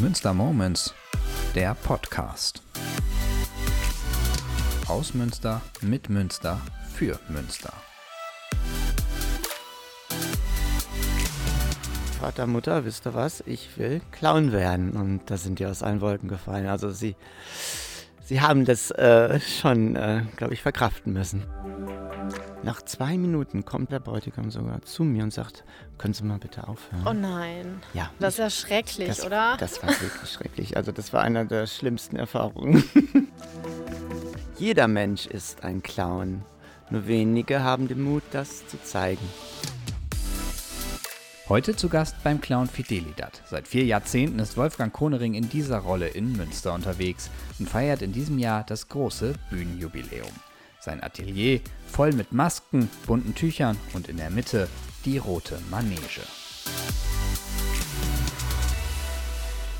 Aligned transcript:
Münster 0.00 0.32
Moments, 0.32 0.94
der 1.54 1.74
Podcast. 1.74 2.62
Aus 4.88 5.12
Münster, 5.12 5.60
mit 5.82 6.08
Münster, 6.08 6.58
für 6.94 7.18
Münster. 7.28 7.74
Vater, 12.18 12.46
Mutter, 12.46 12.86
wisst 12.86 13.06
ihr 13.06 13.12
was? 13.12 13.42
Ich 13.44 13.76
will 13.76 14.00
Clown 14.10 14.52
werden. 14.52 14.92
Und 14.92 15.20
da 15.26 15.36
sind 15.36 15.58
die 15.58 15.66
aus 15.66 15.82
allen 15.82 16.00
Wolken 16.00 16.30
gefallen. 16.30 16.66
Also 16.66 16.90
sie, 16.90 17.14
sie 18.24 18.40
haben 18.40 18.64
das 18.64 18.90
äh, 18.92 19.38
schon, 19.38 19.96
äh, 19.96 20.22
glaube 20.36 20.54
ich, 20.54 20.62
verkraften 20.62 21.12
müssen. 21.12 21.44
Nach 22.62 22.82
zwei 22.82 23.16
Minuten 23.16 23.64
kommt 23.64 23.90
der 23.90 24.00
Bräutigam 24.00 24.50
sogar 24.50 24.82
zu 24.82 25.02
mir 25.02 25.22
und 25.22 25.32
sagt, 25.32 25.64
können 25.96 26.12
Sie 26.12 26.24
mal 26.24 26.38
bitte 26.38 26.68
aufhören? 26.68 27.06
Oh 27.06 27.14
nein. 27.14 27.80
Ja. 27.94 28.10
Das 28.18 28.34
ist 28.34 28.38
ja 28.38 28.50
schrecklich, 28.50 29.08
das, 29.08 29.24
oder? 29.24 29.56
Das 29.58 29.82
war 29.82 29.88
wirklich 29.88 30.30
schrecklich. 30.30 30.76
Also 30.76 30.92
das 30.92 31.12
war 31.14 31.22
einer 31.22 31.46
der 31.46 31.66
schlimmsten 31.66 32.16
Erfahrungen. 32.16 32.84
Jeder 34.58 34.88
Mensch 34.88 35.26
ist 35.26 35.64
ein 35.64 35.82
Clown. 35.82 36.42
Nur 36.90 37.06
wenige 37.06 37.62
haben 37.62 37.88
den 37.88 38.02
Mut, 38.02 38.24
das 38.30 38.66
zu 38.66 38.82
zeigen. 38.82 39.26
Heute 41.48 41.74
zu 41.74 41.88
Gast 41.88 42.16
beim 42.22 42.42
Clown 42.42 42.66
Fidelidad. 42.66 43.40
Seit 43.46 43.68
vier 43.68 43.84
Jahrzehnten 43.84 44.38
ist 44.38 44.58
Wolfgang 44.58 44.92
Konering 44.92 45.32
in 45.32 45.48
dieser 45.48 45.78
Rolle 45.78 46.08
in 46.08 46.36
Münster 46.36 46.74
unterwegs 46.74 47.30
und 47.58 47.70
feiert 47.70 48.02
in 48.02 48.12
diesem 48.12 48.38
Jahr 48.38 48.64
das 48.64 48.88
große 48.88 49.32
Bühnenjubiläum. 49.48 50.28
Sein 50.80 51.02
Atelier 51.02 51.60
voll 51.86 52.12
mit 52.12 52.32
Masken, 52.32 52.88
bunten 53.06 53.34
Tüchern 53.34 53.76
und 53.92 54.08
in 54.08 54.16
der 54.16 54.30
Mitte 54.30 54.66
die 55.04 55.18
rote 55.18 55.58
Manege. 55.70 56.22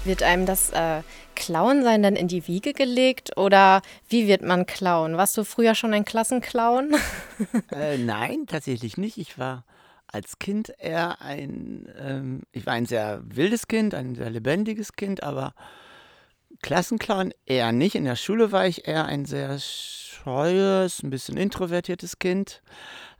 Wird 0.04 0.22
einem 0.22 0.44
das 0.46 0.70
äh, 0.70 1.02
Clown-Sein 1.36 2.02
dann 2.02 2.16
in 2.16 2.28
die 2.28 2.46
Wiege 2.46 2.74
gelegt 2.74 3.36
oder 3.36 3.80
wie 4.08 4.28
wird 4.28 4.42
man 4.42 4.66
Clown? 4.66 5.16
Warst 5.16 5.36
du 5.38 5.44
früher 5.44 5.74
schon 5.74 5.94
ein 5.94 6.04
Klassenclown? 6.04 6.94
äh, 7.72 7.96
nein, 7.96 8.46
tatsächlich 8.46 8.98
nicht. 8.98 9.16
Ich 9.16 9.38
war 9.38 9.64
als 10.06 10.38
Kind 10.38 10.72
eher 10.78 11.22
ein, 11.22 11.88
ähm, 11.98 12.42
ich 12.52 12.66
war 12.66 12.74
ein 12.74 12.86
sehr 12.86 13.22
wildes 13.24 13.68
Kind, 13.68 13.94
ein 13.94 14.14
sehr 14.14 14.30
lebendiges 14.30 14.94
Kind, 14.94 15.22
aber 15.22 15.54
Klassenclown 16.62 17.32
eher 17.46 17.72
nicht. 17.72 17.94
In 17.94 18.04
der 18.04 18.16
Schule 18.16 18.52
war 18.52 18.66
ich 18.66 18.86
eher 18.86 19.06
ein 19.06 19.24
sehr 19.24 19.58
scheues, 19.58 21.02
ein 21.02 21.10
bisschen 21.10 21.36
introvertiertes 21.36 22.18
Kind. 22.18 22.62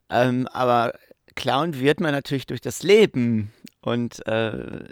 Ähm, 0.08 0.46
aber 0.48 0.92
Clown 1.36 1.78
wird 1.78 2.00
man 2.00 2.12
natürlich 2.12 2.46
durch 2.46 2.61
das 2.61 2.83
Leben. 2.83 3.52
Und 3.80 4.27
äh, 4.27 4.88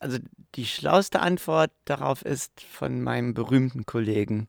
also 0.00 0.18
die 0.54 0.66
schlauste 0.66 1.20
Antwort 1.20 1.70
darauf 1.84 2.22
ist 2.22 2.60
von 2.60 3.02
meinem 3.02 3.34
berühmten 3.34 3.86
Kollegen, 3.86 4.48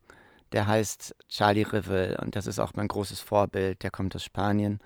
der 0.52 0.68
heißt 0.68 1.16
Charlie 1.30 1.64
Rivel 1.64 2.18
und 2.22 2.36
das 2.36 2.48
ist 2.48 2.60
auch 2.60 2.73
mein 2.76 2.88
großes 2.88 3.20
Vorbild, 3.20 3.84
der 3.84 3.92
kommt 3.92 4.16
aus 4.16 4.23
Spanien 4.23 4.80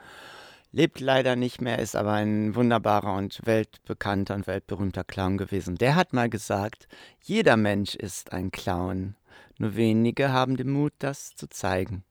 lebt 0.71 0.99
leider 0.99 1.35
nicht 1.35 1.61
mehr, 1.61 1.79
ist 1.79 1.95
aber 1.95 2.13
ein 2.13 2.55
wunderbarer 2.55 3.13
und 3.15 3.45
weltbekannter 3.45 4.35
und 4.35 4.47
weltberühmter 4.47 5.03
Clown 5.03 5.37
gewesen. 5.37 5.75
Der 5.75 5.95
hat 5.95 6.13
mal 6.13 6.29
gesagt, 6.29 6.87
jeder 7.21 7.57
Mensch 7.57 7.95
ist 7.95 8.31
ein 8.33 8.51
Clown, 8.51 9.15
nur 9.57 9.75
wenige 9.75 10.31
haben 10.31 10.57
den 10.57 10.71
Mut, 10.71 10.93
das 10.99 11.35
zu 11.35 11.49
zeigen. 11.49 12.03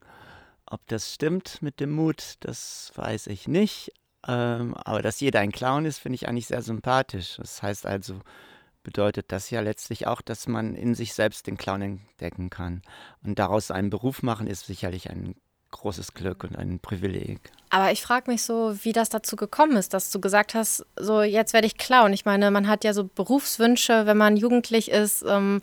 Ob 0.66 0.86
das 0.86 1.12
stimmt 1.12 1.62
mit 1.62 1.80
dem 1.80 1.90
Mut, 1.90 2.34
das 2.40 2.92
weiß 2.94 3.26
ich 3.26 3.48
nicht. 3.48 3.92
Ähm, 4.28 4.74
aber 4.74 5.02
dass 5.02 5.20
jeder 5.20 5.40
ein 5.40 5.50
Clown 5.50 5.86
ist, 5.86 5.98
finde 5.98 6.14
ich 6.14 6.28
eigentlich 6.28 6.46
sehr 6.46 6.62
sympathisch. 6.62 7.36
Das 7.38 7.62
heißt 7.62 7.86
also, 7.86 8.20
bedeutet 8.82 9.32
das 9.32 9.50
ja 9.50 9.60
letztlich 9.60 10.06
auch, 10.06 10.20
dass 10.20 10.46
man 10.46 10.74
in 10.74 10.94
sich 10.94 11.14
selbst 11.14 11.46
den 11.46 11.56
Clown 11.56 11.82
entdecken 11.82 12.50
kann. 12.50 12.82
Und 13.24 13.38
daraus 13.38 13.70
einen 13.70 13.90
Beruf 13.90 14.22
machen, 14.22 14.46
ist 14.46 14.66
sicherlich 14.66 15.10
ein 15.10 15.34
großes 15.70 16.14
Glück 16.14 16.44
und 16.44 16.56
ein 16.56 16.78
Privileg. 16.80 17.40
Aber 17.70 17.92
ich 17.92 18.02
frage 18.02 18.30
mich 18.30 18.42
so, 18.42 18.76
wie 18.82 18.92
das 18.92 19.08
dazu 19.08 19.36
gekommen 19.36 19.76
ist, 19.76 19.94
dass 19.94 20.10
du 20.10 20.20
gesagt 20.20 20.54
hast, 20.54 20.84
so 20.96 21.22
jetzt 21.22 21.52
werde 21.52 21.66
ich 21.66 21.78
Clown. 21.78 22.12
Ich 22.12 22.24
meine, 22.24 22.50
man 22.50 22.68
hat 22.68 22.84
ja 22.84 22.92
so 22.92 23.04
Berufswünsche, 23.04 24.06
wenn 24.06 24.16
man 24.16 24.36
jugendlich 24.36 24.90
ist. 24.90 25.24
Ähm, 25.26 25.60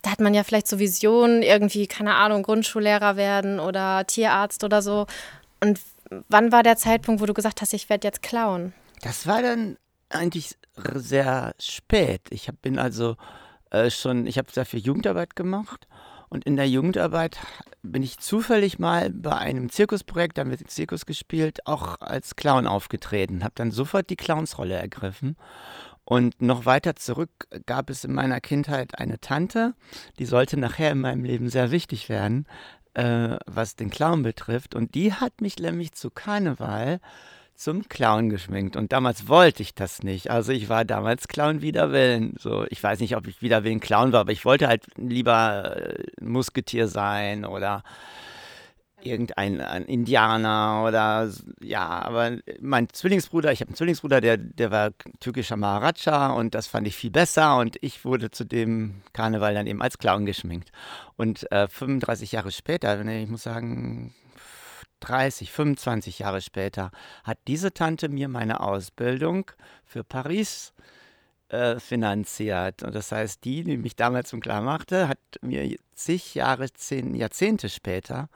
da 0.00 0.10
hat 0.10 0.20
man 0.20 0.34
ja 0.34 0.42
vielleicht 0.42 0.66
so 0.66 0.78
Visionen, 0.78 1.42
irgendwie, 1.42 1.86
keine 1.86 2.14
Ahnung, 2.14 2.42
Grundschullehrer 2.42 3.16
werden 3.16 3.60
oder 3.60 4.06
Tierarzt 4.06 4.64
oder 4.64 4.82
so. 4.82 5.06
Und 5.60 5.78
wann 6.28 6.50
war 6.50 6.62
der 6.62 6.76
Zeitpunkt, 6.76 7.20
wo 7.20 7.26
du 7.26 7.34
gesagt 7.34 7.60
hast, 7.60 7.72
ich 7.72 7.88
werde 7.88 8.08
jetzt 8.08 8.22
Clown? 8.22 8.72
Das 9.02 9.26
war 9.26 9.42
dann 9.42 9.76
eigentlich 10.08 10.56
sehr 10.94 11.54
spät. 11.58 12.22
Ich 12.30 12.48
hab, 12.48 12.60
bin 12.62 12.78
also 12.78 13.16
äh, 13.70 13.90
schon, 13.90 14.26
ich 14.26 14.38
habe 14.38 14.50
sehr 14.50 14.66
viel 14.66 14.80
Jugendarbeit 14.80 15.36
gemacht 15.36 15.86
und 16.32 16.46
in 16.46 16.56
der 16.56 16.66
Jugendarbeit 16.66 17.38
bin 17.82 18.02
ich 18.02 18.16
zufällig 18.16 18.78
mal 18.78 19.10
bei 19.10 19.36
einem 19.36 19.68
Zirkusprojekt, 19.68 20.38
da 20.38 20.46
wird 20.48 20.70
Zirkus 20.70 21.04
gespielt, 21.04 21.66
auch 21.66 22.00
als 22.00 22.36
Clown 22.36 22.66
aufgetreten. 22.66 23.44
Habe 23.44 23.52
dann 23.54 23.70
sofort 23.70 24.08
die 24.08 24.16
Clownsrolle 24.16 24.74
ergriffen. 24.74 25.36
Und 26.06 26.40
noch 26.40 26.64
weiter 26.64 26.96
zurück 26.96 27.28
gab 27.66 27.90
es 27.90 28.04
in 28.04 28.14
meiner 28.14 28.40
Kindheit 28.40 28.98
eine 28.98 29.20
Tante, 29.20 29.74
die 30.18 30.24
sollte 30.24 30.56
nachher 30.56 30.92
in 30.92 31.00
meinem 31.02 31.24
Leben 31.24 31.50
sehr 31.50 31.70
wichtig 31.70 32.08
werden, 32.08 32.46
äh, 32.94 33.36
was 33.44 33.76
den 33.76 33.90
Clown 33.90 34.22
betrifft. 34.22 34.74
Und 34.74 34.94
die 34.94 35.12
hat 35.12 35.42
mich 35.42 35.58
nämlich 35.58 35.92
zu 35.92 36.08
Karneval 36.08 37.00
zum 37.62 37.88
Clown 37.88 38.28
geschminkt. 38.28 38.76
Und 38.76 38.92
damals 38.92 39.28
wollte 39.28 39.62
ich 39.62 39.74
das 39.74 40.02
nicht. 40.02 40.30
Also 40.30 40.52
ich 40.52 40.68
war 40.68 40.84
damals 40.84 41.28
Clown 41.28 41.62
wider 41.62 41.92
Willen. 41.92 42.34
So, 42.38 42.64
ich 42.68 42.82
weiß 42.82 42.98
nicht, 43.00 43.16
ob 43.16 43.28
ich 43.28 43.40
wider 43.40 43.62
Willen 43.62 43.80
Clown 43.80 44.12
war, 44.12 44.20
aber 44.20 44.32
ich 44.32 44.44
wollte 44.44 44.66
halt 44.66 44.84
lieber 44.96 45.76
äh, 45.76 46.02
Musketier 46.20 46.88
sein 46.88 47.44
oder 47.44 47.84
irgendein 49.04 49.58
Indianer 49.86 50.84
oder 50.86 51.30
ja, 51.60 51.88
aber 51.88 52.38
mein 52.60 52.88
Zwillingsbruder, 52.88 53.52
ich 53.52 53.60
habe 53.60 53.70
einen 53.70 53.76
Zwillingsbruder, 53.76 54.20
der, 54.20 54.36
der 54.36 54.70
war 54.70 54.90
türkischer 55.20 55.56
Maharaja 55.56 56.32
und 56.32 56.54
das 56.54 56.68
fand 56.68 56.86
ich 56.86 56.94
viel 56.94 57.10
besser 57.10 57.58
und 57.58 57.76
ich 57.80 58.04
wurde 58.04 58.30
zu 58.30 58.44
dem 58.44 59.02
Karneval 59.12 59.54
dann 59.54 59.66
eben 59.66 59.82
als 59.82 59.98
Clown 59.98 60.24
geschminkt. 60.24 60.70
Und 61.16 61.50
äh, 61.50 61.68
35 61.68 62.32
Jahre 62.32 62.52
später, 62.52 63.04
ich 63.04 63.28
muss 63.28 63.42
sagen, 63.42 64.14
30, 65.02 65.50
25 65.50 66.20
Jahre 66.20 66.40
später 66.40 66.90
hat 67.24 67.38
diese 67.46 67.74
Tante 67.74 68.08
mir 68.08 68.28
meine 68.28 68.60
Ausbildung 68.60 69.50
für 69.84 70.04
Paris 70.04 70.72
äh, 71.48 71.78
finanziert. 71.78 72.82
Und 72.82 72.94
das 72.94 73.12
heißt, 73.12 73.44
die, 73.44 73.64
die 73.64 73.76
mich 73.76 73.96
damals 73.96 74.30
zum 74.30 74.40
klar 74.40 74.62
machte, 74.62 75.08
hat 75.08 75.18
mir 75.42 75.76
zig 75.94 76.34
Jahre, 76.34 76.72
zehn 76.72 77.14
Jahrzehnte 77.14 77.68
später 77.68 78.28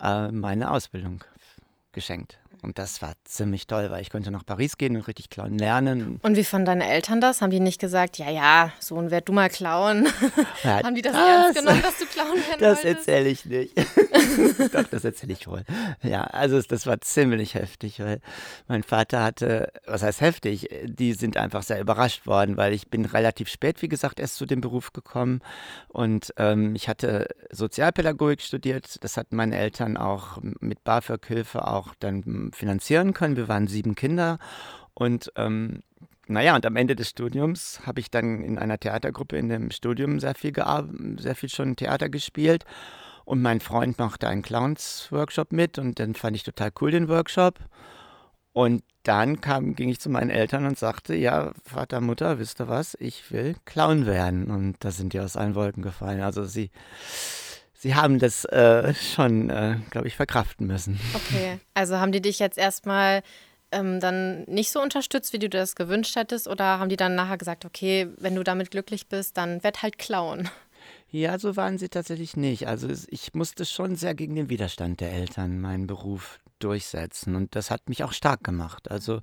äh, 0.00 0.32
meine 0.32 0.70
Ausbildung 0.70 1.22
geschenkt. 1.92 2.38
Und 2.64 2.78
das 2.78 3.02
war 3.02 3.12
ziemlich 3.24 3.66
toll, 3.66 3.90
weil 3.90 4.00
ich 4.00 4.10
konnte 4.10 4.30
nach 4.30 4.44
Paris 4.44 4.78
gehen 4.78 4.96
und 4.96 5.06
richtig 5.06 5.28
klauen 5.28 5.58
lernen. 5.58 6.18
Und 6.22 6.36
wie 6.36 6.44
fanden 6.44 6.66
deine 6.66 6.88
Eltern 6.88 7.20
das? 7.20 7.42
Haben 7.42 7.50
die 7.50 7.60
nicht 7.60 7.80
gesagt, 7.80 8.16
ja, 8.18 8.30
ja, 8.30 8.72
Sohn, 8.80 9.10
werd 9.10 9.28
du 9.28 9.32
mal 9.32 9.50
klauen? 9.50 10.08
Ja, 10.62 10.82
Haben 10.82 10.94
die 10.94 11.02
das, 11.02 11.12
das, 11.12 11.22
ernst 11.22 11.58
genommen, 11.58 11.82
dass 11.82 11.98
du 11.98 12.06
klauen 12.06 12.36
werden 12.36 12.60
Das 12.60 12.84
erzähle 12.84 13.28
ich 13.28 13.44
nicht. 13.44 13.76
Doch, 14.72 14.84
das 14.84 15.04
erzähle 15.04 15.32
ich 15.34 15.46
wohl. 15.46 15.62
Ja, 16.02 16.24
also 16.24 16.60
das 16.62 16.86
war 16.86 17.00
ziemlich 17.02 17.54
heftig, 17.54 18.00
weil 18.00 18.20
mein 18.66 18.82
Vater 18.82 19.22
hatte, 19.22 19.72
was 19.86 20.02
heißt 20.02 20.20
heftig, 20.22 20.68
die 20.84 21.12
sind 21.12 21.36
einfach 21.36 21.62
sehr 21.62 21.80
überrascht 21.80 22.26
worden, 22.26 22.56
weil 22.56 22.72
ich 22.72 22.88
bin 22.88 23.04
relativ 23.04 23.48
spät, 23.48 23.82
wie 23.82 23.88
gesagt, 23.88 24.20
erst 24.20 24.36
zu 24.36 24.46
dem 24.46 24.60
Beruf 24.60 24.92
gekommen 24.92 25.40
und 25.88 26.32
ähm, 26.38 26.74
ich 26.74 26.88
hatte 26.88 27.28
Sozialpädagogik 27.50 28.40
studiert. 28.40 29.02
Das 29.02 29.16
hatten 29.16 29.36
meine 29.36 29.56
Eltern 29.56 29.96
auch 29.96 30.38
mit 30.60 30.82
BAföG-Hilfe 30.84 31.66
auch 31.66 31.94
dann 31.98 32.50
finanzieren 32.54 33.14
können. 33.14 33.36
Wir 33.36 33.48
waren 33.48 33.66
sieben 33.66 33.94
Kinder 33.94 34.38
und 34.94 35.32
ähm, 35.36 35.82
naja, 36.26 36.54
und 36.54 36.64
am 36.64 36.76
Ende 36.76 36.96
des 36.96 37.10
Studiums 37.10 37.80
habe 37.84 38.00
ich 38.00 38.10
dann 38.10 38.42
in 38.42 38.58
einer 38.58 38.78
Theatergruppe 38.78 39.36
in 39.36 39.48
dem 39.48 39.70
Studium 39.70 40.20
sehr 40.20 40.34
viel, 40.34 40.54
sehr 41.18 41.34
viel 41.34 41.48
schon 41.48 41.76
Theater 41.76 42.08
gespielt. 42.08 42.64
Und 43.26 43.42
mein 43.42 43.60
Freund 43.60 43.98
machte 43.98 44.28
einen 44.28 44.42
Clowns-Workshop 44.42 45.52
mit 45.52 45.78
und 45.78 45.98
dann 45.98 46.14
fand 46.14 46.36
ich 46.36 46.42
total 46.42 46.70
cool 46.80 46.90
den 46.90 47.08
Workshop. 47.08 47.58
Und 48.52 48.84
dann 49.02 49.40
kam, 49.40 49.74
ging 49.74 49.88
ich 49.88 50.00
zu 50.00 50.08
meinen 50.08 50.30
Eltern 50.30 50.64
und 50.64 50.78
sagte, 50.78 51.14
ja, 51.14 51.52
Vater, 51.64 52.00
Mutter, 52.00 52.38
wisst 52.38 52.60
ihr 52.60 52.68
was, 52.68 52.96
ich 53.00 53.30
will 53.30 53.56
Clown 53.64 54.06
werden. 54.06 54.50
Und 54.50 54.76
da 54.80 54.90
sind 54.90 55.12
die 55.12 55.20
aus 55.20 55.36
allen 55.36 55.54
Wolken 55.54 55.82
gefallen. 55.82 56.20
Also 56.20 56.44
sie, 56.44 56.70
sie 57.84 57.94
haben 57.94 58.18
das 58.18 58.46
äh, 58.46 58.94
schon, 58.94 59.50
äh, 59.50 59.76
glaube 59.90 60.08
ich, 60.08 60.16
verkraften 60.16 60.66
müssen. 60.66 60.98
Okay, 61.12 61.60
also 61.74 61.98
haben 61.98 62.12
die 62.12 62.22
dich 62.22 62.38
jetzt 62.38 62.56
erstmal 62.56 63.22
ähm, 63.72 64.00
dann 64.00 64.44
nicht 64.44 64.72
so 64.72 64.80
unterstützt, 64.80 65.34
wie 65.34 65.38
du 65.38 65.50
das 65.50 65.76
gewünscht 65.76 66.16
hättest? 66.16 66.48
Oder 66.48 66.78
haben 66.78 66.88
die 66.88 66.96
dann 66.96 67.14
nachher 67.14 67.36
gesagt, 67.36 67.66
okay, 67.66 68.08
wenn 68.16 68.34
du 68.34 68.42
damit 68.42 68.70
glücklich 68.70 69.08
bist, 69.08 69.36
dann 69.36 69.62
werd 69.62 69.82
halt 69.82 69.98
Clown? 69.98 70.48
Ja, 71.10 71.38
so 71.38 71.56
waren 71.56 71.78
sie 71.78 71.90
tatsächlich 71.90 72.36
nicht. 72.36 72.66
Also 72.66 72.88
ich 73.08 73.34
musste 73.34 73.64
schon 73.66 73.96
sehr 73.96 74.14
gegen 74.14 74.34
den 74.34 74.48
Widerstand 74.48 75.00
der 75.00 75.12
Eltern 75.12 75.60
meinen 75.60 75.86
Beruf 75.86 76.40
durchsetzen. 76.58 77.36
Und 77.36 77.54
das 77.54 77.70
hat 77.70 77.88
mich 77.88 78.02
auch 78.02 78.12
stark 78.12 78.42
gemacht. 78.42 78.90
Also 78.90 79.20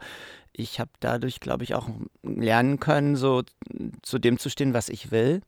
ich 0.53 0.79
habe 0.79 0.91
dadurch, 0.99 1.39
glaube 1.39 1.63
ich, 1.63 1.73
auch 1.73 1.89
lernen 2.23 2.79
können, 2.79 3.15
so 3.15 3.41
zu 4.03 4.19
dem 4.19 4.37
zu 4.37 4.49
stehen, 4.49 4.73
was 4.73 4.87
ich 4.87 5.11
will. 5.11 5.41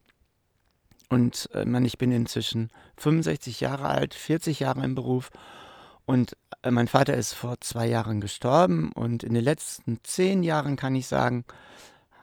Und 1.08 1.48
äh, 1.54 1.64
man, 1.64 1.84
ich 1.84 1.98
bin 1.98 2.12
inzwischen 2.12 2.70
65 2.96 3.60
Jahre 3.60 3.88
alt, 3.88 4.14
40 4.14 4.60
Jahre 4.60 4.84
im 4.84 4.94
Beruf. 4.94 5.30
Und 6.06 6.36
äh, 6.62 6.70
mein 6.70 6.88
Vater 6.88 7.14
ist 7.14 7.32
vor 7.32 7.60
zwei 7.60 7.86
Jahren 7.86 8.20
gestorben. 8.20 8.92
Und 8.92 9.22
in 9.22 9.34
den 9.34 9.44
letzten 9.44 10.00
zehn 10.02 10.42
Jahren 10.42 10.76
kann 10.76 10.94
ich 10.94 11.06
sagen, 11.06 11.44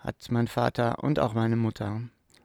hat 0.03 0.15
mein 0.29 0.47
Vater 0.47 1.03
und 1.03 1.19
auch 1.19 1.33
meine 1.33 1.55
Mutter 1.55 2.01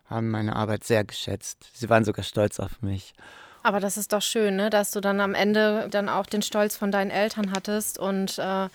haben 0.09 0.31
meine 0.31 0.55
Arbeit 0.55 0.85
sehr 0.85 1.05
geschätzt. 1.05 1.71
Sie 1.75 1.89
waren 1.89 2.05
sogar 2.05 2.25
stolz 2.25 2.61
auf 2.61 2.81
mich. 2.83 3.15
Aber 3.63 3.81
das 3.81 3.97
ist 3.97 4.13
doch 4.13 4.23
schön, 4.23 4.57
ne? 4.57 4.71
dass 4.71 4.93
du 4.93 5.01
dann 5.01 5.21
am 5.21 5.35
Ende 5.35 5.89
dann 5.91 6.09
auch 6.09 6.27
den 6.27 6.43
Stolz 6.43 6.77
von 6.77 6.93
deinen 6.93 7.11
Eltern 7.11 7.51
hattest 7.51 7.99
und 7.99 8.39
äh, 8.39 8.69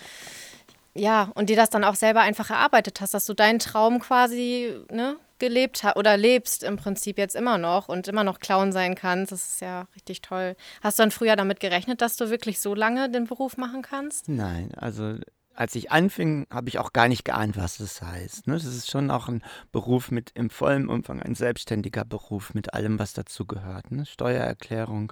ja, 0.93 1.31
und 1.35 1.49
dir 1.49 1.55
das 1.55 1.69
dann 1.69 1.85
auch 1.85 1.95
selber 1.95 2.19
einfach 2.19 2.49
erarbeitet 2.49 2.99
hast, 2.99 3.13
dass 3.13 3.25
du 3.25 3.33
deinen 3.33 3.59
Traum 3.59 3.99
quasi 3.99 4.75
ne, 4.91 5.15
gelebt 5.41 5.83
hast 5.83 5.97
oder 5.97 6.15
lebst 6.15 6.63
im 6.63 6.77
Prinzip 6.77 7.17
jetzt 7.17 7.35
immer 7.35 7.57
noch 7.57 7.89
und 7.89 8.07
immer 8.07 8.23
noch 8.23 8.39
Clown 8.39 8.71
sein 8.71 8.95
kannst. 8.95 9.33
Das 9.33 9.45
ist 9.45 9.61
ja 9.61 9.87
richtig 9.93 10.21
toll. 10.21 10.55
Hast 10.81 10.99
du 10.99 11.03
dann 11.03 11.11
früher 11.11 11.35
damit 11.35 11.59
gerechnet, 11.59 12.01
dass 12.01 12.15
du 12.15 12.29
wirklich 12.29 12.61
so 12.61 12.73
lange 12.73 13.09
den 13.09 13.25
Beruf 13.25 13.57
machen 13.57 13.81
kannst? 13.81 14.29
Nein, 14.29 14.71
also 14.77 15.17
als 15.53 15.75
ich 15.75 15.91
anfing, 15.91 16.47
habe 16.49 16.69
ich 16.69 16.79
auch 16.79 16.93
gar 16.93 17.07
nicht 17.07 17.25
geahnt, 17.25 17.57
was 17.57 17.77
das 17.77 18.01
heißt. 18.01 18.47
Ne? 18.47 18.53
Das 18.53 18.63
ist 18.63 18.89
schon 18.89 19.11
auch 19.11 19.27
ein 19.27 19.43
Beruf 19.71 20.09
mit 20.11 20.31
im 20.35 20.49
vollen 20.49 20.87
Umfang, 20.87 21.21
ein 21.21 21.35
selbstständiger 21.35 22.05
Beruf 22.05 22.53
mit 22.53 22.73
allem, 22.73 22.99
was 22.99 23.13
dazu 23.13 23.45
gehört. 23.45 23.91
Ne? 23.91 24.05
Steuererklärung, 24.05 25.11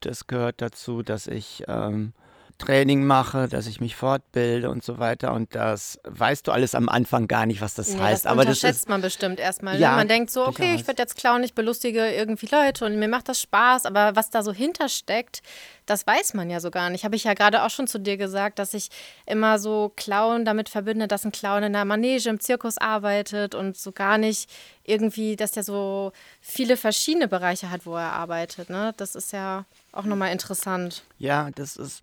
das 0.00 0.26
gehört 0.26 0.60
dazu, 0.62 1.02
dass 1.02 1.26
ich 1.26 1.64
ähm, 1.66 2.12
Training 2.58 3.04
mache, 3.04 3.48
dass 3.48 3.66
ich 3.66 3.80
mich 3.80 3.96
fortbilde 3.96 4.70
und 4.70 4.84
so 4.84 4.98
weiter. 4.98 5.32
Und 5.32 5.54
das 5.54 5.98
weißt 6.04 6.46
du 6.46 6.52
alles 6.52 6.74
am 6.74 6.88
Anfang 6.88 7.26
gar 7.26 7.46
nicht, 7.46 7.60
was 7.60 7.74
das 7.74 7.94
nee, 7.94 8.00
heißt. 8.00 8.24
Das 8.24 8.32
Aber 8.32 8.44
das 8.44 8.60
schätzt 8.60 8.88
man 8.88 9.00
bestimmt 9.02 9.40
erstmal. 9.40 9.74
Ne? 9.74 9.80
Ja, 9.80 9.96
man 9.96 10.08
denkt 10.08 10.30
so, 10.30 10.46
okay, 10.46 10.74
ich 10.74 10.86
werde 10.86 11.02
jetzt 11.02 11.16
klauen, 11.16 11.42
ich 11.42 11.54
belustige 11.54 12.12
irgendwie 12.12 12.46
Leute 12.46 12.84
und 12.84 12.98
mir 12.98 13.08
macht 13.08 13.28
das 13.28 13.40
Spaß. 13.40 13.86
Aber 13.86 14.14
was 14.14 14.30
da 14.30 14.42
so 14.42 14.52
hintersteckt, 14.52 15.42
das 15.86 16.06
weiß 16.06 16.34
man 16.34 16.48
ja 16.48 16.60
so 16.60 16.70
gar 16.70 16.90
nicht. 16.90 17.04
Habe 17.04 17.16
ich 17.16 17.24
ja 17.24 17.34
gerade 17.34 17.64
auch 17.64 17.70
schon 17.70 17.88
zu 17.88 17.98
dir 17.98 18.16
gesagt, 18.16 18.58
dass 18.58 18.72
ich 18.72 18.88
immer 19.26 19.58
so 19.58 19.92
Clown 19.96 20.44
damit 20.44 20.68
verbinde, 20.68 21.08
dass 21.08 21.24
ein 21.24 21.32
Clown 21.32 21.64
in 21.64 21.72
der 21.72 21.84
Manege 21.84 22.28
im 22.28 22.40
Zirkus 22.40 22.78
arbeitet 22.78 23.54
und 23.54 23.76
so 23.76 23.90
gar 23.90 24.16
nicht 24.16 24.48
irgendwie, 24.84 25.34
dass 25.34 25.52
der 25.52 25.64
so 25.64 26.12
viele 26.40 26.76
verschiedene 26.76 27.26
Bereiche 27.26 27.70
hat, 27.70 27.84
wo 27.84 27.96
er 27.96 28.12
arbeitet. 28.12 28.70
Ne? 28.70 28.94
Das 28.96 29.14
ist 29.14 29.32
ja 29.32 29.64
auch 29.96 30.04
nochmal 30.04 30.32
interessant. 30.32 31.04
Ja, 31.18 31.50
das 31.54 31.76
ist 31.76 32.02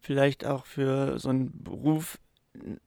vielleicht 0.00 0.44
auch 0.44 0.66
für 0.66 1.18
so 1.18 1.28
einen 1.28 1.62
Beruf 1.62 2.18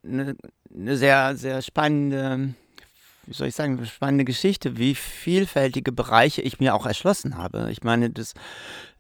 eine, 0.04 0.36
eine 0.74 0.98
sehr, 0.98 1.36
sehr 1.36 1.62
spannende 1.62 2.54
wie 3.28 3.34
soll 3.34 3.48
ich 3.48 3.56
sagen, 3.56 3.84
spannende 3.86 4.26
Geschichte, 4.26 4.78
wie 4.78 4.96
vielfältige 4.96 5.92
Bereiche 5.92 6.42
ich 6.42 6.60
mir 6.60 6.76
auch 6.76 6.86
erschlossen 6.86 7.38
habe. 7.38 7.70
Ich 7.72 7.84
meine, 7.84 8.10
das, 8.10 8.34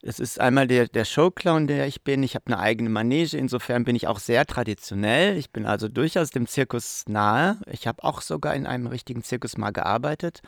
das 0.01 0.19
ist 0.19 0.39
einmal 0.39 0.67
der, 0.67 0.87
der 0.87 1.05
Showclown, 1.05 1.67
der 1.67 1.87
ich 1.87 2.03
bin. 2.03 2.23
Ich 2.23 2.35
habe 2.35 2.47
eine 2.47 2.59
eigene 2.59 2.89
Manege, 2.89 3.37
insofern 3.37 3.83
bin 3.83 3.95
ich 3.95 4.07
auch 4.07 4.19
sehr 4.19 4.45
traditionell. 4.45 5.37
Ich 5.37 5.51
bin 5.51 5.65
also 5.65 5.87
durchaus 5.87 6.29
dem 6.31 6.47
Zirkus 6.47 7.03
nahe. 7.07 7.57
Ich 7.71 7.87
habe 7.87 8.03
auch 8.03 8.21
sogar 8.21 8.55
in 8.55 8.65
einem 8.65 8.87
richtigen 8.87 9.23
Zirkus 9.23 9.57
mal 9.57 9.71
gearbeitet. 9.71 10.41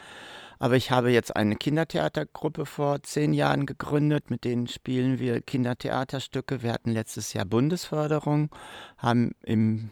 Aber 0.60 0.76
ich 0.76 0.90
habe 0.90 1.12
jetzt 1.12 1.36
eine 1.36 1.56
Kindertheatergruppe 1.56 2.66
vor 2.66 3.04
zehn 3.04 3.34
Jahren 3.34 3.66
gegründet. 3.66 4.32
Mit 4.32 4.44
denen 4.44 4.68
spielen 4.68 5.20
wir 5.20 5.42
Kindertheaterstücke. 5.42 6.64
Wir 6.64 6.74
hatten 6.74 6.92
letztes 6.92 7.34
Jahr 7.34 7.46
Bundesförderung, 7.46 8.50
haben 8.98 9.32
im 9.44 9.92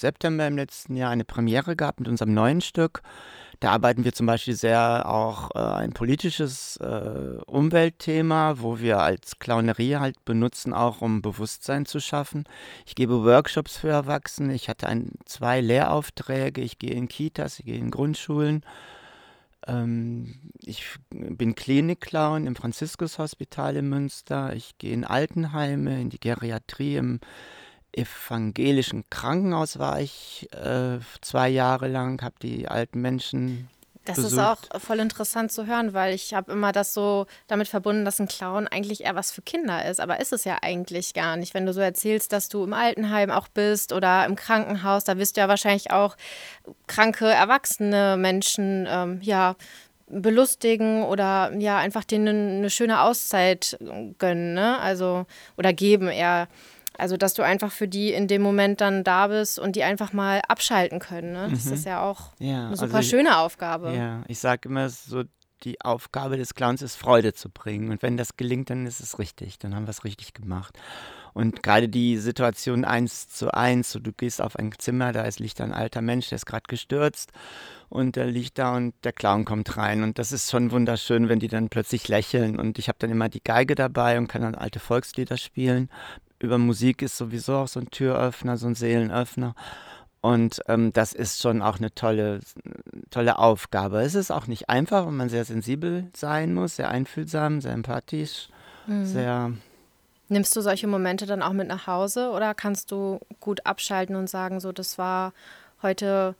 September 0.00 0.46
im 0.46 0.56
letzten 0.56 0.96
Jahr 0.96 1.10
eine 1.10 1.24
Premiere 1.24 1.76
gehabt 1.76 2.00
mit 2.00 2.08
unserem 2.08 2.34
neuen 2.34 2.60
Stück. 2.60 3.02
Da 3.60 3.72
arbeiten 3.72 4.04
wir 4.04 4.12
zum 4.12 4.26
Beispiel 4.26 4.54
sehr 4.54 5.08
auch 5.08 5.50
äh, 5.54 5.58
ein 5.58 5.92
politisches 5.92 6.76
äh, 6.76 7.38
Umweltthema, 7.46 8.60
wo 8.60 8.78
wir 8.78 9.00
als 9.00 9.40
Clownerie 9.40 9.96
halt 9.96 10.24
benutzen, 10.24 10.72
auch 10.72 11.00
um 11.00 11.22
Bewusstsein 11.22 11.84
zu 11.84 11.98
schaffen. 12.00 12.44
Ich 12.86 12.94
gebe 12.94 13.24
Workshops 13.24 13.76
für 13.78 13.88
Erwachsene. 13.88 14.54
Ich 14.54 14.68
hatte 14.68 14.86
ein, 14.86 15.12
zwei 15.24 15.60
Lehraufträge. 15.60 16.60
Ich 16.60 16.78
gehe 16.78 16.92
in 16.92 17.08
Kitas, 17.08 17.58
ich 17.58 17.66
gehe 17.66 17.78
in 17.78 17.90
Grundschulen 17.90 18.64
ähm, 19.66 20.34
ich 20.60 20.84
bin 21.10 21.54
Klinikclown 21.54 22.46
im 22.46 22.56
Franziskushospital 22.56 23.76
in 23.76 23.88
Münster. 23.88 24.54
Ich 24.54 24.78
gehe 24.78 24.92
in 24.92 25.04
Altenheime, 25.04 26.00
in 26.00 26.10
die 26.10 26.20
Geriatrie. 26.20 26.96
Im 26.96 27.20
evangelischen 27.92 29.04
Krankenhaus 29.10 29.78
war 29.78 30.00
ich 30.00 30.48
äh, 30.52 30.98
zwei 31.20 31.48
Jahre 31.48 31.88
lang, 31.88 32.22
habe 32.22 32.36
die 32.42 32.68
alten 32.68 33.00
Menschen 33.00 33.68
das 34.08 34.16
besucht. 34.16 34.32
ist 34.32 34.38
auch 34.74 34.80
voll 34.80 35.00
interessant 35.00 35.52
zu 35.52 35.66
hören, 35.66 35.92
weil 35.92 36.14
ich 36.14 36.32
habe 36.32 36.52
immer 36.52 36.72
das 36.72 36.94
so 36.94 37.26
damit 37.46 37.68
verbunden, 37.68 38.04
dass 38.04 38.18
ein 38.18 38.28
Clown 38.28 38.66
eigentlich 38.66 39.04
eher 39.04 39.14
was 39.14 39.30
für 39.30 39.42
Kinder 39.42 39.84
ist. 39.84 40.00
Aber 40.00 40.20
ist 40.20 40.32
es 40.32 40.44
ja 40.44 40.58
eigentlich 40.62 41.12
gar 41.12 41.36
nicht. 41.36 41.52
Wenn 41.52 41.66
du 41.66 41.74
so 41.74 41.80
erzählst, 41.80 42.32
dass 42.32 42.48
du 42.48 42.64
im 42.64 42.72
Altenheim 42.72 43.30
auch 43.30 43.48
bist 43.48 43.92
oder 43.92 44.24
im 44.24 44.34
Krankenhaus, 44.34 45.04
da 45.04 45.18
wirst 45.18 45.36
du 45.36 45.42
ja 45.42 45.48
wahrscheinlich 45.48 45.90
auch 45.90 46.16
kranke, 46.86 47.26
erwachsene 47.26 48.16
Menschen, 48.16 48.86
ähm, 48.90 49.20
ja, 49.22 49.56
belustigen 50.10 51.02
oder 51.02 51.52
ja 51.58 51.76
einfach 51.76 52.04
denen 52.04 52.58
eine 52.58 52.70
schöne 52.70 53.02
Auszeit 53.02 53.76
gönnen, 54.18 54.54
ne? 54.54 54.78
Also 54.80 55.26
oder 55.58 55.74
geben 55.74 56.08
eher. 56.08 56.48
Also, 56.98 57.16
dass 57.16 57.32
du 57.32 57.42
einfach 57.42 57.70
für 57.70 57.86
die 57.86 58.12
in 58.12 58.26
dem 58.26 58.42
Moment 58.42 58.80
dann 58.80 59.04
da 59.04 59.28
bist 59.28 59.58
und 59.58 59.76
die 59.76 59.84
einfach 59.84 60.12
mal 60.12 60.42
abschalten 60.48 60.98
können. 60.98 61.32
Ne? 61.32 61.48
Das 61.50 61.66
mhm. 61.66 61.74
ist 61.74 61.86
ja 61.86 62.02
auch 62.02 62.32
ja, 62.40 62.66
eine 62.66 62.76
super 62.76 62.96
also 62.96 63.08
schöne 63.08 63.38
Aufgabe. 63.38 63.94
Ja, 63.94 64.22
ich 64.26 64.40
sage 64.40 64.68
immer 64.68 64.88
so, 64.90 65.22
die 65.62 65.80
Aufgabe 65.80 66.36
des 66.36 66.54
Clowns 66.54 66.82
ist, 66.82 66.96
Freude 66.96 67.34
zu 67.34 67.50
bringen. 67.50 67.90
Und 67.90 68.02
wenn 68.02 68.16
das 68.16 68.36
gelingt, 68.36 68.70
dann 68.70 68.84
ist 68.86 69.00
es 69.00 69.18
richtig. 69.18 69.58
Dann 69.58 69.74
haben 69.74 69.86
wir 69.86 69.90
es 69.90 70.04
richtig 70.04 70.34
gemacht. 70.34 70.78
Und 71.34 71.62
gerade 71.62 71.88
die 71.88 72.16
Situation 72.16 72.84
eins 72.84 73.28
zu 73.28 73.52
eins, 73.54 73.92
so 73.92 74.00
du 74.00 74.12
gehst 74.12 74.42
auf 74.42 74.56
ein 74.56 74.72
Zimmer, 74.76 75.12
da 75.12 75.22
ist, 75.22 75.38
liegt 75.38 75.60
ein 75.60 75.72
alter 75.72 76.00
Mensch, 76.00 76.30
der 76.30 76.36
ist 76.36 76.46
gerade 76.46 76.64
gestürzt 76.66 77.30
und 77.88 78.16
der 78.16 78.26
liegt 78.26 78.58
da 78.58 78.74
und 78.74 78.94
der 79.04 79.12
Clown 79.12 79.44
kommt 79.44 79.76
rein. 79.76 80.02
Und 80.02 80.18
das 80.18 80.32
ist 80.32 80.50
schon 80.50 80.72
wunderschön, 80.72 81.28
wenn 81.28 81.38
die 81.38 81.48
dann 81.48 81.68
plötzlich 81.68 82.08
lächeln. 82.08 82.58
Und 82.58 82.78
ich 82.80 82.88
habe 82.88 82.98
dann 82.98 83.10
immer 83.10 83.28
die 83.28 83.42
Geige 83.42 83.76
dabei 83.76 84.18
und 84.18 84.26
kann 84.26 84.42
dann 84.42 84.56
alte 84.56 84.80
Volkslieder 84.80 85.36
spielen 85.36 85.90
über 86.38 86.58
Musik 86.58 87.02
ist 87.02 87.16
sowieso 87.16 87.56
auch 87.56 87.68
so 87.68 87.80
ein 87.80 87.90
Türöffner, 87.90 88.56
so 88.56 88.66
ein 88.66 88.74
Seelenöffner. 88.74 89.54
Und 90.20 90.60
ähm, 90.66 90.92
das 90.92 91.12
ist 91.12 91.40
schon 91.40 91.62
auch 91.62 91.78
eine 91.78 91.94
tolle, 91.94 92.40
tolle 93.10 93.38
Aufgabe. 93.38 94.02
Es 94.02 94.14
ist 94.14 94.30
auch 94.30 94.46
nicht 94.46 94.68
einfach, 94.68 95.06
weil 95.06 95.12
man 95.12 95.28
sehr 95.28 95.44
sensibel 95.44 96.08
sein 96.14 96.54
muss, 96.54 96.76
sehr 96.76 96.90
einfühlsam, 96.90 97.60
sehr 97.60 97.72
empathisch, 97.72 98.48
mhm. 98.86 99.06
sehr. 99.06 99.52
Nimmst 100.28 100.54
du 100.56 100.60
solche 100.60 100.88
Momente 100.88 101.24
dann 101.24 101.42
auch 101.42 101.52
mit 101.52 101.68
nach 101.68 101.86
Hause 101.86 102.30
oder 102.30 102.52
kannst 102.54 102.90
du 102.90 103.20
gut 103.40 103.64
abschalten 103.64 104.16
und 104.16 104.28
sagen, 104.28 104.60
so, 104.60 104.72
das 104.72 104.98
war 104.98 105.32
heute 105.82 106.34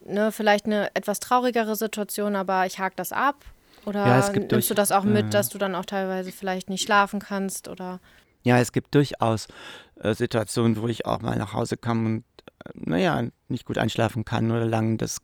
ne, 0.00 0.32
vielleicht 0.32 0.66
eine 0.66 0.94
etwas 0.94 1.20
traurigere 1.20 1.76
Situation, 1.76 2.36
aber 2.36 2.64
ich 2.66 2.78
hake 2.78 2.94
das 2.96 3.12
ab? 3.12 3.36
Oder 3.84 4.06
ja, 4.06 4.30
nimmst 4.30 4.52
durch, 4.52 4.68
du 4.68 4.74
das 4.74 4.90
auch 4.90 5.04
mit, 5.04 5.34
dass 5.34 5.48
du 5.48 5.58
dann 5.58 5.74
auch 5.74 5.84
teilweise 5.84 6.32
vielleicht 6.32 6.70
nicht 6.70 6.82
schlafen 6.82 7.20
kannst? 7.20 7.68
Oder? 7.68 8.00
Ja, 8.46 8.60
es 8.60 8.70
gibt 8.70 8.94
durchaus 8.94 9.48
äh, 9.96 10.14
Situationen, 10.14 10.76
wo 10.76 10.86
ich 10.86 11.04
auch 11.04 11.20
mal 11.20 11.36
nach 11.36 11.52
Hause 11.52 11.76
kam 11.76 12.06
und, 12.06 12.24
äh, 12.64 12.70
naja, 12.76 13.24
nicht 13.48 13.64
gut 13.64 13.76
einschlafen 13.76 14.24
kann 14.24 14.52
oder 14.52 14.64
lang 14.64 14.98
das, 14.98 15.18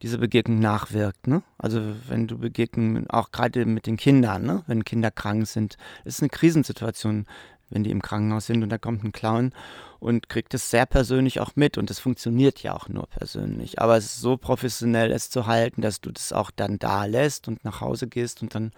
diese 0.00 0.16
Begegnung 0.16 0.58
nachwirkt. 0.58 1.26
Ne? 1.26 1.42
Also 1.58 1.82
wenn 2.08 2.26
du 2.26 2.38
Begegnungen, 2.38 3.10
auch 3.10 3.30
gerade 3.30 3.66
mit 3.66 3.86
den 3.86 3.98
Kindern, 3.98 4.44
ne? 4.44 4.62
wenn 4.68 4.86
Kinder 4.86 5.10
krank 5.10 5.46
sind, 5.46 5.76
ist 6.06 6.22
eine 6.22 6.30
Krisensituation, 6.30 7.26
wenn 7.68 7.84
die 7.84 7.90
im 7.90 8.00
Krankenhaus 8.00 8.46
sind 8.46 8.62
und 8.62 8.70
da 8.70 8.78
kommt 8.78 9.04
ein 9.04 9.12
Clown 9.12 9.52
und 9.98 10.28
kriegt 10.28 10.54
es 10.54 10.70
sehr 10.70 10.86
persönlich 10.86 11.40
auch 11.40 11.50
mit 11.54 11.78
und 11.78 11.90
es 11.90 11.98
funktioniert 11.98 12.62
ja 12.62 12.74
auch 12.74 12.88
nur 12.88 13.06
persönlich. 13.06 13.80
Aber 13.80 13.96
es 13.96 14.06
ist 14.06 14.20
so 14.20 14.36
professionell, 14.36 15.10
es 15.10 15.30
zu 15.30 15.46
halten, 15.46 15.82
dass 15.82 16.00
du 16.00 16.10
das 16.10 16.32
auch 16.32 16.50
dann 16.50 16.78
da 16.78 17.04
lässt 17.04 17.48
und 17.48 17.64
nach 17.64 17.80
Hause 17.80 18.06
gehst 18.06 18.42
und 18.42 18.54
dann 18.54 18.72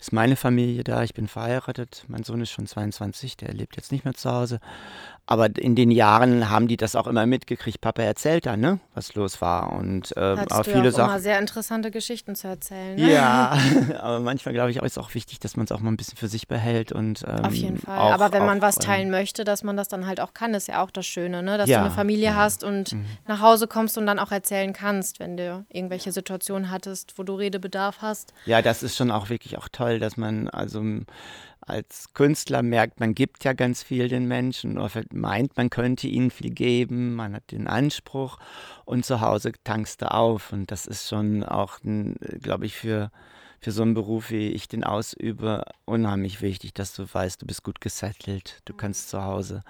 ist 0.00 0.12
meine 0.12 0.36
Familie 0.36 0.84
da, 0.84 1.02
ich 1.02 1.14
bin 1.14 1.28
verheiratet, 1.28 2.04
mein 2.08 2.24
Sohn 2.24 2.40
ist 2.40 2.50
schon 2.50 2.66
22, 2.66 3.36
der 3.36 3.52
lebt 3.52 3.76
jetzt 3.76 3.92
nicht 3.92 4.04
mehr 4.04 4.14
zu 4.14 4.30
Hause. 4.30 4.60
Aber 5.24 5.48
in 5.56 5.76
den 5.76 5.92
Jahren 5.92 6.50
haben 6.50 6.66
die 6.66 6.76
das 6.76 6.96
auch 6.96 7.06
immer 7.06 7.26
mitgekriegt. 7.26 7.80
Papa 7.80 8.02
erzählt 8.02 8.44
dann, 8.44 8.60
ne, 8.60 8.80
was 8.94 9.14
los 9.14 9.40
war. 9.40 9.72
Und 9.72 10.16
äh, 10.16 10.36
auch 10.50 10.64
viele 10.64 10.88
auch 10.88 10.92
Sachen. 10.92 11.10
immer 11.10 11.20
sehr 11.20 11.38
interessante 11.38 11.92
Geschichten 11.92 12.34
zu 12.34 12.48
erzählen. 12.48 12.96
Ne? 12.96 13.12
Ja, 13.12 13.56
aber 14.00 14.18
manchmal 14.18 14.52
glaube 14.52 14.72
ich 14.72 14.80
auch 14.80 14.84
ist 14.84 14.98
auch 14.98 15.14
wichtig, 15.14 15.38
dass 15.38 15.56
man 15.56 15.64
es 15.64 15.72
auch 15.72 15.78
mal 15.78 15.90
ein 15.90 15.96
bisschen 15.96 16.18
für 16.18 16.26
sich 16.26 16.48
behält 16.48 16.90
und 16.90 17.24
ähm, 17.26 17.44
auf 17.44 17.54
jeden 17.54 17.78
Fall. 17.78 17.98
Auch, 17.98 18.12
aber 18.12 18.32
wenn 18.32 18.44
man 18.44 18.60
was 18.60 18.76
teilen 18.76 19.10
möchte, 19.10 19.44
dass 19.44 19.62
man 19.62 19.76
das 19.76 19.86
dann 19.86 20.06
halt 20.06 20.20
auch 20.20 20.34
kann, 20.34 20.52
ist 20.62 20.68
ja 20.68 20.82
auch 20.82 20.90
das 20.90 21.06
Schöne, 21.06 21.42
ne? 21.42 21.58
Dass 21.58 21.68
ja, 21.68 21.78
du 21.78 21.84
eine 21.86 21.94
Familie 21.94 22.26
ja. 22.26 22.34
hast 22.36 22.64
und 22.64 22.92
mhm. 22.92 23.04
nach 23.26 23.40
Hause 23.40 23.66
kommst 23.66 23.98
und 23.98 24.06
dann 24.06 24.18
auch 24.18 24.30
erzählen 24.30 24.72
kannst, 24.72 25.20
wenn 25.20 25.36
du 25.36 25.64
irgendwelche 25.68 26.12
Situationen 26.12 26.70
hattest, 26.70 27.18
wo 27.18 27.22
du 27.22 27.34
Redebedarf 27.34 27.98
hast. 28.00 28.32
Ja, 28.46 28.62
das 28.62 28.82
ist 28.82 28.96
schon 28.96 29.10
auch 29.10 29.28
wirklich 29.28 29.58
auch 29.58 29.68
toll, 29.68 29.98
dass 29.98 30.16
man 30.16 30.48
also 30.48 30.82
als 31.66 32.12
Künstler 32.14 32.62
merkt, 32.62 33.00
man 33.00 33.14
gibt 33.14 33.44
ja 33.44 33.52
ganz 33.52 33.82
viel 33.82 34.08
den 34.08 34.26
Menschen 34.26 34.78
oder 34.78 35.02
meint, 35.12 35.56
man 35.56 35.70
könnte 35.70 36.08
ihnen 36.08 36.30
viel 36.30 36.50
geben, 36.50 37.14
man 37.14 37.34
hat 37.34 37.50
den 37.52 37.68
Anspruch 37.68 38.38
und 38.84 39.04
zu 39.06 39.20
Hause 39.20 39.52
tankst 39.64 40.02
du 40.02 40.12
auf. 40.12 40.52
Und 40.52 40.70
das 40.70 40.86
ist 40.86 41.08
schon 41.08 41.44
auch, 41.44 41.78
glaube 42.40 42.66
ich, 42.66 42.76
für, 42.76 43.10
für 43.60 43.70
so 43.70 43.82
einen 43.82 43.94
Beruf, 43.94 44.30
wie 44.30 44.48
ich 44.48 44.68
den 44.68 44.84
ausübe, 44.84 45.64
unheimlich 45.84 46.42
wichtig, 46.42 46.74
dass 46.74 46.94
du 46.94 47.06
weißt, 47.12 47.40
du 47.42 47.46
bist 47.46 47.62
gut 47.62 47.80
gesettelt, 47.80 48.60
du 48.64 48.74
kannst 48.74 49.10
zu 49.10 49.22
Hause 49.22 49.62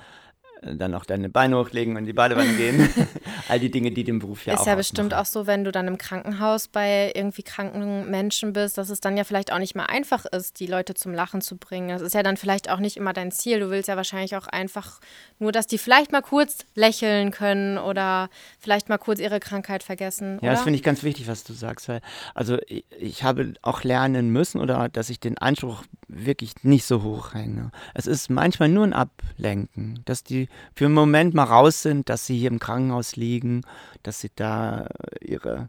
dann 0.62 0.94
auch 0.94 1.04
deine 1.04 1.28
Beine 1.28 1.58
hochlegen 1.58 1.94
und 1.94 2.00
in 2.02 2.06
die 2.06 2.12
Badewanne 2.12 2.52
gehen. 2.54 2.88
All 3.48 3.58
die 3.58 3.70
Dinge, 3.70 3.90
die 3.90 4.04
dem 4.04 4.20
Beruf 4.20 4.46
ja 4.46 4.54
ist 4.54 4.60
auch 4.60 4.62
Ist 4.62 4.68
ja 4.68 4.74
bestimmt 4.76 5.14
auch 5.14 5.26
so, 5.26 5.46
wenn 5.46 5.64
du 5.64 5.72
dann 5.72 5.88
im 5.88 5.98
Krankenhaus 5.98 6.68
bei 6.68 7.12
irgendwie 7.14 7.42
kranken 7.42 8.10
Menschen 8.10 8.52
bist, 8.52 8.78
dass 8.78 8.88
es 8.88 9.00
dann 9.00 9.16
ja 9.16 9.24
vielleicht 9.24 9.52
auch 9.52 9.58
nicht 9.58 9.74
mehr 9.74 9.90
einfach 9.90 10.24
ist, 10.24 10.60
die 10.60 10.66
Leute 10.66 10.94
zum 10.94 11.12
Lachen 11.12 11.40
zu 11.40 11.56
bringen. 11.56 11.88
Das 11.88 12.02
ist 12.02 12.14
ja 12.14 12.22
dann 12.22 12.36
vielleicht 12.36 12.70
auch 12.70 12.78
nicht 12.78 12.96
immer 12.96 13.12
dein 13.12 13.32
Ziel. 13.32 13.60
Du 13.60 13.70
willst 13.70 13.88
ja 13.88 13.96
wahrscheinlich 13.96 14.36
auch 14.36 14.46
einfach 14.46 15.00
nur, 15.38 15.52
dass 15.52 15.66
die 15.66 15.78
vielleicht 15.78 16.12
mal 16.12 16.22
kurz 16.22 16.58
lächeln 16.74 17.32
können 17.32 17.78
oder 17.78 18.30
vielleicht 18.60 18.88
mal 18.88 18.98
kurz 18.98 19.18
ihre 19.18 19.40
Krankheit 19.40 19.82
vergessen. 19.82 20.34
Ja, 20.34 20.42
oder? 20.42 20.50
das 20.52 20.62
finde 20.62 20.76
ich 20.76 20.84
ganz 20.84 21.02
wichtig, 21.02 21.26
was 21.26 21.42
du 21.44 21.52
sagst, 21.52 21.88
weil 21.88 22.00
also 22.34 22.58
ich, 22.66 22.84
ich 22.98 23.24
habe 23.24 23.54
auch 23.62 23.82
lernen 23.82 24.30
müssen 24.30 24.60
oder 24.60 24.88
dass 24.88 25.10
ich 25.10 25.18
den 25.18 25.38
Anspruch 25.38 25.82
wirklich 26.08 26.62
nicht 26.62 26.84
so 26.84 27.02
hoch 27.02 27.34
hänge. 27.34 27.70
Es 27.94 28.06
ist 28.06 28.30
manchmal 28.30 28.68
nur 28.68 28.84
ein 28.84 28.92
Ablenken, 28.92 30.02
dass 30.04 30.22
die 30.22 30.48
für 30.74 30.86
einen 30.86 30.94
Moment 30.94 31.34
mal 31.34 31.44
raus 31.44 31.82
sind, 31.82 32.08
dass 32.08 32.26
sie 32.26 32.38
hier 32.38 32.50
im 32.50 32.58
Krankenhaus 32.58 33.16
liegen, 33.16 33.62
dass 34.02 34.20
sie 34.20 34.30
da 34.34 34.88
ihre, 35.20 35.68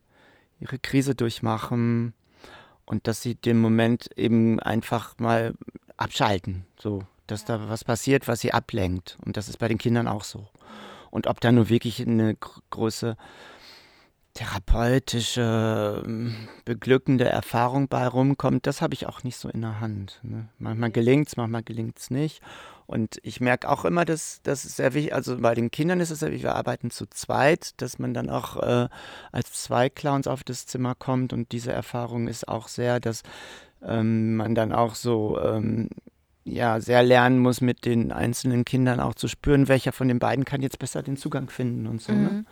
ihre 0.60 0.80
Krise 0.80 1.16
durchmachen 1.16 2.14
und 2.86 3.08
dass 3.08 3.22
sie 3.22 3.36
den 3.36 3.60
Moment 3.60 4.10
eben 4.18 4.60
einfach 4.60 5.16
mal 5.20 5.54
abschalten, 5.98 6.66
so, 6.80 7.04
dass 7.28 7.46
da 7.46 7.70
was 7.70 7.84
passiert, 7.84 8.28
was 8.28 8.42
sie 8.42 8.54
ablenkt. 8.54 9.18
Und 9.26 9.38
das 9.38 9.50
ist 9.50 9.58
bei 9.58 9.68
den 9.68 9.78
Kindern 9.78 10.08
auch 10.08 10.24
so. 10.24 10.48
Und 11.12 11.28
ob 11.28 11.40
da 11.40 11.52
nur 11.52 11.70
wirklich 11.70 12.02
eine 12.02 12.36
große 12.72 13.16
therapeutische, 14.34 16.02
ähm, 16.06 16.36
beglückende 16.66 17.26
Erfahrung 17.26 17.88
bei 17.88 18.08
rumkommt, 18.08 18.66
das 18.66 18.82
habe 18.82 18.96
ich 18.96 19.06
auch 19.06 19.24
nicht 19.24 19.38
so 19.38 19.48
in 19.48 19.62
der 19.62 19.80
Hand. 19.80 20.20
Ne? 20.24 20.50
Manchmal 20.58 20.92
gelingt 20.92 21.28
es, 21.28 21.38
manchmal 21.38 21.64
gelingt 21.64 22.00
es 22.00 22.10
nicht. 22.10 22.42
Und 22.86 23.18
ich 23.24 23.40
merke 23.40 23.70
auch 23.70 23.86
immer, 23.86 24.06
dass 24.06 24.42
das 24.44 24.64
sehr 24.64 24.94
wichtig, 24.94 25.14
also 25.14 25.38
bei 25.38 25.56
den 25.56 25.72
Kindern 25.72 26.00
ist 26.00 26.12
es 26.12 26.20
sehr 26.20 26.30
wichtig, 26.30 26.44
wir 26.44 26.56
arbeiten 26.56 26.92
zu 26.92 27.06
zweit, 27.08 27.82
dass 27.82 28.00
man 28.00 28.14
dann 28.14 28.30
auch 28.30 28.58
äh, 28.58 28.90
als 29.32 29.54
zwei 29.54 29.90
Clowns 29.90 30.28
auf 30.28 30.44
das 30.44 30.66
Zimmer 30.66 30.96
kommt. 30.96 31.34
Und 31.34 31.52
diese 31.52 31.72
Erfahrung 31.72 32.28
ist 32.28 32.48
auch 32.48 32.68
sehr, 32.68 33.00
dass 33.00 33.24
ähm, 33.82 34.36
man 34.36 34.56
dann 34.56 34.72
auch 34.72 34.96
so 34.96 35.40
ähm, 35.42 35.90
ja, 36.46 36.80
sehr 36.82 37.04
lernen 37.04 37.40
muss, 37.40 37.62
mit 37.62 37.86
den 37.86 38.12
einzelnen 38.12 38.66
Kindern 38.66 39.00
auch 39.00 39.16
zu 39.16 39.28
spüren, 39.28 39.68
welcher 39.68 39.92
von 39.92 40.08
den 40.08 40.20
beiden 40.20 40.46
kann 40.46 40.62
jetzt 40.62 40.80
besser 40.80 41.02
den 41.02 41.18
Zugang 41.18 41.50
finden 41.50 41.88
und 41.88 42.02
so. 42.02 42.12
Ne? 42.12 42.18
Mhm. 42.18 42.26
Ne? 42.26 42.46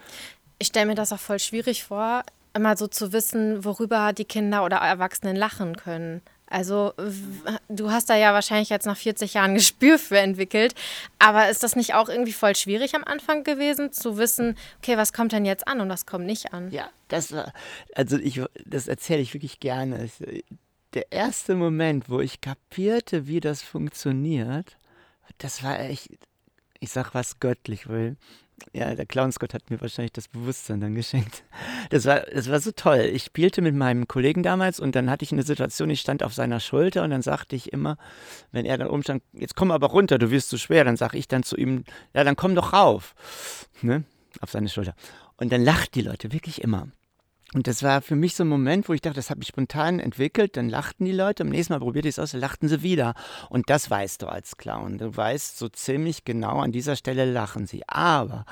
Ich 0.60 0.68
stelle 0.68 0.86
mir 0.86 0.96
das 0.96 1.12
auch 1.12 1.20
voll 1.20 1.40
schwierig 1.40 1.84
vor, 1.84 2.24
immer 2.54 2.78
so 2.78 2.88
zu 2.88 3.14
wissen, 3.14 3.66
worüber 3.66 4.14
die 4.14 4.26
Kinder 4.26 4.64
oder 4.64 4.78
Erwachsenen 4.78 5.36
lachen 5.36 5.76
können. 5.76 6.22
Also 6.52 6.94
du 7.70 7.92
hast 7.92 8.10
da 8.10 8.16
ja 8.16 8.34
wahrscheinlich 8.34 8.70
jetzt 8.70 8.86
nach 8.86 8.98
40 8.98 9.34
Jahren 9.34 9.54
Gespür 9.62 9.98
für 9.98 10.20
entwickelt, 10.20 10.76
aber 11.18 11.50
ist 11.50 11.64
das 11.64 11.76
nicht 11.76 11.94
auch 11.94 12.10
irgendwie 12.10 12.34
voll 12.34 12.56
schwierig 12.56 12.94
am 12.94 13.04
Anfang 13.04 13.44
gewesen, 13.44 13.92
zu 13.92 14.18
wissen, 14.18 14.58
okay, 14.80 14.98
was 14.98 15.14
kommt 15.14 15.32
denn 15.32 15.46
jetzt 15.46 15.68
an 15.68 15.80
und 15.82 15.90
was 15.90 16.06
kommt 16.06 16.26
nicht 16.26 16.54
an? 16.54 16.70
Ja, 16.72 16.90
das 17.08 17.32
war, 17.32 17.54
also 17.96 18.18
ich, 18.18 18.42
das 18.66 18.88
erzähle 18.88 19.22
ich 19.22 19.34
wirklich 19.34 19.60
gerne. 19.60 20.10
Der 20.94 21.12
erste 21.12 21.56
Moment, 21.56 22.10
wo 22.10 22.20
ich 22.20 22.42
kapierte, 22.42 23.28
wie 23.28 23.40
das 23.40 23.62
funktioniert, 23.62 24.78
das 25.38 25.64
war 25.64 25.80
echt, 25.80 26.10
ich 26.80 26.92
sag 26.92 27.14
was 27.14 27.40
göttlich, 27.40 27.88
weil 27.88 28.18
ja, 28.74 28.96
der 28.96 29.06
Clownsgott 29.06 29.54
hat 29.54 29.70
mir 29.70 29.80
wahrscheinlich 29.82 30.14
das 30.14 30.28
Bewusstsein 30.28 30.80
dann 30.82 30.96
geschenkt. 30.96 31.44
Das 31.90 32.06
war, 32.06 32.22
das 32.22 32.50
war 32.50 32.60
so 32.60 32.72
toll. 32.72 33.10
Ich 33.14 33.24
spielte 33.24 33.62
mit 33.62 33.76
meinem 33.76 34.08
Kollegen 34.08 34.44
damals 34.44 34.80
und 34.80 34.96
dann 34.96 35.10
hatte 35.10 35.24
ich 35.24 35.32
eine 35.32 35.44
Situation, 35.44 35.90
ich 35.90 36.00
stand 36.00 36.24
auf 36.24 36.34
seiner 36.34 36.60
Schulter 36.60 37.04
und 37.04 37.10
dann 37.10 37.22
sagte 37.22 37.56
ich 37.56 37.74
immer, 37.74 37.98
wenn 38.52 38.66
er 38.66 38.78
dann 38.78 38.88
umstand, 38.88 39.24
jetzt 39.34 39.56
komm 39.56 39.72
aber 39.72 39.88
runter, 39.88 40.18
du 40.18 40.32
wirst 40.32 40.50
zu 40.50 40.58
schwer, 40.58 40.86
dann 40.86 40.98
sage 40.98 41.18
ich 41.18 41.28
dann 41.28 41.44
zu 41.44 41.58
ihm, 41.58 41.84
ja, 42.14 42.24
dann 42.24 42.36
komm 42.36 42.56
doch 42.56 42.74
rauf. 42.74 43.16
Ne? 43.82 44.04
Auf 44.40 44.52
seine 44.52 44.70
Schulter. 44.70 44.96
Und 45.38 45.52
dann 45.52 45.64
lacht 45.64 45.96
die 45.96 46.02
Leute 46.02 46.32
wirklich 46.32 46.62
immer. 46.62 46.88
Und 47.54 47.68
das 47.68 47.84
war 47.84 48.02
für 48.02 48.16
mich 48.16 48.36
so 48.36 48.46
ein 48.46 48.48
Moment, 48.48 48.88
wo 48.88 48.94
ich 48.94 49.02
dachte, 49.02 49.18
das 49.18 49.30
habe 49.30 49.42
ich 49.42 49.50
spontan 49.50 50.00
entwickelt. 50.00 50.56
Dann 50.56 50.70
lachten 50.70 51.04
die 51.04 51.12
Leute. 51.12 51.44
Am 51.44 51.50
nächsten 51.50 51.74
Mal 51.74 51.80
probierte 51.80 52.08
ich 52.08 52.16
es 52.16 52.20
aus, 52.20 52.32
lachten 52.32 52.70
sie 52.70 52.82
wieder. 52.82 53.14
Und 53.50 53.70
das 53.70 53.90
weißt 53.90 54.22
du 54.22 54.28
als 54.28 54.56
Clown. 54.56 54.98
Du 54.98 55.16
weißt 55.16 55.58
so 55.58 55.68
ziemlich 55.68 56.24
genau, 56.24 56.60
an 56.60 56.72
dieser 56.72 56.96
Stelle 56.96 57.26
lachen 57.26 57.68
sie. 57.68 57.84
Aber 57.88 58.46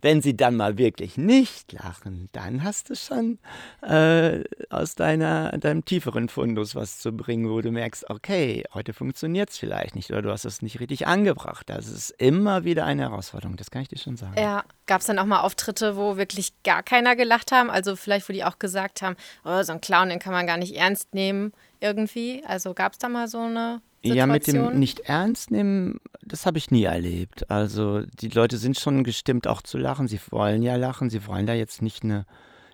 wenn 0.00 0.22
sie 0.22 0.36
dann 0.36 0.56
mal 0.56 0.78
wirklich 0.78 1.18
nicht 1.18 1.72
lachen, 1.72 2.30
dann 2.32 2.64
hast 2.64 2.88
du 2.88 2.96
schon 2.96 3.38
äh, 3.82 4.42
aus 4.70 4.94
deiner, 4.94 5.52
deinem 5.58 5.84
tieferen 5.84 6.30
Fundus 6.30 6.74
was 6.74 6.98
zu 6.98 7.12
bringen, 7.12 7.50
wo 7.50 7.60
du 7.60 7.70
merkst, 7.70 8.08
okay, 8.08 8.64
heute 8.72 8.94
funktioniert 8.94 9.50
es 9.50 9.58
vielleicht 9.58 9.94
nicht 9.94 10.10
oder 10.10 10.22
du 10.22 10.30
hast 10.30 10.46
es 10.46 10.62
nicht 10.62 10.80
richtig 10.80 11.06
angebracht. 11.06 11.68
Das 11.68 11.88
ist 11.88 12.10
immer 12.12 12.64
wieder 12.64 12.86
eine 12.86 13.02
Herausforderung. 13.02 13.56
Das 13.56 13.70
kann 13.70 13.82
ich 13.82 13.88
dir 13.88 13.98
schon 13.98 14.16
sagen. 14.16 14.34
Ja, 14.38 14.64
gab 14.86 15.02
es 15.02 15.06
dann 15.06 15.18
auch 15.18 15.26
mal 15.26 15.40
Auftritte, 15.40 15.96
wo 15.96 16.16
wirklich 16.16 16.54
gar 16.62 16.82
keiner 16.82 17.16
gelacht 17.16 17.52
haben? 17.52 17.68
Also 17.68 17.96
vielleicht, 17.96 18.26
wo 18.30 18.32
die 18.32 18.45
auch 18.46 18.58
gesagt 18.58 19.02
haben, 19.02 19.16
oh, 19.44 19.62
so 19.62 19.72
ein 19.72 19.80
Clown, 19.80 20.08
den 20.08 20.18
kann 20.18 20.32
man 20.32 20.46
gar 20.46 20.56
nicht 20.56 20.74
ernst 20.76 21.14
nehmen 21.14 21.52
irgendwie. 21.80 22.42
Also 22.46 22.74
gab 22.74 22.92
es 22.92 22.98
da 22.98 23.08
mal 23.08 23.28
so 23.28 23.38
eine 23.38 23.80
Situation? 24.02 24.16
Ja, 24.16 24.26
mit 24.26 24.46
dem 24.46 24.78
nicht 24.78 25.00
ernst 25.00 25.50
nehmen, 25.50 26.00
das 26.22 26.46
habe 26.46 26.58
ich 26.58 26.70
nie 26.70 26.84
erlebt. 26.84 27.50
Also 27.50 28.02
die 28.02 28.28
Leute 28.28 28.58
sind 28.58 28.78
schon 28.78 29.04
gestimmt 29.04 29.46
auch 29.46 29.62
zu 29.62 29.78
lachen. 29.78 30.08
Sie 30.08 30.20
wollen 30.30 30.62
ja 30.62 30.76
lachen, 30.76 31.10
sie 31.10 31.26
wollen 31.26 31.46
da 31.46 31.54
jetzt 31.54 31.82
nicht 31.82 32.04
eine, 32.04 32.26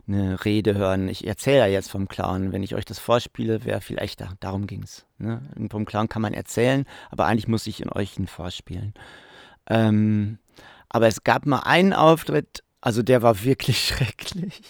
eine 0.06 0.44
Rede 0.44 0.74
hören. 0.74 1.08
Ich 1.08 1.26
erzähle 1.26 1.58
ja 1.58 1.66
jetzt 1.66 1.90
vom 1.90 2.08
Clown. 2.08 2.52
Wenn 2.52 2.62
ich 2.62 2.74
euch 2.74 2.84
das 2.84 2.98
vorspiele, 2.98 3.64
wäre 3.64 3.80
viel 3.80 3.98
echter. 3.98 4.34
Darum 4.40 4.66
ging 4.66 4.82
es. 4.82 5.06
Ne? 5.18 5.42
Vom 5.70 5.84
Clown 5.84 6.08
kann 6.08 6.22
man 6.22 6.34
erzählen, 6.34 6.84
aber 7.10 7.26
eigentlich 7.26 7.48
muss 7.48 7.66
ich 7.66 7.82
in 7.82 7.90
euch 7.90 8.18
ihn 8.18 8.26
vorspielen. 8.26 8.94
Ähm, 9.68 10.38
aber 10.88 11.06
es 11.06 11.24
gab 11.24 11.46
mal 11.46 11.60
einen 11.60 11.92
Auftritt, 11.92 12.62
also 12.80 13.02
der 13.02 13.22
war 13.22 13.44
wirklich 13.44 13.78
schrecklich. 13.86 14.60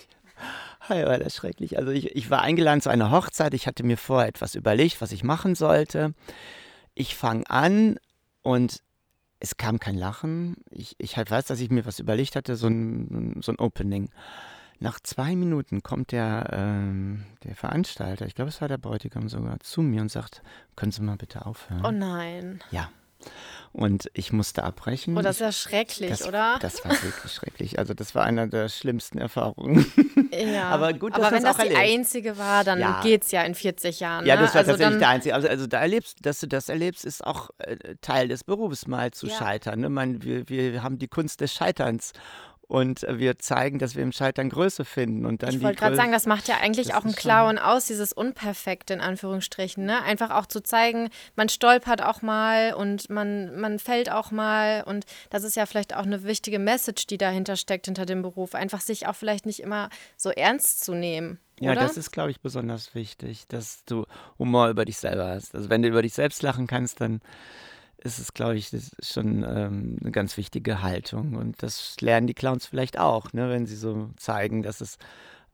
Hi, 0.88 1.04
war 1.04 1.18
das 1.18 1.36
schrecklich. 1.36 1.78
Also 1.78 1.90
ich, 1.92 2.16
ich 2.16 2.28
war 2.30 2.42
eingeladen 2.42 2.80
zu 2.80 2.90
einer 2.90 3.10
Hochzeit. 3.10 3.54
Ich 3.54 3.66
hatte 3.66 3.84
mir 3.84 3.96
vorher 3.96 4.28
etwas 4.28 4.54
überlegt, 4.54 5.00
was 5.00 5.12
ich 5.12 5.22
machen 5.22 5.54
sollte. 5.54 6.14
Ich 6.94 7.14
fange 7.14 7.48
an 7.48 7.98
und 8.42 8.82
es 9.38 9.56
kam 9.56 9.78
kein 9.78 9.96
Lachen. 9.96 10.56
Ich, 10.70 10.94
ich 10.98 11.16
halt 11.16 11.30
weiß, 11.30 11.46
dass 11.46 11.60
ich 11.60 11.70
mir 11.70 11.86
was 11.86 11.98
überlegt 11.98 12.36
hatte, 12.36 12.56
so 12.56 12.66
ein, 12.66 13.40
so 13.42 13.52
ein 13.52 13.58
Opening. 13.58 14.10
Nach 14.80 14.98
zwei 14.98 15.36
Minuten 15.36 15.84
kommt 15.84 16.10
der, 16.10 16.48
ähm, 16.52 17.24
der 17.44 17.54
Veranstalter, 17.54 18.26
ich 18.26 18.34
glaube, 18.34 18.48
es 18.48 18.60
war 18.60 18.66
der 18.66 18.78
Bräutigam 18.78 19.28
sogar, 19.28 19.60
zu 19.60 19.82
mir 19.82 20.02
und 20.02 20.10
sagt, 20.10 20.42
können 20.74 20.90
Sie 20.90 21.02
mal 21.02 21.16
bitte 21.16 21.46
aufhören? 21.46 21.86
Oh 21.86 21.92
nein. 21.92 22.60
Ja. 22.72 22.90
Und 23.72 24.10
ich 24.12 24.32
musste 24.34 24.64
abbrechen. 24.64 25.16
Oh, 25.16 25.22
das 25.22 25.36
ist 25.36 25.40
ja 25.40 25.50
schrecklich, 25.50 26.10
das, 26.10 26.28
oder? 26.28 26.58
Das 26.60 26.84
war 26.84 26.90
wirklich 26.90 27.32
schrecklich. 27.32 27.78
Also 27.78 27.94
das 27.94 28.14
war 28.14 28.24
einer 28.24 28.46
der 28.46 28.68
schlimmsten 28.68 29.16
Erfahrungen. 29.16 29.90
Ja. 30.30 30.68
Aber 30.70 30.92
gut, 30.92 31.12
dass 31.16 31.22
Aber 31.24 31.36
wenn 31.36 31.42
das 31.42 31.56
die 31.56 31.74
einzige 31.74 32.36
war, 32.36 32.64
dann 32.64 32.80
ja. 32.80 33.00
geht 33.02 33.24
es 33.24 33.30
ja 33.30 33.42
in 33.42 33.54
40 33.54 34.00
Jahren. 34.00 34.26
Ja, 34.26 34.36
das 34.36 34.54
war 34.54 34.58
also 34.60 34.72
tatsächlich 34.72 34.98
der 34.98 35.08
einzige. 35.08 35.34
Also, 35.34 35.48
also 35.48 35.66
da 35.66 35.80
erlebst, 35.80 36.18
dass 36.20 36.40
du 36.40 36.48
das 36.48 36.68
erlebst, 36.68 37.06
ist 37.06 37.26
auch 37.26 37.48
äh, 37.58 37.76
Teil 38.02 38.28
des 38.28 38.44
Berufs, 38.44 38.86
mal 38.86 39.10
zu 39.12 39.26
ja. 39.26 39.36
scheitern. 39.36 39.80
Ne? 39.80 39.88
Man, 39.88 40.22
wir, 40.22 40.50
wir 40.50 40.82
haben 40.82 40.98
die 40.98 41.08
Kunst 41.08 41.40
des 41.40 41.54
Scheiterns 41.54 42.12
und 42.72 43.02
wir 43.06 43.38
zeigen, 43.38 43.78
dass 43.78 43.96
wir 43.96 44.02
im 44.02 44.12
Scheitern 44.12 44.48
Größe 44.48 44.86
finden. 44.86 45.26
Und 45.26 45.42
dann 45.42 45.50
ich 45.50 45.62
wollte 45.62 45.76
gerade 45.76 45.94
sagen, 45.94 46.10
das 46.10 46.24
macht 46.24 46.48
ja 46.48 46.56
eigentlich 46.56 46.94
auch 46.94 47.04
ein 47.04 47.14
Clown 47.14 47.58
aus, 47.58 47.84
dieses 47.84 48.14
Unperfekte 48.14 48.94
in 48.94 49.02
Anführungsstrichen. 49.02 49.84
Ne? 49.84 50.02
Einfach 50.02 50.30
auch 50.30 50.46
zu 50.46 50.62
zeigen, 50.62 51.10
man 51.36 51.50
stolpert 51.50 52.02
auch 52.02 52.22
mal 52.22 52.72
und 52.72 53.10
man, 53.10 53.60
man 53.60 53.78
fällt 53.78 54.10
auch 54.10 54.30
mal. 54.30 54.84
Und 54.84 55.04
das 55.28 55.44
ist 55.44 55.54
ja 55.54 55.66
vielleicht 55.66 55.94
auch 55.94 56.04
eine 56.04 56.24
wichtige 56.24 56.58
Message, 56.58 57.06
die 57.06 57.18
dahinter 57.18 57.56
steckt, 57.56 57.84
hinter 57.84 58.06
dem 58.06 58.22
Beruf. 58.22 58.54
Einfach 58.54 58.80
sich 58.80 59.06
auch 59.06 59.16
vielleicht 59.16 59.44
nicht 59.44 59.60
immer 59.60 59.90
so 60.16 60.30
ernst 60.30 60.82
zu 60.82 60.94
nehmen. 60.94 61.38
Ja, 61.60 61.72
oder? 61.72 61.82
das 61.82 61.98
ist, 61.98 62.10
glaube 62.10 62.30
ich, 62.30 62.40
besonders 62.40 62.94
wichtig, 62.94 63.46
dass 63.48 63.84
du 63.84 64.06
Humor 64.38 64.70
über 64.70 64.86
dich 64.86 64.96
selber 64.96 65.26
hast. 65.26 65.54
Also 65.54 65.68
wenn 65.68 65.82
du 65.82 65.88
über 65.88 66.00
dich 66.00 66.14
selbst 66.14 66.42
lachen 66.42 66.66
kannst, 66.66 67.02
dann 67.02 67.20
ist 68.04 68.18
es, 68.18 68.34
glaube 68.34 68.56
ich, 68.56 68.70
schon 69.00 69.44
ähm, 69.44 69.96
eine 70.00 70.10
ganz 70.10 70.36
wichtige 70.36 70.82
Haltung. 70.82 71.34
Und 71.34 71.62
das 71.62 72.00
lernen 72.00 72.26
die 72.26 72.34
Clowns 72.34 72.66
vielleicht 72.66 72.98
auch, 72.98 73.32
ne, 73.32 73.48
wenn 73.50 73.66
sie 73.66 73.76
so 73.76 74.10
zeigen, 74.16 74.62
dass 74.62 74.80
es 74.80 74.98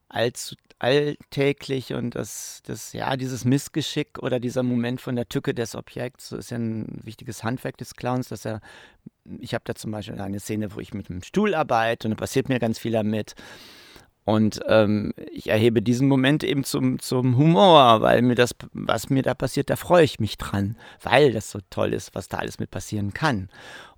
allzu, 0.08 0.56
alltäglich 0.78 1.92
und 1.92 2.14
das, 2.14 2.62
das, 2.64 2.92
ja, 2.92 3.16
dieses 3.16 3.44
Missgeschick 3.44 4.18
oder 4.20 4.38
dieser 4.40 4.62
Moment 4.62 5.00
von 5.00 5.16
der 5.16 5.28
Tücke 5.28 5.52
des 5.52 5.74
Objekts, 5.74 6.28
so 6.28 6.36
ist 6.36 6.50
ja 6.50 6.58
ein 6.58 7.00
wichtiges 7.02 7.42
Handwerk 7.42 7.76
des 7.78 7.94
Clowns, 7.94 8.28
dass 8.28 8.44
er, 8.44 8.60
ich 9.40 9.54
habe 9.54 9.64
da 9.66 9.74
zum 9.74 9.90
Beispiel 9.90 10.20
eine 10.20 10.40
Szene, 10.40 10.74
wo 10.74 10.80
ich 10.80 10.94
mit 10.94 11.10
einem 11.10 11.22
Stuhl 11.22 11.54
arbeite 11.54 12.06
und 12.06 12.12
da 12.12 12.16
passiert 12.16 12.48
mir 12.48 12.60
ganz 12.60 12.78
viel 12.78 12.92
damit. 12.92 13.34
Und 14.28 14.60
ähm, 14.66 15.14
ich 15.32 15.48
erhebe 15.48 15.80
diesen 15.80 16.06
Moment 16.06 16.44
eben 16.44 16.62
zum, 16.62 16.98
zum 16.98 17.38
Humor, 17.38 18.02
weil 18.02 18.20
mir 18.20 18.34
das, 18.34 18.54
was 18.74 19.08
mir 19.08 19.22
da 19.22 19.32
passiert, 19.32 19.70
da 19.70 19.76
freue 19.76 20.04
ich 20.04 20.20
mich 20.20 20.36
dran, 20.36 20.76
weil 21.02 21.32
das 21.32 21.50
so 21.50 21.60
toll 21.70 21.94
ist, 21.94 22.14
was 22.14 22.28
da 22.28 22.36
alles 22.36 22.58
mit 22.58 22.70
passieren 22.70 23.14
kann. 23.14 23.48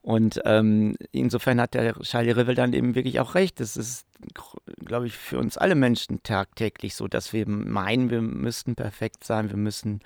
Und 0.03 0.41
ähm, 0.45 0.95
insofern 1.11 1.61
hat 1.61 1.75
der 1.75 1.95
Charlie 2.03 2.31
Rivel 2.31 2.55
dann 2.55 2.75
eben 2.75 2.95
wirklich 2.95 3.19
auch 3.19 3.35
recht. 3.35 3.61
Es 3.61 3.77
ist, 3.77 4.07
glaube 4.85 5.09
ich, 5.09 5.17
für 5.17 5.37
uns 5.37 5.59
alle 5.59 5.75
Menschen 5.75 6.23
tagtäglich 6.23 6.95
so, 6.95 7.09
dass 7.09 7.33
wir 7.33 7.49
meinen, 7.49 8.11
wir 8.11 8.23
müssten 8.23 8.77
perfekt 8.77 9.25
sein, 9.25 9.51
wir 9.51 9.57
müssen 9.57 9.99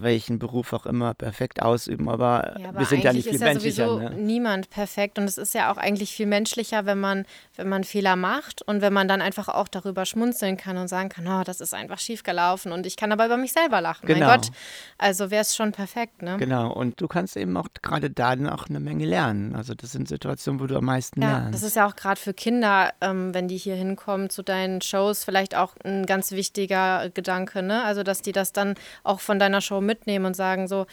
welchen 0.00 0.38
Beruf 0.38 0.72
auch 0.72 0.86
immer 0.86 1.14
perfekt 1.14 1.62
ausüben, 1.62 2.08
aber, 2.08 2.56
ja, 2.58 2.68
aber 2.68 2.78
wir 2.80 2.86
sind 2.86 3.04
ja 3.04 3.12
nicht 3.12 3.28
viel 3.28 3.40
ja 3.40 3.46
menschlicher. 3.46 3.98
Ne? 3.98 4.10
Niemand 4.16 4.70
perfekt 4.70 5.18
und 5.18 5.24
es 5.24 5.38
ist 5.38 5.54
ja 5.54 5.72
auch 5.72 5.76
eigentlich 5.76 6.12
viel 6.12 6.26
menschlicher, 6.26 6.86
wenn 6.86 7.00
man, 7.00 7.26
wenn 7.56 7.68
man 7.68 7.84
Fehler 7.84 8.16
macht 8.16 8.62
und 8.62 8.80
wenn 8.80 8.92
man 8.92 9.08
dann 9.08 9.22
einfach 9.22 9.48
auch 9.48 9.68
darüber 9.68 10.04
schmunzeln 10.04 10.56
kann 10.56 10.76
und 10.76 10.88
sagen 10.88 11.08
kann, 11.08 11.26
oh, 11.26 11.42
das 11.44 11.60
ist 11.60 11.74
einfach 11.74 11.98
schief 11.98 12.22
gelaufen 12.22 12.72
und 12.72 12.86
ich 12.86 12.96
kann 12.96 13.12
aber 13.12 13.26
über 13.26 13.36
mich 13.36 13.52
selber 13.52 13.80
lachen. 13.80 14.06
Genau. 14.06 14.26
Mein 14.26 14.40
Gott, 14.40 14.50
also 14.98 15.30
wäre 15.30 15.42
es 15.42 15.56
schon 15.56 15.72
perfekt, 15.72 16.22
ne? 16.22 16.36
Genau 16.38 16.72
und 16.72 17.00
du 17.00 17.08
kannst 17.08 17.36
eben 17.36 17.56
auch 17.56 17.68
gerade 17.82 18.10
da 18.10 18.36
auch 18.52 18.68
eine 18.68 18.80
Menge 18.80 19.04
lernen. 19.04 19.54
Also 19.54 19.74
das 19.74 19.92
sind 19.92 20.08
Situationen, 20.08 20.60
wo 20.60 20.66
du 20.66 20.76
am 20.76 20.84
meisten 20.84 21.22
ja, 21.22 21.28
lernst. 21.28 21.54
Das 21.54 21.62
ist 21.62 21.76
ja 21.76 21.86
auch 21.86 21.96
gerade 21.96 22.20
für 22.20 22.34
Kinder, 22.34 22.92
ähm, 23.00 23.32
wenn 23.34 23.48
die 23.48 23.56
hier 23.56 23.74
hinkommen 23.74 24.30
zu 24.30 24.42
deinen 24.42 24.80
Shows, 24.80 25.24
vielleicht 25.24 25.54
auch 25.54 25.74
ein 25.84 26.06
ganz 26.06 26.32
wichtiger 26.32 27.08
Gedanke, 27.10 27.62
ne? 27.62 27.84
Also 27.84 28.02
dass 28.02 28.22
die 28.22 28.32
das 28.32 28.52
dann 28.52 28.74
auch 29.04 29.20
von 29.20 29.38
deiner 29.38 29.60
Show 29.60 29.80
mitnehmen 29.86 30.26
und 30.26 30.34
sagen 30.34 30.68
so, 30.68 30.86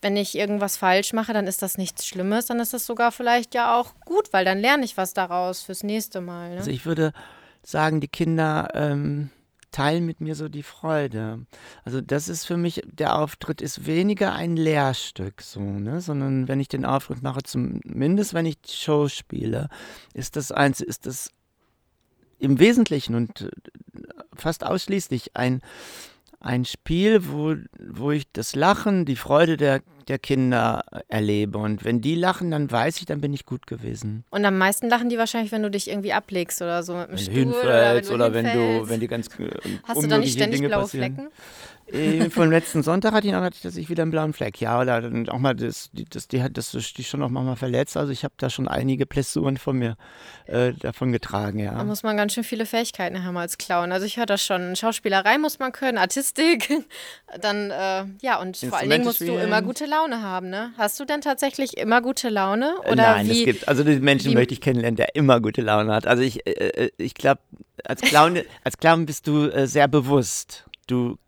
wenn 0.00 0.16
ich 0.16 0.36
irgendwas 0.36 0.76
falsch 0.76 1.12
mache, 1.12 1.32
dann 1.32 1.46
ist 1.46 1.62
das 1.62 1.76
nichts 1.76 2.06
Schlimmes, 2.06 2.46
dann 2.46 2.60
ist 2.60 2.72
das 2.72 2.86
sogar 2.86 3.12
vielleicht 3.12 3.54
ja 3.54 3.76
auch 3.76 3.94
gut, 4.04 4.32
weil 4.32 4.44
dann 4.44 4.58
lerne 4.58 4.84
ich 4.84 4.96
was 4.96 5.12
daraus 5.12 5.62
fürs 5.62 5.82
nächste 5.82 6.20
Mal. 6.20 6.50
Ne? 6.50 6.56
Also 6.58 6.70
ich 6.70 6.86
würde 6.86 7.12
sagen, 7.62 8.00
die 8.00 8.08
Kinder 8.08 8.68
ähm, 8.74 9.30
teilen 9.72 10.06
mit 10.06 10.20
mir 10.20 10.34
so 10.34 10.48
die 10.48 10.62
Freude. 10.62 11.46
Also 11.84 12.00
das 12.00 12.28
ist 12.28 12.46
für 12.46 12.56
mich, 12.56 12.82
der 12.86 13.18
Auftritt 13.18 13.60
ist 13.60 13.86
weniger 13.86 14.32
ein 14.34 14.56
Lehrstück, 14.56 15.42
so, 15.42 15.60
ne? 15.60 16.00
sondern 16.00 16.48
wenn 16.48 16.60
ich 16.60 16.68
den 16.68 16.84
Auftritt 16.84 17.22
mache, 17.22 17.42
zumindest 17.42 18.34
wenn 18.34 18.46
ich 18.46 18.60
die 18.60 18.72
Show 18.72 19.08
spiele, 19.08 19.68
ist 20.14 20.36
das 20.36 20.52
eins, 20.52 20.80
ist 20.80 21.06
das 21.06 21.30
im 22.38 22.60
Wesentlichen 22.60 23.14
und 23.14 23.42
äh, 23.42 23.50
fast 24.34 24.64
ausschließlich 24.64 25.36
ein 25.36 25.60
ein 26.40 26.64
Spiel, 26.64 27.28
wo, 27.28 27.56
wo 27.78 28.12
ich 28.12 28.24
das 28.32 28.54
Lachen, 28.54 29.04
die 29.04 29.16
Freude 29.16 29.56
der, 29.56 29.80
der 30.06 30.18
Kinder 30.18 30.84
erlebe. 31.08 31.58
Und 31.58 31.84
wenn 31.84 32.00
die 32.00 32.14
lachen, 32.14 32.50
dann 32.50 32.70
weiß 32.70 32.98
ich, 32.98 33.06
dann 33.06 33.20
bin 33.20 33.32
ich 33.32 33.44
gut 33.44 33.66
gewesen. 33.66 34.24
Und 34.30 34.44
am 34.44 34.56
meisten 34.56 34.88
lachen 34.88 35.08
die 35.08 35.18
wahrscheinlich, 35.18 35.50
wenn 35.50 35.62
du 35.62 35.70
dich 35.70 35.90
irgendwie 35.90 36.12
ablegst 36.12 36.62
oder 36.62 36.82
so 36.82 36.94
mit 36.94 37.08
dem 37.08 37.10
wenn 37.10 37.18
Stuhl. 37.18 37.34
Hinfällst, 37.34 38.10
oder 38.10 38.32
wenn 38.32 38.44
du, 38.44 38.50
oder 38.50 38.64
wenn 38.68 38.78
du, 38.82 38.88
wenn 38.88 39.00
die 39.00 39.08
ganz 39.08 39.28
Hast 39.84 40.02
du 40.02 40.06
da 40.06 40.18
nicht 40.18 40.32
ständig 40.32 40.60
Dinge 40.60 40.68
blaue 40.68 40.82
passieren. 40.82 41.14
Flecken? 41.14 41.28
Äh, 41.92 42.28
Von 42.30 42.50
letzten 42.50 42.82
Sonntag 42.82 43.12
hatte 43.12 43.26
ich 43.26 43.32
noch, 43.32 43.48
dass 43.62 43.76
ich 43.76 43.88
wieder 43.88 44.02
einen 44.02 44.10
blauen 44.10 44.32
Fleck. 44.32 44.60
Ja, 44.60 44.80
oder 44.80 45.00
dann 45.00 45.28
auch 45.28 45.38
mal, 45.38 45.54
das, 45.54 45.90
das, 46.10 46.28
die 46.28 46.42
hat 46.42 46.56
das 46.56 46.72
die 46.72 47.04
schon 47.04 47.22
auch 47.22 47.30
mal 47.30 47.56
verletzt. 47.56 47.96
Also 47.96 48.12
ich 48.12 48.24
habe 48.24 48.34
da 48.36 48.50
schon 48.50 48.68
einige 48.68 49.06
Blessuren 49.06 49.56
von 49.56 49.78
mir 49.78 49.96
äh, 50.46 50.72
davon 50.72 51.12
getragen, 51.12 51.58
ja. 51.58 51.72
Da 51.72 51.84
muss 51.84 52.02
man 52.02 52.16
ganz 52.16 52.34
schön 52.34 52.44
viele 52.44 52.66
Fähigkeiten 52.66 53.24
haben 53.24 53.36
als 53.36 53.58
Clown. 53.58 53.92
Also 53.92 54.06
ich 54.06 54.16
höre 54.16 54.26
das 54.26 54.44
schon. 54.44 54.76
Schauspielerei 54.76 55.38
muss 55.38 55.58
man 55.58 55.72
können, 55.72 55.98
Artistik. 55.98 56.68
Dann, 57.40 57.70
äh, 57.70 58.04
ja, 58.20 58.40
und 58.40 58.56
vor 58.56 58.78
allen 58.78 58.90
Dingen 58.90 59.04
musst 59.04 59.20
du 59.20 59.36
immer 59.36 59.62
gute 59.62 59.86
Laune 59.86 60.22
haben, 60.22 60.50
ne? 60.50 60.72
Hast 60.76 61.00
du 61.00 61.04
denn 61.04 61.20
tatsächlich 61.20 61.78
immer 61.78 62.02
gute 62.02 62.28
Laune? 62.28 62.76
Oder 62.80 62.96
Nein, 62.96 63.26
wie, 63.28 63.40
es 63.40 63.44
gibt, 63.44 63.68
also 63.68 63.84
die 63.84 63.98
Menschen 64.00 64.32
wie, 64.32 64.34
möchte 64.34 64.52
ich 64.54 64.60
kennenlernen, 64.60 64.96
der 64.96 65.14
immer 65.14 65.40
gute 65.40 65.62
Laune 65.62 65.94
hat. 65.94 66.06
Also 66.06 66.22
ich, 66.22 66.46
äh, 66.46 66.50
äh 66.50 66.90
ich 66.98 67.14
glaube, 67.14 67.40
als 67.84 68.02
Clown, 68.02 68.40
als 68.64 68.76
Clown 68.78 69.06
bist 69.06 69.26
du 69.26 69.46
äh, 69.46 69.66
sehr 69.66 69.88
bewusst. 69.88 70.64
Du 70.86 71.18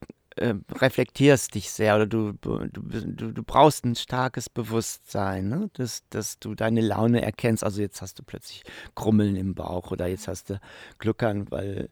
äh, 0.40 0.54
reflektierst 0.72 1.54
dich 1.54 1.70
sehr 1.70 1.96
oder 1.96 2.06
du, 2.06 2.32
du, 2.32 2.66
du, 2.66 3.32
du 3.32 3.42
brauchst 3.42 3.84
ein 3.84 3.94
starkes 3.94 4.48
Bewusstsein, 4.48 5.48
ne? 5.48 5.70
dass, 5.74 6.02
dass 6.08 6.38
du 6.38 6.54
deine 6.54 6.80
Laune 6.80 7.22
erkennst. 7.22 7.62
Also 7.62 7.82
jetzt 7.82 8.00
hast 8.00 8.18
du 8.18 8.22
plötzlich 8.22 8.64
Grummeln 8.94 9.36
im 9.36 9.54
Bauch 9.54 9.90
oder 9.90 10.06
jetzt 10.06 10.28
hast 10.28 10.50
du 10.50 10.60
Gluckern, 10.98 11.50
weil 11.50 11.90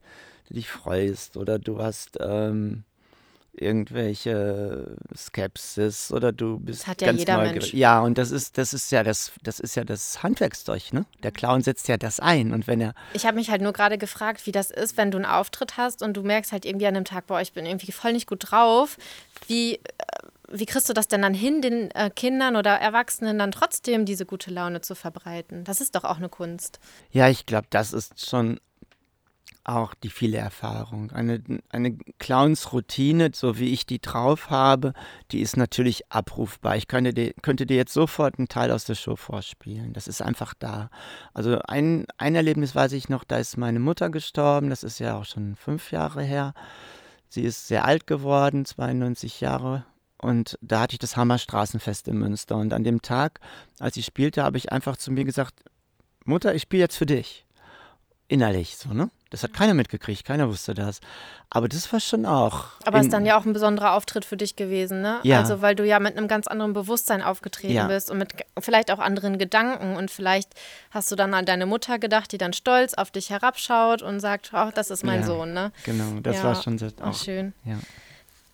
du 0.48 0.54
dich 0.54 0.68
freust 0.68 1.36
oder 1.36 1.58
du 1.58 1.80
hast 1.82 2.18
ähm, 2.20 2.84
irgendwelche 3.60 4.96
Skepsis 5.14 6.12
oder 6.12 6.32
du 6.32 6.58
bist 6.58 6.82
das 6.82 6.86
hat 6.86 7.00
ja 7.02 7.08
ganz 7.08 7.20
jeder 7.20 7.36
neugierig. 7.36 7.60
Mensch. 7.60 7.74
Ja, 7.74 8.00
und 8.00 8.18
das 8.18 8.30
ist 8.30 8.58
das 8.58 8.72
ist 8.72 8.90
ja 8.92 9.02
das 9.02 9.32
das 9.42 9.60
ist 9.60 9.74
ja 9.74 9.84
das 9.84 10.22
Handwerkszeug, 10.22 10.92
ne? 10.92 11.06
Der 11.22 11.32
Clown 11.32 11.62
setzt 11.62 11.88
ja 11.88 11.96
das 11.96 12.20
ein 12.20 12.52
und 12.52 12.66
wenn 12.66 12.80
er 12.80 12.94
Ich 13.12 13.26
habe 13.26 13.36
mich 13.36 13.50
halt 13.50 13.62
nur 13.62 13.72
gerade 13.72 13.98
gefragt, 13.98 14.46
wie 14.46 14.52
das 14.52 14.70
ist, 14.70 14.96
wenn 14.96 15.10
du 15.10 15.18
einen 15.18 15.26
Auftritt 15.26 15.76
hast 15.76 16.02
und 16.02 16.16
du 16.16 16.22
merkst 16.22 16.52
halt 16.52 16.64
irgendwie 16.64 16.86
an 16.86 16.96
einem 16.96 17.04
Tag, 17.04 17.26
boah, 17.26 17.40
ich 17.40 17.52
bin 17.52 17.66
irgendwie 17.66 17.92
voll 17.92 18.12
nicht 18.12 18.26
gut 18.26 18.50
drauf. 18.50 18.96
Wie 19.46 19.74
äh, 19.74 19.80
wie 20.50 20.66
kriegst 20.66 20.88
du 20.88 20.94
das 20.94 21.08
denn 21.08 21.22
dann 21.22 21.34
hin, 21.34 21.60
den 21.60 21.90
äh, 21.90 22.10
Kindern 22.10 22.56
oder 22.56 22.72
Erwachsenen 22.72 23.38
dann 23.38 23.52
trotzdem 23.52 24.06
diese 24.06 24.24
gute 24.24 24.50
Laune 24.50 24.80
zu 24.80 24.94
verbreiten? 24.94 25.64
Das 25.64 25.80
ist 25.80 25.94
doch 25.94 26.04
auch 26.04 26.16
eine 26.16 26.30
Kunst. 26.30 26.80
Ja, 27.10 27.28
ich 27.28 27.44
glaube, 27.44 27.66
das 27.70 27.92
ist 27.92 28.26
schon 28.26 28.58
auch 29.68 29.94
die 29.94 30.08
viele 30.08 30.38
Erfahrung. 30.38 31.10
Eine, 31.12 31.42
eine 31.68 31.96
Clowns-Routine, 32.18 33.30
so 33.34 33.58
wie 33.58 33.72
ich 33.72 33.86
die 33.86 34.00
drauf 34.00 34.50
habe, 34.50 34.94
die 35.30 35.40
ist 35.40 35.56
natürlich 35.56 36.10
abrufbar. 36.10 36.76
Ich 36.76 36.88
könnte 36.88 37.12
dir, 37.12 37.34
könnte 37.42 37.66
dir 37.66 37.76
jetzt 37.76 37.92
sofort 37.92 38.38
einen 38.38 38.48
Teil 38.48 38.70
aus 38.72 38.84
der 38.84 38.94
Show 38.94 39.16
vorspielen. 39.16 39.92
Das 39.92 40.08
ist 40.08 40.22
einfach 40.22 40.54
da. 40.58 40.90
Also 41.34 41.58
ein, 41.66 42.06
ein 42.16 42.34
Erlebnis 42.34 42.74
weiß 42.74 42.92
ich 42.92 43.08
noch, 43.08 43.24
da 43.24 43.36
ist 43.36 43.58
meine 43.58 43.78
Mutter 43.78 44.10
gestorben. 44.10 44.70
Das 44.70 44.82
ist 44.82 44.98
ja 44.98 45.18
auch 45.18 45.26
schon 45.26 45.54
fünf 45.54 45.92
Jahre 45.92 46.22
her. 46.22 46.54
Sie 47.28 47.42
ist 47.42 47.68
sehr 47.68 47.84
alt 47.84 48.06
geworden, 48.06 48.64
92 48.64 49.40
Jahre. 49.40 49.84
Und 50.16 50.58
da 50.62 50.80
hatte 50.80 50.94
ich 50.94 50.98
das 50.98 51.16
Hammerstraßenfest 51.16 52.08
in 52.08 52.18
Münster. 52.18 52.56
Und 52.56 52.72
an 52.72 52.84
dem 52.84 53.02
Tag, 53.02 53.40
als 53.78 53.96
ich 53.98 54.06
spielte, 54.06 54.42
habe 54.42 54.56
ich 54.56 54.72
einfach 54.72 54.96
zu 54.96 55.12
mir 55.12 55.24
gesagt, 55.24 55.62
Mutter, 56.24 56.54
ich 56.54 56.62
spiele 56.62 56.82
jetzt 56.82 56.96
für 56.96 57.06
dich. 57.06 57.44
Innerlich, 58.28 58.76
so, 58.76 58.90
ne? 58.90 59.10
Das 59.30 59.42
hat 59.42 59.52
keiner 59.52 59.74
mitgekriegt, 59.74 60.24
keiner 60.24 60.48
wusste 60.48 60.72
das. 60.72 61.00
Aber 61.50 61.68
das 61.68 61.90
war 61.92 62.00
schon 62.00 62.24
auch. 62.24 62.66
Aber 62.84 62.98
es 62.98 63.06
ist 63.06 63.12
dann 63.12 63.26
ja 63.26 63.38
auch 63.38 63.44
ein 63.44 63.52
besonderer 63.52 63.92
Auftritt 63.92 64.24
für 64.24 64.38
dich 64.38 64.56
gewesen, 64.56 65.02
ne? 65.02 65.20
Ja. 65.22 65.40
Also, 65.40 65.60
weil 65.60 65.74
du 65.74 65.84
ja 65.84 65.98
mit 65.98 66.16
einem 66.16 66.28
ganz 66.28 66.46
anderen 66.46 66.72
Bewusstsein 66.72 67.22
aufgetreten 67.22 67.74
ja. 67.74 67.86
bist 67.86 68.10
und 68.10 68.18
mit 68.18 68.34
vielleicht 68.58 68.90
auch 68.90 68.98
anderen 68.98 69.38
Gedanken. 69.38 69.96
Und 69.96 70.10
vielleicht 70.10 70.50
hast 70.90 71.10
du 71.10 71.16
dann 71.16 71.34
an 71.34 71.44
deine 71.44 71.66
Mutter 71.66 71.98
gedacht, 71.98 72.32
die 72.32 72.38
dann 72.38 72.54
stolz 72.54 72.94
auf 72.94 73.10
dich 73.10 73.28
herabschaut 73.28 74.02
und 74.02 74.20
sagt: 74.20 74.50
Oh, 74.54 74.70
das 74.74 74.90
ist 74.90 75.04
mein 75.04 75.20
ja, 75.20 75.26
Sohn, 75.26 75.52
ne? 75.52 75.72
Genau, 75.84 76.20
das 76.22 76.42
war 76.42 76.54
schon 76.54 76.78
sehr 76.78 76.92
auch. 77.02 77.14
Schön. 77.14 77.52
Ja. 77.64 77.78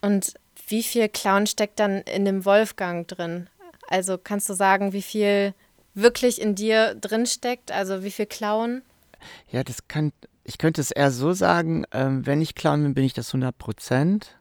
Und 0.02 0.34
wie 0.68 0.82
viel 0.82 1.08
Clown 1.08 1.46
steckt 1.46 1.78
dann 1.78 2.02
in 2.02 2.24
dem 2.24 2.44
Wolfgang 2.44 3.06
drin? 3.06 3.48
Also, 3.88 4.18
kannst 4.18 4.48
du 4.48 4.54
sagen, 4.54 4.92
wie 4.92 5.02
viel 5.02 5.54
wirklich 5.94 6.40
in 6.40 6.56
dir 6.56 6.94
drin 6.94 7.26
steckt? 7.26 7.70
Also, 7.70 8.02
wie 8.02 8.10
viel 8.10 8.26
Clown? 8.26 8.82
Ja, 9.48 9.64
das 9.64 9.88
kann 9.88 10.12
ich 10.44 10.58
könnte 10.58 10.80
es 10.80 10.90
eher 10.90 11.10
so 11.10 11.32
sagen, 11.32 11.84
ähm, 11.90 12.26
wenn 12.26 12.42
ich 12.42 12.54
Clown 12.54 12.82
bin, 12.82 12.94
bin 12.94 13.04
ich 13.04 13.14
das 13.14 13.28
100 13.28 13.56
Prozent. 13.56 14.38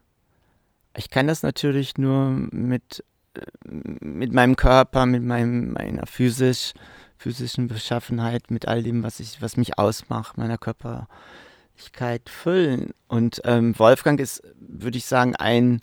Ich 0.96 1.10
kann 1.10 1.28
das 1.28 1.42
natürlich 1.44 1.98
nur 1.98 2.30
mit, 2.30 3.04
äh, 3.36 3.42
mit 3.66 4.34
meinem 4.34 4.58
Körper, 4.58 5.06
mit 5.06 5.24
meinem, 5.24 5.72
meiner 5.72 6.06
physisch, 6.06 6.74
physischen 7.18 7.70
Beschaffenheit, 7.70 8.52
mit 8.52 8.68
all 8.68 8.84
dem, 8.84 9.02
was, 9.02 9.22
ich, 9.22 9.42
was 9.42 9.56
mich 9.56 9.80
ausmacht, 9.80 10.38
meiner 10.38 10.58
Körperlichkeit 10.58 12.30
füllen. 12.30 12.92
Und 13.08 13.42
ähm, 13.46 13.80
Wolfgang 13.80 14.20
ist, 14.20 14.44
würde 14.60 14.98
ich 14.98 15.06
sagen, 15.06 15.38
ein 15.38 15.80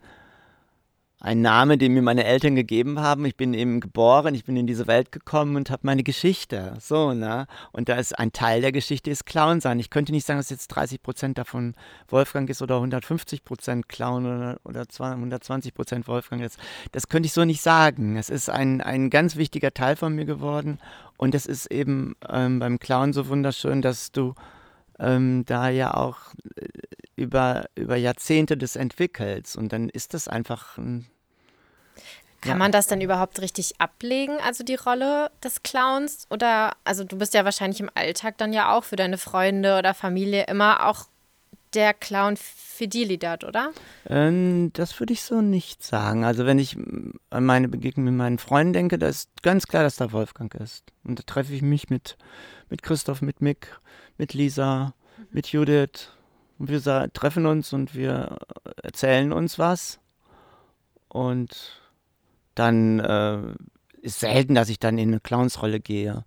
ein 1.20 1.42
Name, 1.42 1.76
den 1.76 1.92
mir 1.92 2.00
meine 2.00 2.24
Eltern 2.24 2.54
gegeben 2.54 2.98
haben. 2.98 3.26
Ich 3.26 3.36
bin 3.36 3.52
eben 3.52 3.80
geboren, 3.80 4.34
ich 4.34 4.46
bin 4.46 4.56
in 4.56 4.66
diese 4.66 4.86
Welt 4.86 5.12
gekommen 5.12 5.54
und 5.56 5.70
habe 5.70 5.82
meine 5.84 6.02
Geschichte. 6.02 6.74
So, 6.80 7.12
ne? 7.12 7.46
Und 7.72 7.90
da 7.90 7.96
ist 7.96 8.18
ein 8.18 8.32
Teil 8.32 8.62
der 8.62 8.72
Geschichte 8.72 9.10
ist 9.10 9.26
Clown 9.26 9.60
sein. 9.60 9.78
Ich 9.78 9.90
könnte 9.90 10.12
nicht 10.12 10.26
sagen, 10.26 10.38
dass 10.40 10.48
jetzt 10.48 10.68
30 10.68 11.02
Prozent 11.02 11.36
davon 11.36 11.74
Wolfgang 12.08 12.48
ist 12.48 12.62
oder 12.62 12.76
150 12.76 13.44
Prozent 13.44 13.88
Clown 13.88 14.24
oder, 14.24 14.60
oder 14.64 14.86
120 14.98 15.74
Prozent 15.74 16.08
Wolfgang 16.08 16.42
ist. 16.42 16.58
Das 16.92 17.08
könnte 17.08 17.26
ich 17.26 17.34
so 17.34 17.44
nicht 17.44 17.60
sagen. 17.60 18.16
Es 18.16 18.30
ist 18.30 18.48
ein, 18.48 18.80
ein 18.80 19.10
ganz 19.10 19.36
wichtiger 19.36 19.74
Teil 19.74 19.96
von 19.96 20.14
mir 20.14 20.24
geworden. 20.24 20.78
Und 21.18 21.34
es 21.34 21.44
ist 21.44 21.66
eben 21.66 22.16
ähm, 22.30 22.60
beim 22.60 22.78
Clown 22.78 23.12
so 23.12 23.28
wunderschön, 23.28 23.82
dass 23.82 24.10
du 24.10 24.34
ähm, 25.00 25.44
da 25.46 25.68
ja 25.68 25.94
auch 25.94 26.18
äh, 26.56 26.66
über, 27.16 27.66
über 27.74 27.96
Jahrzehnte 27.96 28.56
das 28.56 28.76
entwickelst 28.76 29.56
und 29.56 29.72
dann 29.72 29.88
ist 29.88 30.14
das 30.14 30.28
einfach 30.28 30.78
ein 30.78 31.06
kann 32.40 32.52
ja. 32.52 32.56
man 32.56 32.72
das 32.72 32.86
denn 32.86 33.02
überhaupt 33.02 33.40
richtig 33.42 33.78
ablegen, 33.80 34.38
also 34.40 34.64
die 34.64 34.76
Rolle 34.76 35.30
des 35.44 35.62
Clowns? 35.62 36.26
Oder, 36.30 36.72
also 36.84 37.04
du 37.04 37.18
bist 37.18 37.34
ja 37.34 37.44
wahrscheinlich 37.44 37.80
im 37.80 37.90
Alltag 37.94 38.38
dann 38.38 38.54
ja 38.54 38.74
auch 38.74 38.84
für 38.84 38.96
deine 38.96 39.18
Freunde 39.18 39.76
oder 39.78 39.92
Familie 39.92 40.44
immer 40.44 40.86
auch 40.86 41.04
der 41.74 41.94
Clown 41.94 42.36
Fidelidad, 42.36 43.44
oder? 43.44 43.72
Ähm, 44.06 44.72
das 44.72 44.98
würde 44.98 45.12
ich 45.12 45.22
so 45.22 45.40
nicht 45.40 45.82
sagen. 45.82 46.24
Also 46.24 46.46
wenn 46.46 46.58
ich 46.58 46.76
an 47.30 47.44
meine 47.44 47.68
Begegnung 47.68 48.06
mit 48.06 48.14
meinen 48.14 48.38
Freunden 48.38 48.72
denke, 48.72 48.98
da 48.98 49.08
ist 49.08 49.42
ganz 49.42 49.66
klar, 49.66 49.82
dass 49.82 49.96
da 49.96 50.12
Wolfgang 50.12 50.54
ist. 50.54 50.84
Und 51.04 51.18
da 51.18 51.22
treffe 51.24 51.52
ich 51.52 51.62
mich 51.62 51.90
mit, 51.90 52.16
mit 52.68 52.82
Christoph, 52.82 53.22
mit 53.22 53.40
Mick, 53.40 53.80
mit 54.18 54.34
Lisa, 54.34 54.94
mit 55.30 55.48
Judith. 55.48 56.10
Und 56.58 56.68
wir 56.68 57.10
treffen 57.12 57.46
uns 57.46 57.72
und 57.72 57.94
wir 57.94 58.38
erzählen 58.82 59.32
uns 59.32 59.58
was. 59.58 60.00
Und 61.08 61.80
dann 62.54 63.00
äh, 63.00 63.38
ist 64.02 64.20
selten, 64.20 64.54
dass 64.54 64.68
ich 64.68 64.78
dann 64.78 64.98
in 64.98 65.08
eine 65.10 65.20
Clownsrolle 65.20 65.80
gehe. 65.80 66.24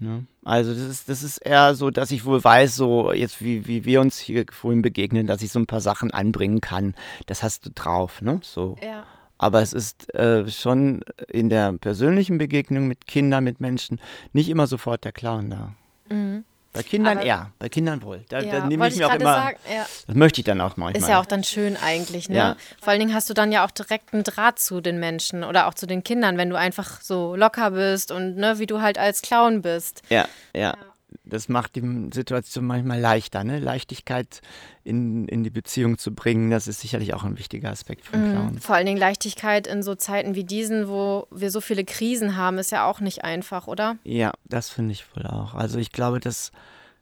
Ne? 0.00 0.26
Also 0.44 0.72
das 0.72 0.82
ist, 0.82 1.08
das 1.08 1.22
ist 1.22 1.38
eher 1.38 1.74
so, 1.74 1.90
dass 1.90 2.10
ich 2.10 2.24
wohl 2.24 2.42
weiß, 2.42 2.76
so 2.76 3.12
jetzt 3.12 3.42
wie, 3.42 3.66
wie 3.66 3.84
wir 3.84 4.00
uns 4.00 4.18
hier 4.18 4.44
vorhin 4.50 4.82
begegnen, 4.82 5.26
dass 5.26 5.42
ich 5.42 5.50
so 5.50 5.58
ein 5.58 5.66
paar 5.66 5.80
Sachen 5.80 6.10
anbringen 6.10 6.60
kann. 6.60 6.94
Das 7.26 7.42
hast 7.42 7.66
du 7.66 7.70
drauf, 7.74 8.22
ne? 8.22 8.40
So. 8.42 8.76
Ja. 8.82 9.04
Aber 9.38 9.62
es 9.62 9.72
ist 9.72 10.12
äh, 10.14 10.48
schon 10.48 11.02
in 11.28 11.48
der 11.48 11.72
persönlichen 11.72 12.38
Begegnung 12.38 12.88
mit 12.88 13.06
Kindern, 13.06 13.44
mit 13.44 13.60
Menschen 13.60 14.00
nicht 14.32 14.48
immer 14.48 14.66
sofort 14.66 15.04
der 15.04 15.12
Clown 15.12 15.50
da. 15.50 15.74
Mhm. 16.10 16.44
Bei 16.72 16.82
Kindern 16.82 17.18
eher, 17.18 17.50
bei 17.58 17.68
Kindern 17.68 18.02
wohl. 18.02 18.24
Da, 18.28 18.40
ja, 18.40 18.60
da 18.60 18.66
nehme 18.66 18.86
ich 18.88 18.96
mir 18.96 19.08
auch 19.08 19.14
immer. 19.14 19.34
Sagen, 19.34 19.58
ja. 19.72 19.86
Das 20.06 20.14
möchte 20.14 20.40
ich 20.40 20.44
dann 20.44 20.60
auch 20.60 20.76
manchmal. 20.76 21.02
Ist 21.02 21.08
ja 21.08 21.20
auch 21.20 21.26
dann 21.26 21.42
schön 21.42 21.76
eigentlich, 21.76 22.28
ne? 22.28 22.36
Ja. 22.36 22.56
Vor 22.80 22.90
allen 22.90 23.00
Dingen 23.00 23.14
hast 23.14 23.30
du 23.30 23.34
dann 23.34 23.52
ja 23.52 23.64
auch 23.64 23.70
direkt 23.70 24.12
einen 24.12 24.22
Draht 24.22 24.58
zu 24.58 24.80
den 24.80 25.00
Menschen 25.00 25.44
oder 25.44 25.66
auch 25.66 25.74
zu 25.74 25.86
den 25.86 26.04
Kindern, 26.04 26.36
wenn 26.36 26.50
du 26.50 26.56
einfach 26.56 27.00
so 27.00 27.34
locker 27.36 27.70
bist 27.70 28.12
und 28.12 28.36
ne, 28.36 28.58
wie 28.58 28.66
du 28.66 28.82
halt 28.82 28.98
als 28.98 29.22
Clown 29.22 29.62
bist. 29.62 30.02
Ja, 30.10 30.28
ja. 30.54 30.76
Das 31.24 31.48
macht 31.48 31.76
die 31.76 32.08
Situation 32.12 32.66
manchmal 32.66 33.00
leichter, 33.00 33.44
ne? 33.44 33.58
Leichtigkeit 33.58 34.40
in, 34.84 35.26
in 35.28 35.44
die 35.44 35.50
Beziehung 35.50 35.98
zu 35.98 36.14
bringen, 36.14 36.50
das 36.50 36.68
ist 36.68 36.80
sicherlich 36.80 37.14
auch 37.14 37.24
ein 37.24 37.38
wichtiger 37.38 37.70
Aspekt 37.70 38.06
von 38.06 38.20
mhm. 38.20 38.32
Clown. 38.32 38.58
Vor 38.58 38.74
allen 38.74 38.86
Dingen 38.86 38.98
Leichtigkeit 38.98 39.66
in 39.66 39.82
so 39.82 39.94
Zeiten 39.94 40.34
wie 40.34 40.44
diesen, 40.44 40.88
wo 40.88 41.26
wir 41.30 41.50
so 41.50 41.60
viele 41.60 41.84
Krisen 41.84 42.36
haben, 42.36 42.58
ist 42.58 42.72
ja 42.72 42.86
auch 42.86 43.00
nicht 43.00 43.24
einfach, 43.24 43.66
oder? 43.66 43.96
Ja, 44.04 44.32
das 44.44 44.70
finde 44.70 44.92
ich 44.92 45.04
wohl 45.16 45.26
auch. 45.26 45.54
Also 45.54 45.78
ich 45.78 45.92
glaube, 45.92 46.20
dass 46.20 46.52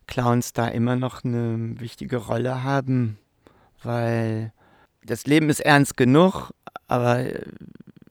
Clowns 0.07 0.53
da 0.53 0.69
immer 0.69 0.97
noch 0.97 1.25
eine 1.25 1.79
wichtige 1.81 2.17
Rolle 2.17 2.63
haben, 2.63 3.19
weil 3.83 4.53
das 5.05 5.27
Leben 5.27 5.51
ist 5.51 5.61
ernst 5.61 5.97
genug, 5.97 6.53
aber 6.89 7.25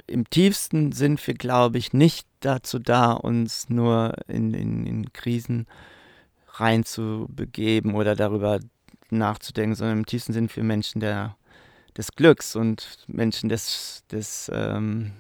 im 0.08 0.30
tiefsten 0.30 0.92
sind 0.92 1.26
wir, 1.26 1.34
glaube 1.34 1.78
ich, 1.78 1.94
nicht 1.94 2.28
dazu 2.40 2.80
da, 2.80 3.12
uns 3.14 3.70
nur 3.70 4.14
in, 4.28 4.54
in, 4.54 4.86
in 4.86 5.14
Krisen 5.14 5.68
reinzubegeben 6.50 7.96
oder 7.96 8.16
darüber 8.16 8.60
nachzudenken, 9.10 9.76
sondern 9.76 10.00
im 10.00 10.06
tiefsten 10.06 10.34
sind 10.34 10.56
wir 10.56 10.64
Menschen 10.64 11.00
der, 11.00 11.36
des 11.98 12.12
Glücks 12.14 12.56
und 12.56 13.00
Menschen 13.08 13.50
des, 13.50 14.04
des 14.12 14.52
ähm, 14.54 15.12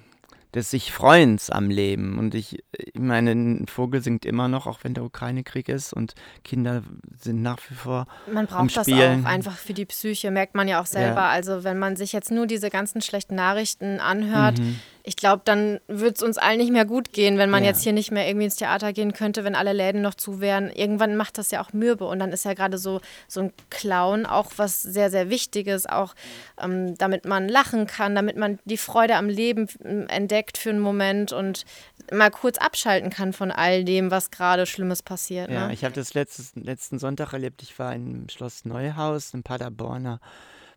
des 0.56 0.72
sich 0.72 0.92
Freuens 0.94 1.50
am 1.50 1.70
Leben. 1.70 2.18
Und 2.18 2.34
ich, 2.34 2.64
ich 2.72 3.00
meine, 3.00 3.32
ein 3.32 3.68
Vogel 3.68 4.02
singt 4.02 4.26
immer 4.26 4.48
noch, 4.48 4.66
auch 4.66 4.80
wenn 4.84 4.94
der 4.94 5.04
Ukraine-Krieg 5.04 5.68
ist 5.68 5.92
und 5.94 6.16
Kinder 6.44 6.82
sind 7.20 7.42
nach 7.42 7.60
wie 7.70 7.76
vor. 7.76 8.08
Man 8.32 8.48
braucht 8.48 8.76
das 8.76 8.88
auch 8.92 9.26
einfach 9.26 9.58
für 9.58 9.74
die 9.74 9.86
Psyche, 9.86 10.32
merkt 10.32 10.56
man 10.56 10.68
ja 10.68 10.82
auch 10.82 10.86
selber. 10.86 11.22
Ja. 11.22 11.30
Also 11.30 11.64
wenn 11.66 11.78
man 11.78 11.98
sich 11.98 12.14
jetzt 12.14 12.32
nur 12.32 12.48
diese 12.48 12.70
ganzen 12.70 13.02
schlechten 13.02 13.36
Nachrichten 13.36 14.00
anhört, 14.00 14.58
mhm 14.58 14.80
ich 15.06 15.16
glaube, 15.16 15.44
dann 15.46 15.80
würde 15.88 16.16
es 16.16 16.24
uns 16.24 16.38
allen 16.38 16.58
nicht 16.58 16.72
mehr 16.72 16.86
gut 16.86 17.14
gehen, 17.14 17.38
wenn 17.38 17.50
man 17.50 17.64
ja. 17.64 17.70
jetzt 17.70 17.84
hier 17.84 17.94
nicht 17.94 18.12
mehr 18.12 18.28
irgendwie 18.28 18.46
ins 18.46 18.56
Theater 18.56 18.92
gehen 18.92 19.14
könnte, 19.14 19.44
wenn 19.44 19.54
alle 19.54 19.72
Läden 19.72 20.02
noch 20.02 20.16
zu 20.16 20.42
wären. 20.42 20.72
Irgendwann 20.72 21.16
macht 21.16 21.38
das 21.38 21.52
ja 21.52 21.64
auch 21.64 21.74
mürbe 21.74 22.06
und 22.06 22.18
dann 22.18 22.32
ist 22.32 22.44
ja 22.44 22.56
gerade 22.56 22.80
so, 22.80 23.02
so 23.28 23.42
ein 23.42 23.54
Clown 23.70 24.26
auch 24.26 24.52
was 24.58 24.82
sehr, 24.82 25.12
sehr 25.12 25.30
Wichtiges, 25.30 25.86
auch 25.86 26.16
ähm, 26.60 26.98
damit 26.98 27.26
man 27.26 27.48
lachen 27.48 27.86
kann, 27.86 28.16
damit 28.16 28.36
man 28.36 28.58
die 28.66 28.78
Freude 28.78 29.16
am 29.16 29.30
Leben 29.30 29.68
ähm, 29.84 30.08
entdeckt 30.08 30.58
für 30.58 30.72
einen 30.72 30.80
Moment 30.80 31.32
und 31.32 31.66
mal 32.12 32.32
kurz 32.32 32.58
abschalten 32.58 33.12
kann 33.12 33.32
von 33.32 33.52
all 33.52 33.84
dem, 33.84 34.10
was 34.10 34.32
gerade 34.32 34.66
Schlimmes 34.66 35.04
passiert. 35.04 35.52
Ja, 35.52 35.68
ne? 35.68 35.74
ich 35.74 35.84
habe 35.84 35.94
das 35.94 36.16
letztes, 36.16 36.56
letzten 36.56 36.98
Sonntag 36.98 37.34
erlebt. 37.34 37.62
Ich 37.62 37.78
war 37.78 37.94
im 37.94 38.28
Schloss 38.30 38.66
Neuhaus, 38.66 39.34
in 39.36 39.44
Paderborner 39.44 40.20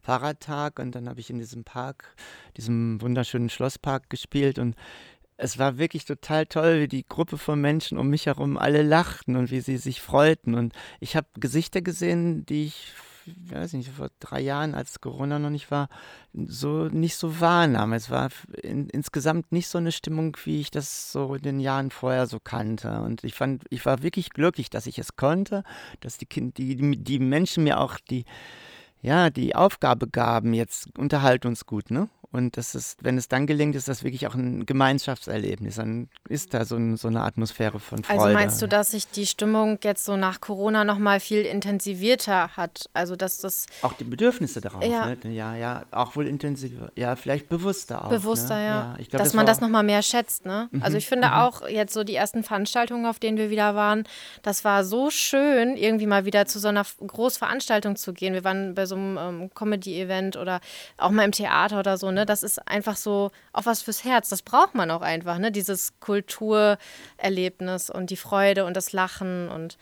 Fahrradtag 0.08 0.78
und 0.78 0.94
dann 0.94 1.06
habe 1.06 1.20
ich 1.20 1.28
in 1.28 1.38
diesem 1.38 1.64
Park, 1.64 2.16
diesem 2.56 2.98
wunderschönen 3.02 3.50
Schlosspark 3.50 4.08
gespielt 4.08 4.58
und 4.58 4.74
es 5.36 5.58
war 5.58 5.76
wirklich 5.76 6.06
total 6.06 6.46
toll, 6.46 6.80
wie 6.80 6.88
die 6.88 7.06
Gruppe 7.06 7.36
von 7.36 7.60
Menschen 7.60 7.98
um 7.98 8.08
mich 8.08 8.24
herum 8.24 8.56
alle 8.56 8.82
lachten 8.82 9.36
und 9.36 9.50
wie 9.50 9.60
sie 9.60 9.76
sich 9.76 10.00
freuten. 10.00 10.54
Und 10.54 10.72
ich 10.98 11.14
habe 11.14 11.28
Gesichter 11.38 11.82
gesehen, 11.82 12.46
die 12.46 12.64
ich, 12.64 12.92
weiß 13.26 13.74
nicht, 13.74 13.90
vor 13.90 14.08
drei 14.18 14.40
Jahren, 14.40 14.74
als 14.74 15.02
Corona 15.02 15.38
noch 15.38 15.50
nicht 15.50 15.70
war, 15.70 15.90
so 16.32 16.86
nicht 16.86 17.16
so 17.16 17.38
wahrnahm. 17.38 17.92
Es 17.92 18.08
war 18.08 18.30
in, 18.62 18.88
insgesamt 18.88 19.52
nicht 19.52 19.68
so 19.68 19.76
eine 19.76 19.92
Stimmung, 19.92 20.38
wie 20.44 20.60
ich 20.60 20.70
das 20.70 21.12
so 21.12 21.34
in 21.34 21.42
den 21.42 21.60
Jahren 21.60 21.90
vorher 21.90 22.26
so 22.26 22.40
kannte. 22.40 23.02
Und 23.02 23.24
ich 23.24 23.34
fand, 23.34 23.62
ich 23.68 23.84
war 23.84 24.02
wirklich 24.02 24.30
glücklich, 24.30 24.70
dass 24.70 24.86
ich 24.86 24.98
es 24.98 25.16
konnte, 25.16 25.64
dass 26.00 26.16
die, 26.16 26.26
kind, 26.26 26.56
die, 26.56 26.76
die 26.76 27.18
Menschen 27.18 27.62
mir 27.62 27.78
auch 27.78 27.98
die 28.10 28.24
ja, 29.02 29.30
die 29.30 29.54
Aufgabe 29.54 30.08
gaben, 30.08 30.54
jetzt 30.54 30.98
unterhalt 30.98 31.46
uns 31.46 31.66
gut, 31.66 31.90
ne? 31.90 32.08
Und 32.30 32.58
das 32.58 32.74
ist, 32.74 33.02
wenn 33.02 33.16
es 33.16 33.28
dann 33.28 33.46
gelingt, 33.46 33.74
ist 33.74 33.88
das 33.88 34.04
wirklich 34.04 34.26
auch 34.26 34.34
ein 34.34 34.66
Gemeinschaftserlebnis. 34.66 35.76
Dann 35.76 36.08
ist 36.28 36.52
da 36.52 36.66
so, 36.66 36.76
ein, 36.76 36.98
so 36.98 37.08
eine 37.08 37.22
Atmosphäre 37.22 37.80
von 37.80 38.04
Freude. 38.04 38.20
Also 38.20 38.34
meinst 38.34 38.60
du, 38.60 38.66
dass 38.66 38.90
sich 38.90 39.10
die 39.10 39.26
Stimmung 39.26 39.78
jetzt 39.82 40.04
so 40.04 40.16
nach 40.16 40.42
Corona 40.42 40.84
nochmal 40.84 41.20
viel 41.20 41.42
intensivierter 41.42 42.56
hat? 42.56 42.90
Also 42.92 43.16
dass 43.16 43.38
das. 43.38 43.64
Auch 43.80 43.94
die 43.94 44.04
Bedürfnisse 44.04 44.60
darauf, 44.60 44.84
ja, 44.84 45.06
ne? 45.06 45.16
ja, 45.30 45.56
ja, 45.56 45.84
auch 45.90 46.16
wohl 46.16 46.26
intensiver, 46.26 46.92
ja, 46.96 47.16
vielleicht 47.16 47.48
bewusster 47.48 48.04
auch. 48.04 48.10
Bewusster, 48.10 48.56
ne? 48.56 48.64
ja. 48.64 48.68
ja. 48.68 48.96
Glaub, 48.96 49.10
dass 49.12 49.22
das 49.28 49.34
man 49.34 49.46
das 49.46 49.60
nochmal 49.62 49.82
mehr 49.82 50.02
schätzt, 50.02 50.44
ne? 50.44 50.68
Mhm. 50.70 50.82
Also 50.82 50.98
ich 50.98 51.06
finde 51.06 51.28
mhm. 51.28 51.34
auch 51.34 51.66
jetzt 51.66 51.94
so 51.94 52.04
die 52.04 52.14
ersten 52.14 52.42
Veranstaltungen, 52.42 53.06
auf 53.06 53.18
denen 53.18 53.38
wir 53.38 53.48
wieder 53.48 53.74
waren, 53.74 54.04
das 54.42 54.64
war 54.64 54.84
so 54.84 55.08
schön, 55.08 55.76
irgendwie 55.76 56.06
mal 56.06 56.26
wieder 56.26 56.44
zu 56.44 56.58
so 56.58 56.68
einer 56.68 56.84
Großveranstaltung 57.06 57.96
zu 57.96 58.12
gehen. 58.12 58.34
Wir 58.34 58.44
waren 58.44 58.74
bei 58.74 58.84
so 58.84 58.96
einem 58.96 59.16
ähm, 59.18 59.50
Comedy-Event 59.54 60.36
oder 60.36 60.60
auch 60.98 61.10
mal 61.10 61.24
im 61.24 61.32
Theater 61.32 61.78
oder 61.78 61.96
so, 61.96 62.17
ne? 62.18 62.26
Das 62.26 62.42
ist 62.42 62.66
einfach 62.68 62.96
so 62.96 63.30
auch 63.52 63.66
was 63.66 63.82
fürs 63.82 64.04
Herz. 64.04 64.28
Das 64.28 64.42
braucht 64.42 64.74
man 64.74 64.90
auch 64.90 65.02
einfach, 65.02 65.38
ne? 65.38 65.52
Dieses 65.52 65.98
Kulturerlebnis 66.00 67.90
und 67.90 68.10
die 68.10 68.16
Freude 68.16 68.64
und 68.64 68.76
das 68.76 68.92
Lachen 68.92 69.48
und 69.48 69.78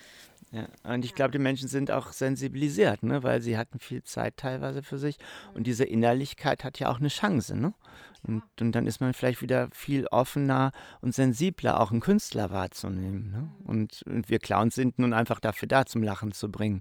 ja, 0.53 0.69
und 0.85 1.05
ich 1.05 1.15
glaube, 1.15 1.33
die 1.33 1.41
Menschen 1.41 1.69
sind 1.69 1.91
auch 1.91 2.13
sensibilisiert, 2.13 3.03
ne? 3.03 3.25
weil 3.25 3.43
sie 3.43 3.59
hatten 3.59 3.81
viel 3.81 4.05
Zeit 4.05 4.37
teilweise 4.37 4.83
für 4.83 4.97
sich. 4.97 5.19
Und 5.55 5.67
diese 5.67 5.85
Innerlichkeit 5.85 6.63
hat 6.63 6.79
ja 6.79 6.89
auch 6.89 7.01
eine 7.01 7.09
Chance. 7.09 7.57
Ne? 7.57 7.75
Und, 8.23 8.45
und 8.61 8.73
dann 8.73 8.87
ist 8.87 9.01
man 9.01 9.13
vielleicht 9.13 9.43
wieder 9.43 9.69
viel 9.73 10.07
offener 10.07 10.71
und 11.01 11.15
sensibler, 11.15 11.81
auch 11.81 11.91
einen 11.91 12.01
Künstler 12.01 12.51
wahrzunehmen. 12.51 13.33
Ne? 13.33 13.51
Und, 13.65 14.03
und 14.07 14.31
wir 14.31 14.39
Clowns 14.39 14.77
sind 14.77 15.01
nun 15.01 15.13
einfach 15.13 15.41
dafür 15.41 15.67
da, 15.67 15.85
zum 15.85 16.05
Lachen 16.05 16.31
zu 16.31 16.51
bringen. 16.51 16.81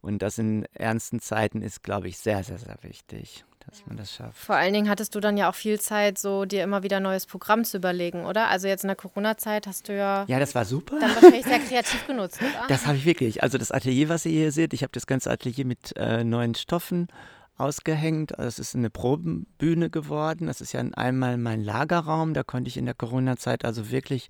Und 0.00 0.22
das 0.22 0.38
in 0.38 0.64
ernsten 0.72 1.20
Zeiten 1.20 1.60
ist, 1.60 1.82
glaube 1.82 2.08
ich, 2.08 2.18
sehr, 2.18 2.42
sehr, 2.42 2.58
sehr 2.58 2.78
wichtig 2.82 3.44
dass 3.66 3.86
man 3.86 3.96
das 3.96 4.12
schafft. 4.12 4.36
Vor 4.38 4.56
allen 4.56 4.72
Dingen 4.72 4.88
hattest 4.88 5.14
du 5.14 5.20
dann 5.20 5.36
ja 5.36 5.50
auch 5.50 5.54
viel 5.54 5.80
Zeit, 5.80 6.18
so 6.18 6.44
dir 6.44 6.62
immer 6.62 6.82
wieder 6.82 6.98
ein 6.98 7.02
neues 7.02 7.26
Programm 7.26 7.64
zu 7.64 7.76
überlegen, 7.76 8.24
oder? 8.24 8.48
Also 8.48 8.68
jetzt 8.68 8.84
in 8.84 8.88
der 8.88 8.96
Corona-Zeit 8.96 9.66
hast 9.66 9.88
du 9.88 9.96
ja. 9.96 10.24
Ja, 10.28 10.38
das 10.38 10.54
war 10.54 10.64
super. 10.64 10.98
Dann 11.00 11.14
wahrscheinlich 11.14 11.44
sehr 11.44 11.58
kreativ 11.58 12.06
genutzt, 12.06 12.40
oder? 12.40 12.50
Das 12.68 12.86
habe 12.86 12.96
ich 12.96 13.04
wirklich. 13.04 13.42
Also 13.42 13.58
das 13.58 13.70
Atelier, 13.70 14.08
was 14.08 14.24
ihr 14.26 14.32
hier 14.32 14.52
seht, 14.52 14.72
ich 14.72 14.82
habe 14.82 14.92
das 14.92 15.06
ganze 15.06 15.30
Atelier 15.30 15.66
mit 15.66 15.96
äh, 15.96 16.24
neuen 16.24 16.54
Stoffen 16.54 17.08
ausgehängt. 17.56 18.38
Also 18.38 18.48
es 18.48 18.58
ist 18.58 18.74
eine 18.74 18.90
Probenbühne 18.90 19.90
geworden. 19.90 20.46
Das 20.46 20.60
ist 20.60 20.72
ja 20.72 20.80
einmal 20.80 21.36
mein 21.38 21.62
Lagerraum. 21.62 22.34
Da 22.34 22.42
konnte 22.42 22.68
ich 22.68 22.76
in 22.76 22.86
der 22.86 22.94
Corona-Zeit 22.94 23.64
also 23.64 23.90
wirklich 23.90 24.28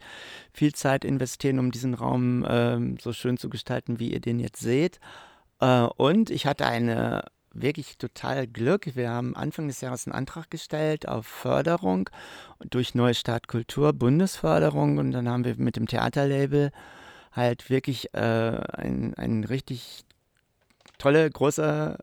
viel 0.53 0.75
Zeit 0.75 1.05
investieren, 1.05 1.59
um 1.59 1.71
diesen 1.71 1.95
Raum 1.95 2.45
äh, 2.45 3.01
so 3.01 3.12
schön 3.12 3.38
zu 3.38 3.49
gestalten, 3.49 3.99
wie 3.99 4.12
ihr 4.12 4.21
den 4.21 4.38
jetzt 4.38 4.61
seht. 4.61 5.01
Äh, 5.61 5.83
und 5.97 6.31
ich 6.31 6.47
hatte 6.47 6.66
eine 6.66 7.25
wirklich 7.55 7.99
total 7.99 8.47
Glück. 8.47 8.95
Wir 8.97 9.11
haben 9.11 9.37
Anfang 9.37 9.69
des 9.69 9.81
Jahres 9.81 10.07
einen 10.07 10.15
Antrag 10.15 10.51
gestellt 10.51 11.09
auf 11.09 11.27
Förderung 11.27 12.09
durch 12.71 12.95
Neustart 12.95 13.49
Kultur, 13.49 13.93
Bundesförderung. 13.93 14.99
Und 14.99 15.12
dann 15.12 15.29
haben 15.29 15.45
wir 15.45 15.57
mit 15.57 15.77
dem 15.77 15.87
Theaterlabel 15.87 16.73
halt 17.33 17.71
wirklich 17.71 18.12
äh, 18.15 18.19
ein, 18.19 19.15
ein 19.15 19.45
richtig 19.45 20.05
tolle, 20.99 21.29
große, 21.29 21.99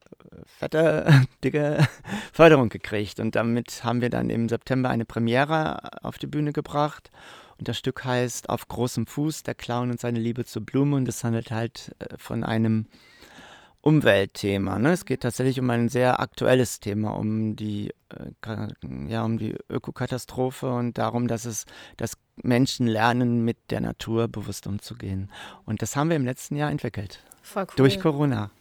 fette, 0.46 1.26
dicke 1.44 1.88
Förderung 2.34 2.70
gekriegt. 2.70 3.20
Und 3.20 3.36
damit 3.36 3.84
haben 3.84 4.02
wir 4.02 4.10
dann 4.10 4.30
im 4.30 4.50
September 4.50 4.90
eine 4.90 5.06
Premiere 5.06 6.04
auf 6.04 6.18
die 6.18 6.28
Bühne 6.28 6.54
gebracht. 6.54 7.12
Und 7.58 7.68
das 7.68 7.78
Stück 7.78 8.06
heißt 8.06 8.50
Auf 8.50 8.68
großem 8.68 9.06
Fuß, 9.06 9.44
der 9.44 9.56
Clown 9.56 9.92
und 9.92 10.00
seine 10.00 10.20
Liebe 10.20 10.46
zur 10.46 10.66
Blume. 10.66 10.96
Und 10.96 11.08
es 11.08 11.24
handelt 11.24 11.52
halt 11.52 11.96
äh, 12.00 12.18
von 12.18 12.44
einem 12.44 12.86
Umweltthema. 13.82 14.78
Ne? 14.78 14.92
Es 14.92 15.06
geht 15.06 15.22
tatsächlich 15.22 15.60
um 15.60 15.70
ein 15.70 15.88
sehr 15.90 16.20
aktuelles 16.20 16.80
Thema, 16.80 17.12
um 17.12 17.56
die, 17.56 17.92
äh, 18.10 18.68
ja, 19.08 19.24
um 19.24 19.38
die 19.38 19.56
Ökokatastrophe 19.70 20.70
und 20.70 20.98
darum, 20.98 21.28
dass 21.28 21.46
es, 21.46 21.66
dass 21.96 22.18
Menschen 22.44 22.88
lernen, 22.88 23.46
mit 23.46 23.58
der 23.70 23.82
Natur 23.82 24.28
bewusst 24.28 24.68
umzugehen. 24.68 25.32
Und 25.66 25.82
das 25.82 25.96
haben 25.96 26.10
wir 26.10 26.18
im 26.18 26.26
letzten 26.26 26.56
Jahr 26.56 26.72
entwickelt. 26.72 27.24
Voll 27.42 27.64
cool. 27.64 27.76
Durch 27.78 28.00
Corona. 28.00 28.52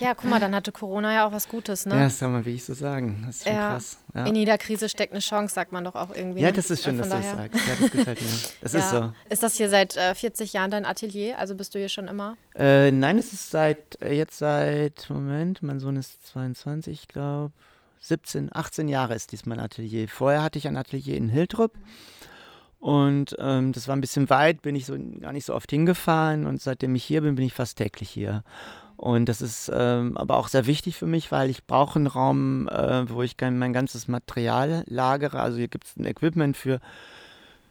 Ja, 0.00 0.14
guck 0.14 0.30
mal, 0.30 0.40
dann 0.40 0.54
hatte 0.54 0.72
Corona 0.72 1.12
ja 1.12 1.26
auch 1.26 1.32
was 1.32 1.48
Gutes, 1.48 1.86
ne? 1.86 1.94
Ja, 1.94 2.04
das 2.04 2.18
kann 2.18 2.32
man 2.32 2.44
wirklich 2.44 2.64
so 2.64 2.74
sagen. 2.74 3.22
Das 3.26 3.36
ist 3.38 3.44
schon 3.44 3.52
Ja. 3.54 3.70
krass. 3.72 3.98
Ja. 4.14 4.26
In 4.26 4.34
jeder 4.34 4.56
Krise 4.58 4.88
steckt 4.88 5.12
eine 5.12 5.20
Chance, 5.20 5.54
sagt 5.54 5.72
man 5.72 5.84
doch 5.84 5.94
auch 5.94 6.10
irgendwie. 6.14 6.40
ja, 6.40 6.48
ne? 6.48 6.52
das 6.54 6.70
ist 6.70 6.82
schön, 6.84 6.98
Von 6.98 7.10
dass 7.10 7.20
du 7.20 7.26
das 7.26 7.36
sagst. 7.36 7.66
Ja, 7.68 7.74
das 7.80 7.90
gefällt 7.90 8.20
mir. 8.22 8.28
Das 8.62 8.72
Ja. 8.72 8.78
ist 8.80 8.90
so. 8.90 9.12
Ist 9.28 9.42
das 9.42 9.54
hier 9.56 9.68
seit 9.68 9.96
äh, 9.96 10.14
40 10.14 10.52
Jahren 10.52 10.70
dein 10.70 10.86
Atelier? 10.86 11.38
Also 11.38 11.54
bist 11.54 11.74
du 11.74 11.78
hier 11.78 11.88
schon 11.88 12.08
immer? 12.08 12.36
Äh, 12.54 12.90
nein, 12.90 13.18
es 13.18 13.32
ist 13.32 13.50
seit, 13.50 14.00
äh, 14.00 14.12
jetzt 14.14 14.38
seit, 14.38 15.10
Moment, 15.10 15.62
mein 15.62 15.78
Sohn 15.80 15.96
ist 15.96 16.26
22, 16.28 17.02
ich 17.02 17.08
glaube, 17.08 17.52
17, 18.00 18.50
18 18.54 18.88
Jahre 18.88 19.14
ist 19.14 19.32
dies 19.32 19.46
mein 19.46 19.58
Atelier. 19.60 20.08
Vorher 20.08 20.42
hatte 20.42 20.58
ich 20.58 20.68
ein 20.68 20.76
Atelier 20.76 21.16
in 21.16 21.28
Hiltrup 21.28 21.72
und 22.78 23.34
ähm, 23.38 23.72
das 23.72 23.88
war 23.88 23.96
ein 23.96 24.00
bisschen 24.00 24.30
weit, 24.30 24.62
bin 24.62 24.76
ich 24.76 24.86
so 24.86 24.96
gar 25.20 25.32
nicht 25.32 25.44
so 25.46 25.54
oft 25.54 25.70
hingefahren 25.70 26.46
und 26.46 26.60
seitdem 26.62 26.94
ich 26.94 27.04
hier 27.04 27.22
bin, 27.22 27.34
bin 27.34 27.44
ich 27.44 27.52
fast 27.54 27.78
täglich 27.78 28.08
hier. 28.10 28.44
Und 28.96 29.28
das 29.28 29.42
ist 29.42 29.70
ähm, 29.74 30.16
aber 30.16 30.36
auch 30.36 30.48
sehr 30.48 30.66
wichtig 30.66 30.96
für 30.96 31.06
mich, 31.06 31.30
weil 31.30 31.50
ich 31.50 31.64
brauche 31.66 31.98
einen 31.98 32.06
Raum, 32.06 32.66
äh, 32.68 33.08
wo 33.10 33.22
ich 33.22 33.36
mein 33.40 33.72
ganzes 33.72 34.08
Material 34.08 34.84
lagere. 34.86 35.38
Also 35.40 35.58
hier 35.58 35.68
gibt 35.68 35.84
es 35.86 35.96
ein 35.96 36.06
Equipment 36.06 36.56
für 36.56 36.74
Also 36.74 36.84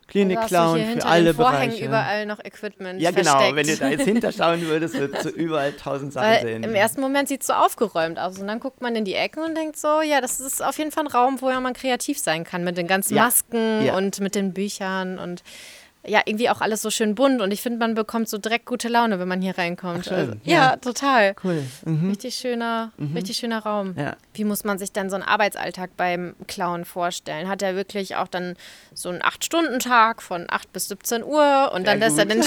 Klinik-Clown, 0.08 0.78
hier 0.78 1.02
für 1.02 1.06
alle 1.08 1.24
den 1.26 1.36
Vorhängen 1.36 1.70
Bereiche. 1.72 1.86
überall 1.86 2.26
noch 2.28 2.40
Equipment 2.46 3.02
Ja, 3.02 3.10
genau. 3.10 3.32
versteckt. 3.32 3.56
Wenn 3.56 3.66
du 3.68 3.76
da 3.78 3.88
jetzt 3.90 4.04
hinterschauen 4.06 4.62
würdest, 4.68 4.94
würdest 5.00 5.26
du 5.26 5.30
überall 5.30 5.74
tausend 5.74 6.14
Sachen 6.14 6.28
Weil 6.30 6.42
sehen. 6.44 6.64
im 6.64 6.76
ersten 6.76 7.02
Moment 7.02 7.28
sieht 7.28 7.42
es 7.42 7.48
so 7.48 7.54
aufgeräumt 7.54 8.20
aus 8.20 8.38
und 8.38 8.46
dann 8.48 8.60
guckt 8.60 8.84
man 8.84 8.96
in 8.96 9.04
die 9.04 9.16
Ecken 9.16 9.44
und 9.44 9.56
denkt 9.58 9.78
so, 9.78 10.02
ja, 10.02 10.22
das 10.22 10.40
ist 10.40 10.64
auf 10.64 10.78
jeden 10.78 10.92
Fall 10.92 11.06
ein 11.06 11.08
Raum, 11.12 11.42
wo 11.42 11.50
ja 11.50 11.60
man 11.60 11.74
kreativ 11.74 12.20
sein 12.20 12.44
kann 12.44 12.64
mit 12.64 12.78
den 12.78 12.86
ganzen 12.86 13.16
Ja. 13.16 13.24
Masken 13.24 13.84
Ja. 13.84 13.98
und 13.98 14.20
mit 14.20 14.36
den 14.36 14.54
Büchern 14.54 15.18
und 15.18 15.42
ja, 16.08 16.22
irgendwie 16.26 16.50
auch 16.50 16.62
alles 16.62 16.82
so 16.82 16.90
schön 16.90 17.16
bunt 17.16 17.42
und 17.42 17.52
ich 17.52 17.62
finde, 17.62 17.80
man 17.80 17.96
bekommt 17.96 18.30
so 18.30 18.38
direkt 18.38 18.66
gute 18.66 18.88
Laune, 18.88 19.20
wenn 19.20 19.28
man 19.28 19.42
hier 19.42 19.58
reinkommt. 19.58 20.08
Ach. 20.12 20.18
Also, 20.18 20.34
ja. 20.44 20.56
Ja. 20.56 20.76
total. 20.78 21.36
Cool. 21.44 21.64
Mhm. 21.86 22.10
Richtig 22.10 22.36
schöner, 22.36 22.92
richtig 23.14 23.38
schöner 23.38 23.60
Raum. 23.60 23.96
Ja. 23.98 24.16
Wie 24.34 24.44
muss 24.44 24.64
man 24.64 24.78
sich 24.78 24.92
denn 24.92 25.10
so 25.10 25.16
einen 25.16 25.24
Arbeitsalltag 25.24 25.92
beim 25.98 26.36
Clown 26.48 26.86
vorstellen? 26.86 27.48
Hat 27.48 27.62
er 27.62 27.76
wirklich 27.76 28.16
auch 28.16 28.28
dann 28.28 28.56
so 28.94 29.10
einen 29.10 29.22
8-Stunden-Tag 29.22 30.22
von 30.22 30.46
8 30.50 30.72
bis 30.74 30.88
17 30.88 31.24
Uhr 31.24 31.72
und 31.74 31.88
dann 31.88 32.00
Wär 32.00 32.10
lässt 32.10 32.20
er 32.20 32.26
den 32.26 32.44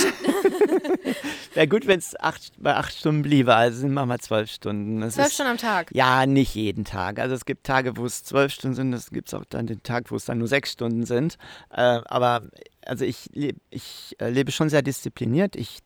Wäre 1.54 1.68
gut, 1.68 1.86
wenn 1.86 1.98
es 1.98 2.18
acht, 2.20 2.52
bei 2.58 2.74
acht 2.74 2.94
Stunden 2.94 3.22
bliebe. 3.22 3.54
Also 3.54 3.80
sind 3.80 3.92
wir 3.92 4.06
mal 4.06 4.18
zwölf 4.20 4.50
Stunden. 4.50 5.00
Das 5.00 5.14
12 5.14 5.26
ist, 5.26 5.34
Stunden 5.34 5.52
am 5.52 5.58
Tag? 5.58 5.90
Ja, 5.92 6.26
nicht 6.26 6.54
jeden 6.54 6.84
Tag. 6.84 7.18
Also 7.18 7.34
es 7.34 7.44
gibt 7.44 7.64
Tage, 7.66 7.96
wo 7.96 8.06
es 8.06 8.24
zwölf 8.24 8.52
Stunden 8.52 8.74
sind. 8.74 8.92
Es 8.92 9.10
gibt 9.10 9.32
auch 9.34 9.44
dann 9.48 9.66
den 9.66 9.82
Tag, 9.82 10.10
wo 10.10 10.16
es 10.16 10.24
dann 10.24 10.38
nur 10.38 10.48
sechs 10.48 10.72
Stunden 10.72 11.04
sind. 11.06 11.38
Äh, 11.70 12.00
aber 12.04 12.42
also 12.88 13.04
ich, 13.04 13.30
ich 13.70 14.16
äh, 14.18 14.30
lebe 14.30 14.50
schon 14.50 14.70
sehr 14.70 14.82
diszipliniert. 14.82 15.56
Ich 15.56 15.78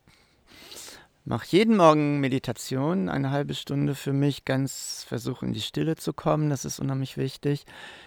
mache 1.24 1.46
jeden 1.50 1.76
Morgen 1.76 2.20
Meditation, 2.20 3.08
eine 3.08 3.30
halbe 3.30 3.54
Stunde 3.54 3.94
für 3.94 4.12
mich, 4.12 4.44
ganz 4.44 5.04
versuche 5.06 5.46
in 5.46 5.52
die 5.52 5.60
Stille 5.60 5.96
zu 5.96 6.12
kommen. 6.12 6.50
Das 6.50 6.64
ist 6.64 6.78
unheimlich 6.78 7.16
wichtig. 7.16 7.64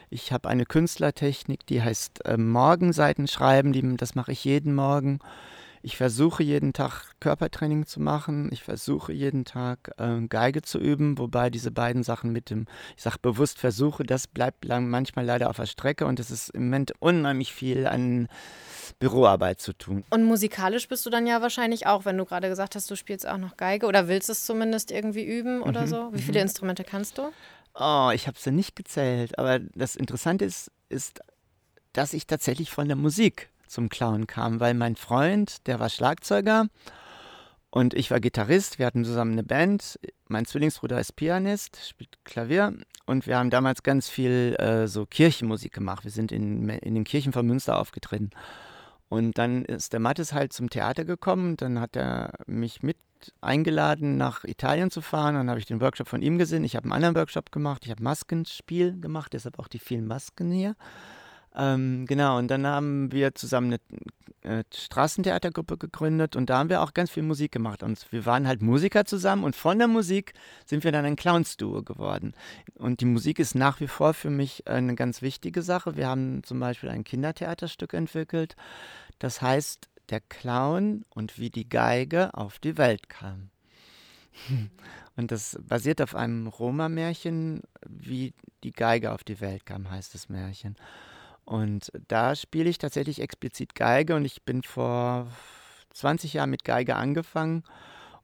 Ich 0.09 0.31
habe 0.31 0.49
eine 0.49 0.65
Künstlertechnik, 0.65 1.65
die 1.65 1.81
heißt 1.81 2.25
äh, 2.25 2.37
Morgenseiten 2.37 3.27
schreiben. 3.27 3.73
Die, 3.73 3.97
das 3.97 4.15
mache 4.15 4.31
ich 4.31 4.43
jeden 4.43 4.73
Morgen. 4.75 5.19
Ich 5.85 5.97
versuche 5.97 6.41
jeden 6.41 6.73
Tag 6.73 7.13
Körpertraining 7.19 7.85
zu 7.85 8.01
machen. 8.01 8.49
Ich 8.51 8.63
versuche 8.63 9.13
jeden 9.13 9.45
Tag 9.45 9.91
äh, 9.97 10.19
Geige 10.27 10.63
zu 10.63 10.79
üben, 10.79 11.19
wobei 11.19 11.51
diese 11.51 11.69
beiden 11.69 12.01
Sachen 12.01 12.31
mit 12.31 12.49
dem, 12.49 12.65
ich 12.97 13.03
sage 13.03 13.17
bewusst 13.21 13.59
versuche, 13.59 14.03
das 14.03 14.25
bleibt 14.25 14.65
lang, 14.65 14.89
manchmal 14.89 15.25
leider 15.25 15.47
auf 15.47 15.57
der 15.57 15.67
Strecke 15.67 16.07
und 16.07 16.19
es 16.19 16.31
ist 16.31 16.49
im 16.49 16.63
Moment 16.63 16.93
unheimlich 16.99 17.53
viel 17.53 17.85
an 17.85 18.29
Büroarbeit 18.93 19.59
zu 19.61 19.73
tun. 19.73 20.03
Und 20.09 20.23
musikalisch 20.23 20.87
bist 20.87 21.05
du 21.05 21.09
dann 21.09 21.27
ja 21.27 21.41
wahrscheinlich 21.41 21.87
auch, 21.87 22.05
wenn 22.05 22.17
du 22.17 22.25
gerade 22.25 22.49
gesagt 22.49 22.75
hast, 22.75 22.89
du 22.89 22.95
spielst 22.95 23.27
auch 23.27 23.37
noch 23.37 23.57
Geige 23.57 23.85
oder 23.87 24.07
willst 24.07 24.29
es 24.29 24.45
zumindest 24.45 24.91
irgendwie 24.91 25.23
üben 25.23 25.61
oder 25.61 25.81
Mhm, 25.81 25.87
so. 25.87 26.09
Wie 26.13 26.21
viele 26.21 26.41
Instrumente 26.41 26.83
kannst 26.83 27.17
du? 27.17 27.31
Oh, 27.73 28.11
ich 28.13 28.27
habe 28.27 28.37
sie 28.39 28.51
nicht 28.51 28.75
gezählt, 28.75 29.37
aber 29.37 29.59
das 29.59 29.95
Interessante 29.95 30.45
ist, 30.45 30.71
ist, 30.89 31.19
dass 31.93 32.13
ich 32.13 32.27
tatsächlich 32.27 32.69
von 32.69 32.87
der 32.87 32.95
Musik 32.97 33.49
zum 33.67 33.89
Clown 33.89 34.27
kam, 34.27 34.59
weil 34.59 34.73
mein 34.73 34.95
Freund, 34.95 35.65
der 35.67 35.79
war 35.79 35.89
Schlagzeuger 35.89 36.67
und 37.71 37.93
ich 37.93 38.11
war 38.11 38.19
Gitarrist. 38.21 38.79
Wir 38.79 38.85
hatten 38.85 39.03
zusammen 39.03 39.33
eine 39.33 39.43
Band. 39.43 39.99
Mein 40.27 40.45
Zwillingsbruder 40.45 40.99
ist 40.99 41.15
Pianist, 41.15 41.77
spielt 41.87 42.23
Klavier 42.23 42.73
und 43.05 43.27
wir 43.27 43.37
haben 43.37 43.49
damals 43.49 43.83
ganz 43.83 44.07
viel 44.07 44.55
äh, 44.59 44.87
so 44.87 45.05
Kirchenmusik 45.05 45.73
gemacht. 45.73 46.03
Wir 46.05 46.11
sind 46.11 46.31
in, 46.31 46.69
in 46.69 46.95
den 46.95 47.03
Kirchen 47.03 47.33
von 47.33 47.45
Münster 47.45 47.77
aufgetreten. 47.77 48.29
Und 49.09 49.37
dann 49.37 49.65
ist 49.65 49.93
der 49.93 49.99
Mattes 49.99 50.33
halt 50.33 50.53
zum 50.53 50.69
Theater 50.69 51.05
gekommen. 51.05 51.57
Dann 51.57 51.79
hat 51.79 51.95
er 51.95 52.33
mich 52.47 52.83
mit 52.83 52.97
eingeladen, 53.41 54.17
nach 54.17 54.43
Italien 54.43 54.91
zu 54.91 55.01
fahren. 55.01 55.35
Dann 55.35 55.49
habe 55.49 55.59
ich 55.59 55.65
den 55.65 55.81
Workshop 55.81 56.07
von 56.07 56.21
ihm 56.21 56.37
gesehen. 56.37 56.63
Ich 56.63 56.75
habe 56.75 56.85
einen 56.85 56.93
anderen 56.93 57.15
Workshop 57.15 57.51
gemacht. 57.51 57.83
Ich 57.85 57.91
habe 57.91 58.03
Maskenspiel 58.03 58.99
gemacht, 58.99 59.33
deshalb 59.33 59.59
auch 59.59 59.67
die 59.67 59.79
vielen 59.79 60.07
Masken 60.07 60.51
hier. 60.51 60.75
Ähm, 61.55 62.05
genau, 62.05 62.37
und 62.37 62.49
dann 62.49 62.67
haben 62.67 63.11
wir 63.11 63.33
zusammen 63.33 63.77
eine 64.43 64.59
äh, 64.59 64.63
Straßentheatergruppe 64.73 65.77
gegründet 65.77 66.35
und 66.35 66.49
da 66.49 66.59
haben 66.59 66.69
wir 66.69 66.81
auch 66.81 66.93
ganz 66.93 67.09
viel 67.11 67.23
Musik 67.23 67.51
gemacht. 67.51 67.81
Und 67.81 68.11
wir 68.11 68.25
waren 68.25 68.47
halt 68.47 68.61
Musiker 68.61 69.05
zusammen 69.05 69.43
und 69.43 69.55
von 69.55 69.79
der 69.79 69.87
Musik 69.87 70.33
sind 70.65 70.83
wir 70.83 70.91
dann 70.91 71.05
ein 71.05 71.15
Clowns-Duo 71.15 71.83
geworden. 71.83 72.33
Und 72.75 73.01
die 73.01 73.05
Musik 73.05 73.39
ist 73.39 73.55
nach 73.55 73.79
wie 73.79 73.87
vor 73.87 74.13
für 74.13 74.29
mich 74.29 74.67
eine 74.67 74.95
ganz 74.95 75.21
wichtige 75.21 75.61
Sache. 75.61 75.95
Wir 75.95 76.07
haben 76.07 76.43
zum 76.43 76.59
Beispiel 76.59 76.89
ein 76.89 77.03
Kindertheaterstück 77.03 77.93
entwickelt. 77.93 78.55
Das 79.19 79.41
heißt, 79.41 79.89
der 80.09 80.19
Clown 80.19 81.05
und 81.09 81.39
wie 81.39 81.49
die 81.49 81.67
Geige 81.67 82.33
auf 82.33 82.59
die 82.59 82.77
Welt 82.77 83.09
kam. 83.09 83.49
Und 85.17 85.31
das 85.31 85.57
basiert 85.61 86.01
auf 86.01 86.13
einem 86.13 86.47
Roma-Märchen, 86.47 87.61
wie 87.87 88.33
die 88.65 88.73
Geige 88.73 89.13
auf 89.13 89.23
die 89.23 89.39
Welt 89.39 89.65
kam, 89.65 89.89
heißt 89.89 90.13
das 90.13 90.27
Märchen. 90.27 90.75
Und 91.45 91.91
da 92.07 92.35
spiele 92.35 92.69
ich 92.69 92.77
tatsächlich 92.79 93.21
explizit 93.21 93.75
Geige 93.75 94.15
und 94.15 94.25
ich 94.25 94.41
bin 94.43 94.63
vor 94.63 95.27
20 95.93 96.33
Jahren 96.33 96.49
mit 96.49 96.63
Geige 96.63 96.95
angefangen 96.95 97.63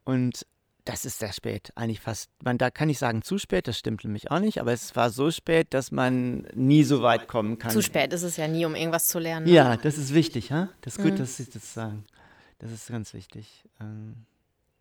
und 0.04 0.46
das 0.86 1.06
ist 1.06 1.20
sehr 1.20 1.32
spät, 1.32 1.72
eigentlich 1.76 2.00
fast. 2.02 2.32
Man, 2.44 2.58
da 2.58 2.72
kann 2.72 2.90
ich 2.90 2.98
sagen, 2.98 3.22
zu 3.22 3.38
spät, 3.38 3.68
das 3.68 3.78
stimmt 3.78 4.04
nämlich 4.04 4.32
auch 4.32 4.40
nicht, 4.40 4.60
aber 4.60 4.74
es 4.74 4.96
war 4.96 5.12
so 5.12 5.30
spät, 5.30 5.76
dass 5.76 5.92
man 5.92 6.48
nie 6.56 6.84
so 6.84 7.04
weit 7.04 7.28
kommen 7.28 7.60
kann. 7.60 7.70
Zu 7.70 7.84
spät 7.84 8.12
ist 8.14 8.24
es 8.24 8.36
ja 8.38 8.48
nie, 8.48 8.66
um 8.66 8.74
irgendwas 8.74 9.08
zu 9.08 9.20
lernen. 9.20 9.46
ne? 9.46 9.52
Ja, 9.52 9.78
das 9.78 10.00
ist 10.00 10.12
wichtig, 10.16 10.52
ha? 10.52 10.70
Das 10.82 10.98
ist 10.98 11.04
gut, 11.04 11.14
Mhm. 11.14 11.18
dass 11.18 11.38
Sie 11.38 11.48
das 11.48 11.72
sagen. 11.76 12.04
Das 12.58 12.72
ist 12.72 12.88
ganz 12.90 13.14
wichtig. 13.14 13.64
Ähm, 13.80 14.26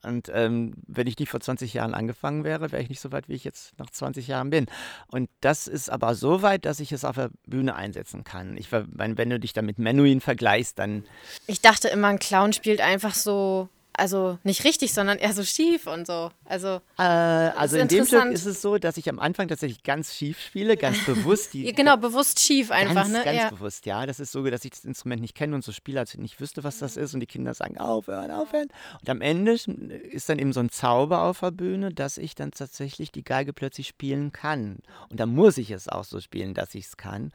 Und 0.02 0.30
ähm, 0.32 0.72
wenn 0.86 1.06
ich 1.06 1.18
nicht 1.18 1.28
vor 1.30 1.40
20 1.40 1.74
Jahren 1.74 1.94
angefangen 1.94 2.42
wäre, 2.44 2.72
wäre 2.72 2.82
ich 2.82 2.88
nicht 2.88 3.00
so 3.00 3.12
weit, 3.12 3.28
wie 3.28 3.34
ich 3.34 3.44
jetzt 3.44 3.78
nach 3.78 3.90
20 3.90 4.26
Jahren 4.28 4.50
bin. 4.50 4.66
Und 5.08 5.28
das 5.40 5.66
ist 5.66 5.90
aber 5.90 6.14
so 6.14 6.42
weit, 6.42 6.64
dass 6.64 6.80
ich 6.80 6.92
es 6.92 7.04
auf 7.04 7.16
der 7.16 7.30
Bühne 7.46 7.74
einsetzen 7.74 8.24
kann. 8.24 8.56
Ich 8.56 8.68
ver- 8.68 8.86
mein, 8.94 9.18
wenn 9.18 9.30
du 9.30 9.38
dich 9.38 9.52
dann 9.52 9.66
mit 9.66 9.78
Menuhin 9.78 10.20
vergleichst, 10.20 10.78
dann 10.78 11.04
Ich 11.46 11.60
dachte 11.60 11.88
immer, 11.88 12.08
ein 12.08 12.18
Clown 12.18 12.52
spielt 12.52 12.80
einfach 12.80 13.14
so, 13.14 13.68
also 14.00 14.38
nicht 14.44 14.64
richtig, 14.64 14.92
sondern 14.94 15.18
eher 15.18 15.32
so 15.34 15.44
schief 15.44 15.86
und 15.86 16.06
so. 16.06 16.30
Also, 16.46 16.80
Äh, 16.98 17.02
also 17.02 17.76
in 17.76 17.88
dem 17.88 18.06
Stück 18.06 18.24
ist 18.32 18.46
es 18.46 18.62
so, 18.62 18.78
dass 18.78 18.96
ich 18.96 19.08
am 19.08 19.18
Anfang 19.18 19.48
tatsächlich 19.48 19.82
ganz 19.82 20.14
schief 20.14 20.40
spiele, 20.40 20.76
ganz 20.76 20.98
bewusst. 21.06 21.52
Die, 21.52 21.72
genau, 21.72 21.96
bewusst 21.96 22.40
schief 22.40 22.70
einfach, 22.70 22.94
ganz, 22.94 23.12
ne? 23.12 23.22
Ganz 23.24 23.38
ja. 23.38 23.50
bewusst, 23.50 23.86
ja. 23.86 24.06
Das 24.06 24.18
ist 24.18 24.32
so, 24.32 24.42
dass 24.44 24.64
ich 24.64 24.70
das 24.70 24.84
Instrument 24.84 25.20
nicht 25.20 25.34
kenne 25.34 25.54
und 25.54 25.62
so 25.62 25.72
spiele, 25.72 26.00
als 26.00 26.14
ich 26.14 26.20
nicht 26.20 26.40
wüsste, 26.40 26.64
was 26.64 26.78
das 26.78 26.96
ist. 26.96 27.14
Und 27.14 27.20
die 27.20 27.26
Kinder 27.26 27.54
sagen, 27.54 27.78
aufhören, 27.78 28.30
aufhören. 28.30 28.68
Und 29.00 29.10
am 29.10 29.20
Ende 29.20 29.52
ist 29.52 30.28
dann 30.28 30.38
eben 30.38 30.52
so 30.52 30.60
ein 30.60 30.70
Zauber 30.70 31.22
auf 31.22 31.40
der 31.40 31.50
Bühne, 31.50 31.92
dass 31.92 32.16
ich 32.16 32.34
dann 32.34 32.52
tatsächlich 32.52 33.12
die 33.12 33.24
Geige 33.24 33.52
plötzlich 33.52 33.88
spielen 33.88 34.32
kann. 34.32 34.78
Und 35.10 35.20
dann 35.20 35.28
muss 35.28 35.58
ich 35.58 35.70
es 35.70 35.88
auch 35.88 36.04
so 36.04 36.20
spielen, 36.20 36.54
dass 36.54 36.74
ich 36.74 36.86
es 36.86 36.96
kann. 36.96 37.32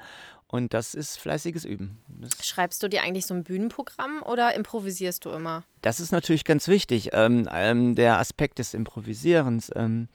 Und 0.48 0.74
das 0.74 0.94
ist 0.94 1.18
fleißiges 1.18 1.66
Üben. 1.66 1.98
Das 2.08 2.46
Schreibst 2.46 2.82
du 2.84 2.88
dir 2.88 3.02
eigentlich 3.02 3.26
so 3.26 3.34
ein 3.34 3.44
Bühnenprogramm 3.44 4.22
oder 4.24 4.54
improvisierst 4.54 5.26
du 5.26 5.32
immer? 5.32 5.64
Das 5.82 6.00
ist 6.00 6.12
natürlich 6.12 6.44
ganz 6.44 6.68
wichtig, 6.68 7.10
ähm, 7.14 7.50
ähm, 7.52 7.96
der 7.96 8.20
Aspekt 8.20 8.60
des 8.60 8.74
Improvisierens. 8.74 9.72
Ähm, 9.76 10.08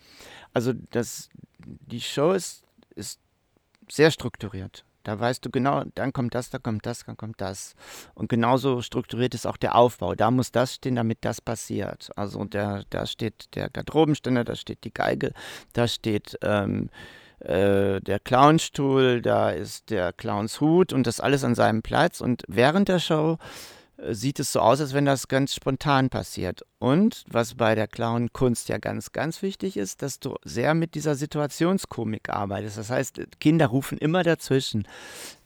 also 0.55 0.73
das, 0.90 1.29
die 1.64 2.01
Show 2.01 2.33
ist, 2.33 2.62
ist 2.95 3.21
sehr 3.88 4.11
strukturiert. 4.11 4.85
Da 5.03 5.19
weißt 5.19 5.45
du 5.45 5.51
genau, 5.51 5.85
dann 5.95 6.12
kommt 6.12 6.35
das, 6.35 6.51
da 6.51 6.59
kommt 6.59 6.85
das, 6.85 7.05
dann 7.05 7.16
kommt 7.16 7.40
das. 7.40 7.75
Und 8.14 8.29
genauso 8.29 8.83
strukturiert 8.83 9.35
ist 9.35 9.47
auch 9.47 9.57
der 9.57 9.75
Aufbau. 9.75 10.14
Da 10.14 10.31
muss 10.31 10.53
das 10.53 10.75
stehen, 10.75 10.95
damit 10.95 11.19
das 11.23 11.40
passiert. 11.40 12.11
Also 12.16 12.45
der, 12.45 12.85
da 12.90 13.07
steht 13.07 13.55
der 13.55 13.71
Garderobenständer, 13.71 14.45
da 14.45 14.55
steht 14.55 14.85
die 14.85 14.93
Geige, 14.93 15.33
da 15.73 15.88
steht 15.88 16.38
ähm, 16.43 16.90
äh, 17.40 18.00
der 18.00 18.20
Clownstuhl, 18.20 19.22
da 19.22 19.50
ist 19.50 19.90
der 19.90 20.12
Clownshut 20.12 20.92
und 20.92 21.07
das 21.07 21.20
alles 21.20 21.44
an 21.44 21.55
seinem 21.55 21.83
Platz. 21.83 22.20
Und 22.20 22.42
während 22.48 22.88
der 22.88 22.98
Show 22.98 23.38
äh, 23.96 24.14
sieht 24.14 24.40
es 24.40 24.53
so 24.53 24.61
aus, 24.61 24.81
als 24.81 24.92
wenn 24.94 25.07
das 25.07 25.29
ganz 25.29 25.55
spontan 25.55 26.11
passiert. 26.11 26.62
Und 26.79 27.24
was 27.29 27.55
bei 27.55 27.74
der 27.74 27.88
Clown-Kunst 27.88 28.68
ja 28.68 28.79
ganz, 28.79 29.12
ganz 29.12 29.42
wichtig 29.42 29.76
ist, 29.76 30.03
dass 30.03 30.20
du 30.20 30.37
sehr 30.44 30.74
mit 30.74 30.94
dieser 30.94 31.14
Situationskomik 31.14 32.29
arbeitest. 32.29 32.79
Das 32.79 32.90
heißt, 32.90 33.20
Kinder 33.40 33.66
rufen 33.66 33.98
immer 33.98 34.22
dazwischen. 34.22 34.87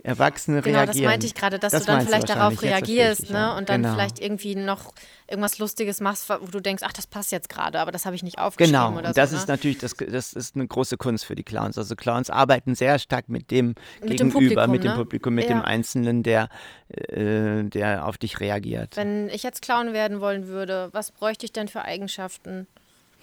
Erwachsene 0.04 0.60
genau, 0.60 0.80
reagieren. 0.80 0.96
Genau, 0.96 1.04
das 1.04 1.12
meinte 1.12 1.26
ich 1.26 1.34
gerade, 1.34 1.58
dass 1.58 1.72
das 1.72 1.86
du 1.86 1.92
dann 1.92 2.06
vielleicht 2.06 2.28
darauf 2.28 2.60
reagierst 2.60 3.22
richtig, 3.22 3.30
ne? 3.30 3.38
Ja. 3.38 3.56
und 3.56 3.70
dann 3.70 3.82
genau. 3.82 3.94
vielleicht 3.94 4.20
irgendwie 4.20 4.54
noch 4.54 4.92
irgendwas 5.26 5.58
Lustiges 5.58 6.02
machst, 6.02 6.28
wo 6.28 6.46
du 6.46 6.60
denkst, 6.60 6.82
ach, 6.84 6.92
das 6.92 7.06
passt 7.06 7.32
jetzt 7.32 7.48
gerade, 7.48 7.80
aber 7.80 7.90
das 7.90 8.04
habe 8.04 8.14
ich 8.14 8.22
nicht 8.22 8.38
aufgeschrieben 8.38 8.78
genau. 8.78 8.98
und 8.98 9.16
das 9.16 9.30
so. 9.30 9.36
ist 9.38 9.48
natürlich, 9.48 9.78
das, 9.78 9.94
das 9.94 10.34
ist 10.34 10.56
eine 10.56 10.66
große 10.66 10.98
Kunst 10.98 11.24
für 11.24 11.34
die 11.34 11.42
Clowns. 11.42 11.78
Also 11.78 11.96
Clowns 11.96 12.28
arbeiten 12.28 12.74
sehr 12.74 12.98
stark 12.98 13.30
mit 13.30 13.50
dem 13.50 13.68
mit 14.02 14.20
dem 14.20 14.28
Gegenüber, 14.28 14.66
Publikum, 14.66 14.70
mit 14.70 14.84
dem 14.84 14.90
ne? 14.90 14.96
Publikum, 14.96 15.34
mit 15.34 15.44
Ja. 15.48 15.54
dem 15.54 15.62
Einzelnen, 15.62 16.22
der, 16.22 16.50
äh, 16.90 17.64
der 17.64 18.06
auf 18.06 18.18
dich 18.18 18.40
reagiert. 18.40 18.98
Wenn 18.98 19.30
ich 19.30 19.42
jetzt 19.42 19.62
Clown 19.62 19.94
werden 19.94 20.20
wollen 20.20 20.48
würde, 20.48 20.90
was 20.92 21.12
bräuchte 21.12 21.46
ich 21.46 21.52
denn 21.52 21.68
für 21.68 21.82
Eigenschaften? 21.82 22.66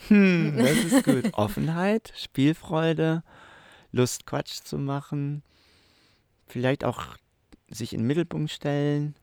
Hm, 0.07 0.55
das 0.57 0.71
ist 0.71 1.03
gut. 1.03 1.31
Offenheit, 1.33 2.11
Spielfreude, 2.17 3.21
Lust, 3.91 4.25
Quatsch 4.25 4.63
zu 4.63 4.79
machen. 4.79 5.43
Vielleicht 6.51 6.83
auch 6.83 7.15
sich 7.69 7.93
in 7.93 8.01
den 8.01 8.07
Mittelpunkt 8.07 8.51
stellen. 8.51 9.15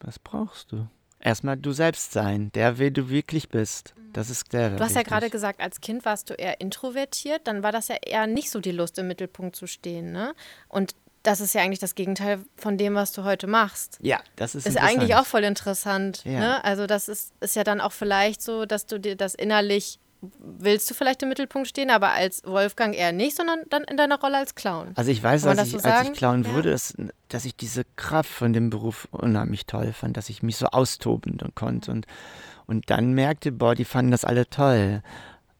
Was 0.00 0.18
brauchst 0.18 0.72
du? 0.72 0.86
Erstmal 1.18 1.56
du 1.56 1.72
selbst 1.72 2.12
sein, 2.12 2.52
der, 2.52 2.78
wer 2.78 2.90
du 2.90 3.08
wirklich 3.08 3.48
bist. 3.48 3.94
Das 4.12 4.28
ist 4.28 4.52
der. 4.52 4.76
Du 4.76 4.84
hast 4.84 4.94
ja 4.94 5.02
gerade 5.02 5.30
gesagt, 5.30 5.60
als 5.60 5.80
Kind 5.80 6.04
warst 6.04 6.30
du 6.30 6.34
eher 6.34 6.60
introvertiert, 6.60 7.46
dann 7.46 7.62
war 7.62 7.72
das 7.72 7.88
ja 7.88 7.96
eher 7.96 8.26
nicht 8.26 8.50
so 8.50 8.60
die 8.60 8.72
Lust, 8.72 8.98
im 8.98 9.08
Mittelpunkt 9.08 9.56
zu 9.56 9.66
stehen, 9.66 10.12
ne? 10.12 10.34
Und 10.68 10.94
das 11.22 11.40
ist 11.40 11.54
ja 11.54 11.62
eigentlich 11.62 11.80
das 11.80 11.94
Gegenteil 11.94 12.40
von 12.56 12.78
dem, 12.78 12.94
was 12.94 13.12
du 13.12 13.24
heute 13.24 13.46
machst. 13.46 13.98
Ja, 14.00 14.20
das 14.36 14.54
ist 14.54 14.66
Ist 14.66 14.78
eigentlich 14.78 15.16
auch 15.16 15.26
voll 15.26 15.42
interessant. 15.42 16.22
Ja. 16.24 16.38
Ne? 16.38 16.64
Also 16.64 16.86
das 16.86 17.08
ist, 17.08 17.32
ist 17.40 17.56
ja 17.56 17.64
dann 17.64 17.80
auch 17.80 17.92
vielleicht 17.92 18.40
so, 18.40 18.64
dass 18.64 18.86
du 18.86 19.00
dir 19.00 19.16
das 19.16 19.34
innerlich 19.34 19.98
willst 20.20 20.90
du 20.90 20.94
vielleicht 20.94 21.22
im 21.22 21.28
Mittelpunkt 21.28 21.68
stehen, 21.68 21.90
aber 21.90 22.10
als 22.10 22.42
Wolfgang 22.44 22.94
eher 22.94 23.12
nicht, 23.12 23.36
sondern 23.36 23.60
dann 23.70 23.84
in 23.84 23.96
deiner 23.96 24.20
Rolle 24.20 24.38
als 24.38 24.54
Clown. 24.54 24.92
Also 24.94 25.10
ich 25.10 25.22
weiß, 25.22 25.42
dass 25.42 25.56
das 25.56 25.72
ich, 25.72 25.80
so 25.80 25.88
als 25.88 26.08
ich 26.08 26.16
Clown 26.16 26.44
Ja. 26.44 26.54
wurde, 26.54 26.70
dass, 26.70 26.94
dass 27.28 27.44
ich 27.44 27.56
diese 27.56 27.84
Kraft 27.96 28.30
von 28.30 28.52
dem 28.52 28.70
Beruf 28.70 29.08
unheimlich 29.10 29.66
toll 29.66 29.92
fand, 29.92 30.16
dass 30.16 30.28
ich 30.30 30.42
mich 30.42 30.56
so 30.56 30.66
austoben 30.66 31.38
konnte. 31.54 31.90
Und, 31.90 32.06
und 32.66 32.90
dann 32.90 33.12
merkte, 33.12 33.52
boah, 33.52 33.74
die 33.74 33.84
fanden 33.84 34.10
das 34.10 34.24
alle 34.24 34.48
toll. 34.48 35.02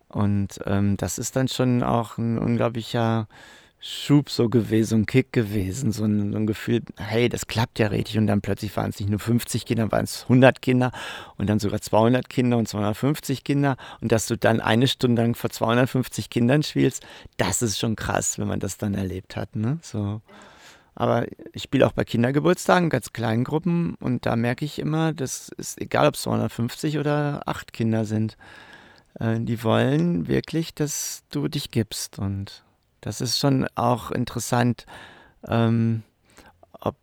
Und 0.09 0.61
ähm, 0.64 0.97
das 0.97 1.19
ist 1.19 1.37
dann 1.37 1.49
schon 1.49 1.83
auch 1.83 2.16
ein 2.16 2.38
unglaublicher 2.38 3.29
Schub 3.79 4.31
so 4.31 4.49
gewesen, 4.49 5.03
ein 5.03 5.07
Kick 5.07 5.33
gewesen, 5.33 5.93
so 5.93 6.05
ein, 6.05 6.33
so 6.33 6.39
ein 6.39 6.47
Gefühl, 6.47 6.83
hey, 6.97 7.29
das 7.29 7.47
klappt 7.47 7.79
ja 7.79 7.89
richtig. 7.89 8.19
Und 8.19 8.27
dann 8.27 8.41
plötzlich 8.41 8.77
waren 8.77 8.91
es 8.91 8.99
nicht 8.99 9.11
nur 9.11 9.21
50 9.21 9.67
Kinder, 9.67 9.93
waren 9.93 10.05
es 10.05 10.23
100 10.23 10.62
Kinder 10.62 10.93
und 11.37 11.49
dann 11.49 11.59
sogar 11.59 11.81
200 11.81 12.29
Kinder 12.29 12.57
und 12.57 12.67
250 12.67 13.45
Kinder. 13.45 13.77
Und 14.01 14.12
dass 14.12 14.27
du 14.27 14.37
dann 14.37 14.61
eine 14.61 14.89
Stunde 14.89 15.23
lang 15.23 15.35
vor 15.35 15.51
250 15.51 16.31
Kindern 16.31 16.62
spielst, 16.62 17.07
das 17.37 17.62
ist 17.62 17.79
schon 17.79 17.97
krass, 17.97 18.39
wenn 18.39 18.49
man 18.49 18.61
das 18.61 18.79
dann 18.79 18.95
erlebt 18.95 19.37
hat. 19.37 19.55
Ne? 19.55 19.79
So. 19.83 20.21
Aber 20.95 21.27
ich 21.53 21.65
spiele 21.65 21.87
auch 21.87 21.93
bei 21.93 22.05
Kindergeburtstagen, 22.05 22.89
ganz 22.89 23.12
kleinen 23.12 23.45
Gruppen 23.45 23.97
und 24.01 24.25
da 24.25 24.35
merke 24.35 24.65
ich 24.65 24.79
immer, 24.79 25.12
das 25.12 25.51
ist 25.59 25.79
egal, 25.81 26.09
ob 26.09 26.15
es 26.15 26.23
250 26.23 26.99
oder 26.99 27.43
8 27.45 27.75
Kinder 27.75 28.07
sind. 28.07 28.39
Äh, 29.21 29.41
die 29.41 29.62
wollen 29.62 30.27
wirklich, 30.27 30.75
dass 30.75 31.25
du 31.31 31.49
dich 31.49 31.71
gibst 31.71 32.19
und 32.19 32.65
das 33.07 33.21
ist 33.21 33.38
schon 33.38 33.69
auch 33.77 34.11
interessant, 34.11 34.85
ähm, 35.47 36.03
ob, 36.73 36.97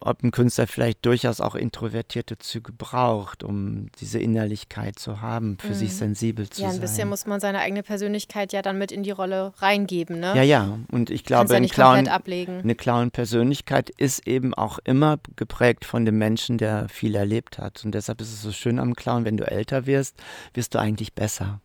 ob 0.00 0.22
ein 0.22 0.30
Künstler 0.30 0.66
vielleicht 0.66 1.06
durchaus 1.06 1.40
auch 1.40 1.54
introvertierte 1.54 2.36
Züge 2.36 2.70
braucht, 2.72 3.42
um 3.42 3.86
diese 3.98 4.18
Innerlichkeit 4.18 4.98
zu 4.98 5.22
haben, 5.22 5.56
für 5.58 5.72
sich 5.72 5.94
sensibel 5.94 6.50
zu 6.50 6.60
ja, 6.60 6.68
ein 6.68 6.72
sein. 6.72 6.80
bisschen 6.82 7.08
muss 7.08 7.24
man 7.24 7.40
seine 7.40 7.60
eigene 7.60 7.82
Persönlichkeit 7.82 8.52
ja 8.52 8.60
dann 8.60 8.76
mit 8.76 8.92
in 8.92 9.02
die 9.02 9.10
Rolle 9.10 9.54
reingeben, 9.56 10.20
ne? 10.20 10.36
ja, 10.36 10.42
ja, 10.42 10.78
und 10.92 11.08
ich 11.08 11.24
glaube, 11.24 11.54
ja 11.54 11.60
Clown, 11.60 12.06
eine 12.06 12.74
Clown-Persönlichkeit 12.74 13.88
ist 13.88 14.26
eben 14.26 14.52
auch 14.52 14.80
immer 14.84 15.18
geprägt 15.34 15.86
von 15.86 16.04
dem 16.04 16.18
Menschen, 16.18 16.58
der 16.58 16.90
viel 16.90 17.14
erlebt 17.14 17.56
hat. 17.56 17.86
Und 17.86 17.94
deshalb 17.94 18.20
ist 18.20 18.34
es 18.34 18.42
so 18.42 18.52
schön 18.52 18.78
am 18.78 18.94
Clown, 18.94 19.24
wenn 19.24 19.38
du 19.38 19.50
älter 19.50 19.86
wirst, 19.86 20.22
wirst 20.52 20.74
du 20.74 20.78
eigentlich 20.78 21.14
besser. 21.14 21.62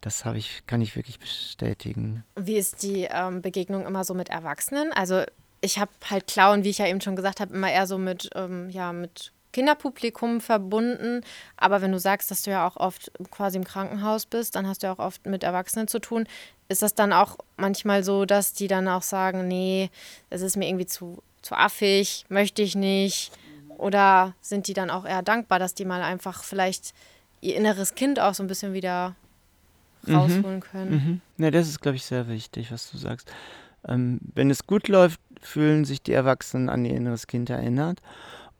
Das 0.00 0.24
habe 0.24 0.38
ich, 0.38 0.62
kann 0.66 0.80
ich 0.80 0.96
wirklich 0.96 1.18
bestätigen. 1.18 2.24
Wie 2.36 2.56
ist 2.56 2.82
die 2.82 3.08
ähm, 3.10 3.42
Begegnung 3.42 3.86
immer 3.86 4.04
so 4.04 4.14
mit 4.14 4.30
Erwachsenen? 4.30 4.92
Also 4.92 5.24
ich 5.60 5.78
habe 5.78 5.90
halt 6.08 6.26
Clown, 6.26 6.64
wie 6.64 6.70
ich 6.70 6.78
ja 6.78 6.86
eben 6.86 7.00
schon 7.00 7.16
gesagt 7.16 7.40
habe, 7.40 7.54
immer 7.54 7.70
eher 7.70 7.86
so 7.86 7.98
mit, 7.98 8.30
ähm, 8.34 8.70
ja, 8.70 8.92
mit 8.92 9.32
Kinderpublikum 9.52 10.40
verbunden. 10.40 11.22
Aber 11.56 11.82
wenn 11.82 11.92
du 11.92 11.98
sagst, 11.98 12.30
dass 12.30 12.42
du 12.42 12.50
ja 12.50 12.66
auch 12.66 12.76
oft 12.76 13.12
quasi 13.30 13.58
im 13.58 13.64
Krankenhaus 13.64 14.26
bist, 14.26 14.54
dann 14.54 14.66
hast 14.66 14.82
du 14.82 14.86
ja 14.86 14.92
auch 14.92 14.98
oft 14.98 15.26
mit 15.26 15.44
Erwachsenen 15.44 15.88
zu 15.88 15.98
tun. 15.98 16.26
Ist 16.68 16.82
das 16.82 16.94
dann 16.94 17.12
auch 17.12 17.36
manchmal 17.56 18.04
so, 18.04 18.24
dass 18.24 18.52
die 18.52 18.68
dann 18.68 18.88
auch 18.88 19.02
sagen, 19.02 19.48
nee, 19.48 19.90
das 20.30 20.40
ist 20.40 20.56
mir 20.56 20.68
irgendwie 20.68 20.86
zu, 20.86 21.22
zu 21.42 21.54
affig, 21.54 22.24
möchte 22.28 22.62
ich 22.62 22.74
nicht? 22.74 23.32
Oder 23.76 24.34
sind 24.40 24.66
die 24.68 24.74
dann 24.74 24.90
auch 24.90 25.04
eher 25.04 25.22
dankbar, 25.22 25.58
dass 25.58 25.74
die 25.74 25.84
mal 25.84 26.02
einfach 26.02 26.44
vielleicht 26.44 26.94
ihr 27.40 27.56
inneres 27.56 27.94
Kind 27.94 28.20
auch 28.20 28.34
so 28.34 28.42
ein 28.42 28.46
bisschen 28.46 28.72
wieder 28.72 29.16
rausholen 30.08 30.60
können? 30.60 31.20
Mhm. 31.36 31.44
Ja, 31.44 31.50
das 31.50 31.68
ist, 31.68 31.80
glaube 31.80 31.96
ich, 31.96 32.04
sehr 32.04 32.28
wichtig, 32.28 32.72
was 32.72 32.90
du 32.90 32.98
sagst. 32.98 33.32
Ähm, 33.86 34.20
wenn 34.34 34.50
es 34.50 34.66
gut 34.66 34.88
läuft, 34.88 35.20
fühlen 35.40 35.84
sich 35.84 36.02
die 36.02 36.12
Erwachsenen 36.12 36.68
an 36.68 36.84
ihr 36.84 36.94
inneres 36.94 37.26
Kind 37.26 37.50
erinnert. 37.50 38.00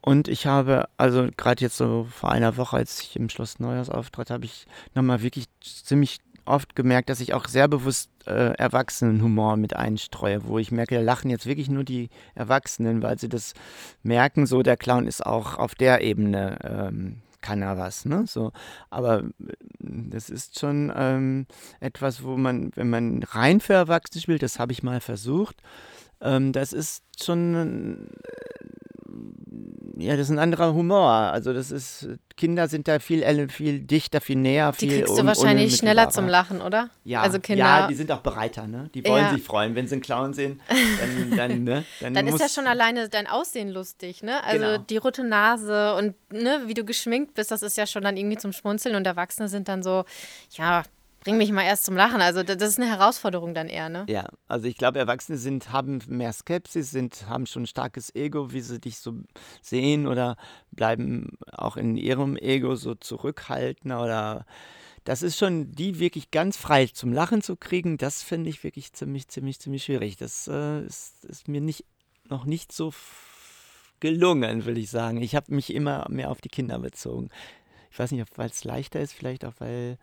Und 0.03 0.29
ich 0.29 0.47
habe, 0.47 0.89
also 0.97 1.29
gerade 1.37 1.63
jetzt 1.63 1.77
so 1.77 2.07
vor 2.11 2.33
einer 2.33 2.57
Woche, 2.57 2.77
als 2.77 3.01
ich 3.03 3.17
im 3.17 3.29
Schloss 3.29 3.59
Neujahrs 3.59 3.91
auftrat, 3.91 4.31
habe 4.31 4.47
ich 4.47 4.67
nochmal 4.95 5.23
wirklich 5.23 5.45
ziemlich 5.61 6.21
oft 6.47 6.75
gemerkt, 6.75 7.11
dass 7.11 7.21
ich 7.21 7.35
auch 7.35 7.47
sehr 7.47 7.69
bewusst 7.69 8.11
äh, 8.27 8.55
Erwachsenenhumor 8.55 9.57
mit 9.57 9.77
einstreue, 9.77 10.47
wo 10.47 10.59
ich 10.59 10.73
merke, 10.73 10.97
da 10.97 11.01
lachen 11.03 11.31
jetzt 11.31 11.47
wirklich 11.47 11.69
nur 11.69 11.85
die 11.85 12.09
Erwachsenen, 12.35 13.03
weil 13.03 13.19
sie 13.19 13.29
das 13.29 13.53
merken, 14.03 14.47
so 14.47 14.63
der 14.63 14.77
Clown 14.77 15.07
ist 15.07 15.25
auch 15.25 15.59
auf 15.59 15.75
der 15.75 16.01
Ebene, 16.01 16.59
ähm, 16.65 17.23
kann 17.41 17.63
er 17.63 17.79
was, 17.79 18.05
ne? 18.05 18.25
So, 18.27 18.53
aber 18.91 19.21
äh, 19.21 19.53
das 19.79 20.31
ist 20.31 20.59
schon 20.59 20.93
ähm, 20.95 21.47
etwas, 21.81 22.23
wo 22.23 22.37
man, 22.37 22.71
wenn 22.75 22.91
man 22.91 23.23
rein 23.23 23.61
für 23.61 23.75
Erwachsene 23.75 24.23
spielt, 24.23 24.43
das 24.43 24.59
habe 24.59 24.73
ich 24.73 24.83
mal 24.83 25.01
versucht, 25.01 25.57
ähm, 26.21 26.53
das 26.53 26.73
ist 26.73 27.05
schon, 27.23 28.09
äh, 28.25 28.90
ja, 29.99 30.17
das 30.17 30.27
ist 30.27 30.31
ein 30.31 30.39
anderer 30.39 30.73
Humor. 30.75 31.09
Also 31.11 31.53
das 31.53 31.71
ist, 31.71 32.09
Kinder 32.37 32.69
sind 32.69 32.89
da 32.89 32.99
viel, 33.01 33.49
viel 33.49 33.81
dichter, 33.81 34.21
viel 34.21 34.37
näher, 34.37 34.73
Die 34.73 34.89
viel 34.89 34.99
kriegst 35.05 35.19
du 35.19 35.27
wahrscheinlich 35.27 35.77
schneller 35.77 36.09
zum 36.11 36.27
Lachen, 36.27 36.63
oder? 36.63 36.89
Ja, 37.05 37.21
Also 37.23 37.39
Kinder. 37.39 37.65
ja, 37.65 37.87
die 37.87 37.95
sind 37.95 38.11
auch 38.13 38.21
bereiter, 38.21 38.67
ne? 38.67 38.89
Die 38.95 39.05
wollen 39.05 39.25
Ja. 39.27 39.31
sich 39.35 39.43
freuen, 39.43 39.75
wenn 39.75 39.87
sie 39.89 39.97
einen 39.97 40.03
Clown 40.03 40.33
sehen. 40.35 40.61
Dann, 40.99 41.31
dann, 41.37 41.65
ne? 41.65 41.85
dann, 42.01 42.15
Dann 42.15 42.27
ist 42.27 42.41
ja 42.41 42.49
schon 42.49 42.67
alleine 42.67 43.09
dein 43.09 43.27
Aussehen 43.27 43.69
lustig, 43.69 44.23
ne? 44.23 44.43
Also 44.45 44.59
Genau. 44.65 44.79
die 44.79 44.97
rote 44.97 45.25
Nase 45.25 45.95
und 45.97 46.15
ne, 46.33 46.63
wie 46.67 46.75
du 46.75 46.85
geschminkt 46.85 47.35
bist, 47.35 47.51
das 47.51 47.63
ist 47.63 47.77
ja 47.77 47.87
schon 47.87 48.03
dann 48.03 48.17
irgendwie 48.17 48.39
zum 48.39 48.53
Schmunzeln 48.53 48.95
und 48.95 49.07
Erwachsene 49.07 49.49
sind 49.49 49.69
dann 49.69 49.83
so, 49.83 50.05
ja, 50.53 50.83
bring 51.21 51.37
mich 51.37 51.53
mal 51.53 51.63
erst 51.65 51.85
zum 51.85 51.97
Lachen. 51.97 52.21
Also 52.21 52.43
da- 52.43 52.55
das 52.55 52.71
ist 52.71 52.79
eine 52.81 52.89
Herausforderung 52.91 53.55
dann 53.55 53.69
eher, 53.69 53.89
ne? 53.89 54.05
Ja, 54.09 54.29
also 54.49 54.67
ich 54.67 54.77
glaube, 54.77 54.99
Erwachsene 54.99 55.39
sind, 55.39 55.71
haben 55.73 56.01
mehr 56.09 56.33
Skepsis, 56.33 56.91
sind, 56.91 57.29
haben 57.29 57.47
schon 57.47 57.63
ein 57.65 57.67
starkes 57.67 58.15
Ego, 58.15 58.53
wie 58.53 58.61
sie 58.61 58.81
dich 58.81 58.99
so 58.99 59.15
sehen 59.63 60.07
oder 60.07 60.37
bleiben 60.71 61.37
auch 61.53 61.77
in 61.77 61.97
ihrem 61.97 62.37
Ego 62.37 62.75
so 62.77 62.95
zurückhaltender 62.95 64.03
oder 64.03 64.47
das 65.05 65.23
ist 65.23 65.39
schon, 65.39 65.73
die 65.73 65.99
wirklich 65.99 66.31
ganz 66.31 66.57
frei 66.59 66.87
zum 66.87 67.13
Lachen 67.13 67.41
zu 67.43 67.57
kriegen, 67.57 67.97
das 67.97 68.23
finde 68.23 68.51
ich 68.51 68.63
wirklich 68.65 68.93
ziemlich, 68.93 69.29
ziemlich, 69.29 69.59
ziemlich 69.59 69.85
schwierig. 69.85 70.17
Das 70.19 70.47
äh, 70.47 70.85
ist, 70.85 71.25
ist 71.25 71.49
mir 71.49 71.61
nicht, 71.63 71.85
noch 72.29 72.45
nicht 72.45 72.71
so 72.71 72.93
gelungen, 74.01 74.65
will 74.65 74.79
ich 74.79 74.91
sagen. 74.91 75.21
Ich 75.23 75.35
habe 75.35 75.55
mich 75.55 75.75
immer 75.75 76.07
mehr 76.09 76.31
auf 76.31 76.41
die 76.41 76.49
Kinder 76.49 76.79
bezogen. 76.79 77.29
Ich 77.91 77.99
weiß 77.99 78.13
nicht, 78.13 78.27
weil 78.39 78.49
es 78.51 78.65
leichter 78.65 79.01
ist, 79.01 79.13
vielleicht 79.13 79.45
auch, 79.45 79.55
weil 79.59 79.99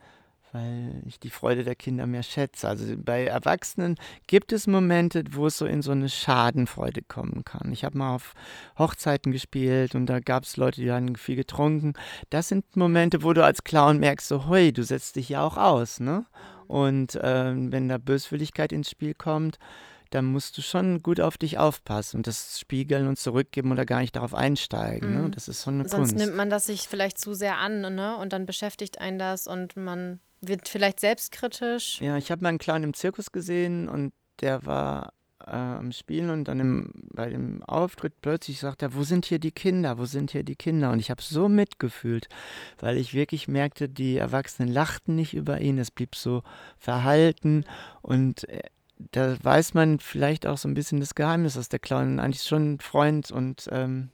weil 0.51 1.01
ich 1.05 1.19
die 1.19 1.29
Freude 1.29 1.63
der 1.63 1.75
Kinder 1.75 2.07
mehr 2.07 2.23
schätze. 2.23 2.67
Also 2.67 2.95
bei 2.97 3.25
Erwachsenen 3.25 3.95
gibt 4.27 4.51
es 4.53 4.67
Momente, 4.67 5.23
wo 5.31 5.47
es 5.47 5.57
so 5.57 5.65
in 5.65 5.81
so 5.81 5.91
eine 5.91 6.09
Schadenfreude 6.09 7.01
kommen 7.01 7.43
kann. 7.43 7.71
Ich 7.71 7.83
habe 7.83 7.97
mal 7.97 8.15
auf 8.15 8.33
Hochzeiten 8.77 9.31
gespielt 9.31 9.95
und 9.95 10.05
da 10.07 10.19
gab 10.19 10.43
es 10.43 10.57
Leute, 10.57 10.81
die 10.81 10.91
haben 10.91 11.15
viel 11.15 11.35
getrunken. 11.35 11.93
Das 12.29 12.47
sind 12.47 12.75
Momente, 12.75 13.23
wo 13.23 13.33
du 13.33 13.43
als 13.43 13.63
Clown 13.63 13.99
merkst, 13.99 14.27
so, 14.27 14.47
hui, 14.47 14.71
du 14.71 14.83
setzt 14.83 15.15
dich 15.15 15.29
ja 15.29 15.43
auch 15.43 15.57
aus, 15.57 15.99
ne? 15.99 16.25
Und 16.67 17.17
ähm, 17.21 17.71
wenn 17.71 17.87
da 17.87 17.97
Böswilligkeit 17.97 18.73
ins 18.73 18.89
Spiel 18.89 19.13
kommt, 19.13 19.57
dann 20.09 20.25
musst 20.25 20.57
du 20.57 20.61
schon 20.61 21.01
gut 21.01 21.19
auf 21.19 21.37
dich 21.37 21.57
aufpassen 21.57 22.17
und 22.17 22.27
das 22.27 22.59
spiegeln 22.59 23.07
und 23.07 23.17
zurückgeben 23.19 23.71
oder 23.71 23.85
gar 23.85 23.99
nicht 23.99 24.15
darauf 24.15 24.33
einsteigen. 24.33 25.13
Ne? 25.13 25.21
Mhm. 25.23 25.31
Das 25.31 25.47
ist 25.47 25.63
schon 25.63 25.75
eine 25.75 25.89
Sonst 25.89 26.11
Kunst. 26.11 26.25
nimmt 26.25 26.35
man 26.37 26.49
das 26.49 26.65
sich 26.65 26.87
vielleicht 26.87 27.17
zu 27.17 27.33
sehr 27.33 27.57
an, 27.57 27.81
ne? 27.81 28.17
Und 28.17 28.33
dann 28.33 28.45
beschäftigt 28.45 28.99
einen 28.99 29.19
das 29.19 29.47
und 29.47 29.75
man 29.75 30.19
wird 30.41 30.67
vielleicht 30.67 30.99
selbstkritisch. 30.99 32.01
Ja, 32.01 32.17
ich 32.17 32.31
habe 32.31 32.43
mal 32.43 32.49
einen 32.49 32.57
Clown 32.57 32.83
im 32.83 32.93
Zirkus 32.93 33.31
gesehen 33.31 33.89
und 33.89 34.13
der 34.41 34.65
war 34.65 35.13
äh, 35.45 35.51
am 35.51 35.91
Spielen 35.91 36.29
und 36.29 36.47
dann 36.47 36.59
im, 36.59 36.91
bei 37.11 37.29
dem 37.29 37.63
Auftritt 37.63 38.21
plötzlich 38.21 38.59
sagt 38.59 38.81
er, 38.81 38.93
wo 38.93 39.03
sind 39.03 39.25
hier 39.25 39.39
die 39.39 39.51
Kinder, 39.51 39.97
wo 39.97 40.05
sind 40.05 40.31
hier 40.31 40.43
die 40.43 40.55
Kinder? 40.55 40.91
Und 40.91 40.99
ich 40.99 41.09
habe 41.09 41.21
so 41.21 41.49
mitgefühlt, 41.49 42.27
weil 42.79 42.97
ich 42.97 43.13
wirklich 43.13 43.47
merkte, 43.47 43.89
die 43.89 44.17
Erwachsenen 44.17 44.71
lachten 44.71 45.15
nicht 45.15 45.33
über 45.33 45.61
ihn, 45.61 45.77
es 45.77 45.91
blieb 45.91 46.15
so 46.15 46.43
verhalten 46.77 47.65
und 48.01 48.43
er, 48.45 48.69
da 49.11 49.37
weiß 49.41 49.75
man 49.75 49.99
vielleicht 49.99 50.47
auch 50.47 50.57
so 50.57 50.67
ein 50.67 50.73
bisschen 50.73 50.99
das 50.99 51.13
Geheimnis, 51.13 51.53
dass 51.53 51.69
der 51.69 51.77
Clown 51.79 52.19
eigentlich 52.19 52.43
schon 52.43 52.79
Freund 52.79 53.31
und 53.31 53.69
ähm, 53.71 54.09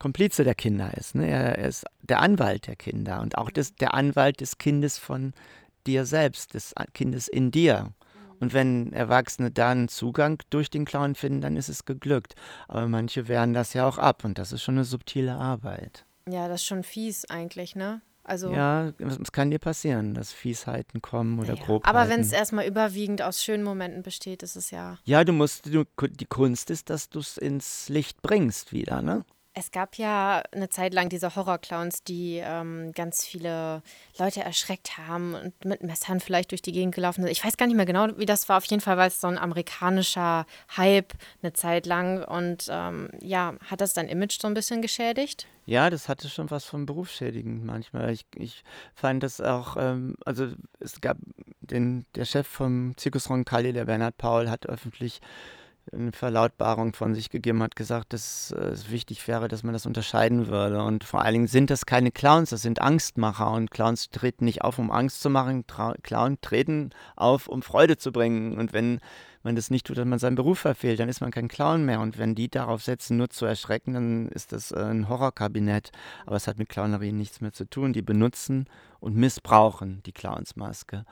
Komplize 0.00 0.42
der 0.42 0.56
Kinder 0.56 0.92
ist. 0.96 1.14
Ne? 1.14 1.28
Er, 1.28 1.58
er, 1.58 1.68
ist 1.68 1.84
der 2.02 2.20
Anwalt 2.20 2.66
der 2.66 2.74
Kinder 2.74 3.20
und 3.20 3.38
auch 3.38 3.50
des, 3.50 3.76
der 3.76 3.94
Anwalt 3.94 4.40
des 4.40 4.58
Kindes 4.58 4.98
von 4.98 5.32
dir 5.86 6.04
selbst, 6.04 6.54
des 6.54 6.74
Kindes 6.92 7.28
in 7.28 7.52
dir. 7.52 7.92
Und 8.40 8.54
wenn 8.54 8.92
Erwachsene 8.92 9.50
da 9.50 9.70
einen 9.70 9.88
Zugang 9.88 10.42
durch 10.48 10.70
den 10.70 10.86
Clown 10.86 11.14
finden, 11.14 11.42
dann 11.42 11.56
ist 11.56 11.68
es 11.68 11.84
geglückt. 11.84 12.34
Aber 12.66 12.88
manche 12.88 13.28
wehren 13.28 13.52
das 13.52 13.74
ja 13.74 13.86
auch 13.86 13.98
ab 13.98 14.24
und 14.24 14.38
das 14.38 14.52
ist 14.52 14.62
schon 14.62 14.76
eine 14.76 14.84
subtile 14.84 15.34
Arbeit. 15.34 16.06
Ja, 16.28 16.48
das 16.48 16.62
ist 16.62 16.66
schon 16.66 16.82
fies 16.82 17.26
eigentlich, 17.26 17.76
ne? 17.76 18.00
Also 18.22 18.52
ja, 18.52 18.92
es 18.98 19.32
kann 19.32 19.50
dir 19.50 19.58
passieren, 19.58 20.14
dass 20.14 20.32
Fiesheiten 20.32 21.02
kommen 21.02 21.38
oder 21.40 21.54
ja, 21.54 21.64
Grobheiten. 21.64 21.96
Aber 21.96 22.08
wenn 22.08 22.20
es 22.20 22.32
erstmal 22.32 22.66
überwiegend 22.66 23.22
aus 23.22 23.42
schönen 23.42 23.64
Momenten 23.64 24.02
besteht, 24.02 24.42
ist 24.42 24.56
es 24.56 24.70
ja. 24.70 24.98
Ja, 25.04 25.24
du 25.24 25.32
musst, 25.32 25.66
du, 25.66 25.84
die 26.00 26.26
Kunst 26.26 26.70
ist, 26.70 26.90
dass 26.90 27.08
du 27.08 27.18
es 27.18 27.36
ins 27.36 27.88
Licht 27.88 28.22
bringst 28.22 28.72
wieder, 28.72 29.02
ne? 29.02 29.24
Es 29.52 29.72
gab 29.72 29.96
ja 29.96 30.42
eine 30.52 30.68
Zeit 30.68 30.94
lang 30.94 31.08
diese 31.08 31.34
Horrorclowns, 31.34 32.04
die 32.04 32.40
ähm, 32.42 32.92
ganz 32.92 33.26
viele 33.26 33.82
Leute 34.16 34.42
erschreckt 34.42 34.96
haben 34.96 35.34
und 35.34 35.64
mit 35.64 35.82
Messern 35.82 36.20
vielleicht 36.20 36.52
durch 36.52 36.62
die 36.62 36.70
Gegend 36.70 36.94
gelaufen 36.94 37.22
sind. 37.22 37.32
Ich 37.32 37.44
weiß 37.44 37.56
gar 37.56 37.66
nicht 37.66 37.76
mehr 37.76 37.86
genau, 37.86 38.16
wie 38.16 38.26
das 38.26 38.48
war. 38.48 38.58
Auf 38.58 38.64
jeden 38.66 38.80
Fall 38.80 38.96
war 38.96 39.08
es 39.08 39.20
so 39.20 39.26
ein 39.26 39.38
amerikanischer 39.38 40.46
Hype 40.76 41.14
eine 41.42 41.52
Zeit 41.52 41.86
lang. 41.86 42.22
Und 42.22 42.68
ähm, 42.70 43.10
ja, 43.20 43.54
hat 43.68 43.80
das 43.80 43.92
dein 43.92 44.08
Image 44.08 44.40
so 44.40 44.46
ein 44.46 44.54
bisschen 44.54 44.82
geschädigt? 44.82 45.48
Ja, 45.66 45.90
das 45.90 46.08
hatte 46.08 46.28
schon 46.28 46.50
was 46.50 46.64
von 46.64 46.86
berufsschädigend 46.86 47.64
manchmal. 47.64 48.10
Ich, 48.10 48.26
ich 48.36 48.62
fand 48.94 49.22
das 49.24 49.40
auch, 49.40 49.76
ähm, 49.76 50.14
also 50.24 50.48
es 50.78 51.00
gab 51.00 51.16
den, 51.60 52.06
der 52.14 52.24
Chef 52.24 52.46
vom 52.46 52.96
Zirkus 52.96 53.28
Roncalli, 53.28 53.72
der 53.72 53.84
Bernhard 53.84 54.16
Paul, 54.16 54.48
hat 54.48 54.66
öffentlich 54.66 55.20
eine 55.92 56.12
Verlautbarung 56.12 56.94
von 56.94 57.14
sich 57.14 57.30
gegeben 57.30 57.62
hat, 57.62 57.76
gesagt, 57.76 58.12
dass 58.12 58.50
es 58.52 58.90
wichtig 58.90 59.26
wäre, 59.26 59.48
dass 59.48 59.62
man 59.62 59.72
das 59.72 59.86
unterscheiden 59.86 60.46
würde. 60.46 60.82
Und 60.82 61.04
vor 61.04 61.22
allen 61.22 61.34
Dingen 61.34 61.46
sind 61.46 61.70
das 61.70 61.86
keine 61.86 62.10
Clowns, 62.10 62.50
das 62.50 62.62
sind 62.62 62.80
Angstmacher. 62.80 63.50
Und 63.50 63.70
Clowns 63.70 64.10
treten 64.10 64.44
nicht 64.44 64.62
auf, 64.62 64.78
um 64.78 64.90
Angst 64.90 65.20
zu 65.20 65.30
machen. 65.30 65.66
Tra 65.66 65.94
Clown 66.02 66.38
treten 66.40 66.90
auf, 67.16 67.48
um 67.48 67.62
Freude 67.62 67.96
zu 67.96 68.12
bringen. 68.12 68.58
Und 68.58 68.72
wenn 68.72 69.00
man 69.42 69.56
das 69.56 69.70
nicht 69.70 69.86
tut, 69.86 69.98
dass 69.98 70.06
man 70.06 70.18
seinen 70.18 70.36
Beruf 70.36 70.58
verfehlt, 70.58 71.00
dann 71.00 71.08
ist 71.08 71.20
man 71.20 71.30
kein 71.30 71.48
Clown 71.48 71.84
mehr. 71.84 72.00
Und 72.00 72.18
wenn 72.18 72.34
die 72.34 72.48
darauf 72.48 72.82
setzen, 72.82 73.16
nur 73.16 73.30
zu 73.30 73.46
erschrecken, 73.46 73.94
dann 73.94 74.28
ist 74.28 74.52
das 74.52 74.70
äh, 74.72 74.80
ein 74.80 75.08
Horrorkabinett. 75.08 75.90
Aber 76.26 76.36
es 76.36 76.46
hat 76.46 76.58
mit 76.58 76.68
Clownerie 76.68 77.12
nichts 77.12 77.40
mehr 77.40 77.52
zu 77.52 77.64
tun. 77.64 77.92
Die 77.92 78.02
benutzen 78.02 78.66
und 79.00 79.16
missbrauchen 79.16 80.02
die 80.04 80.12
Clownsmaske. 80.12 81.04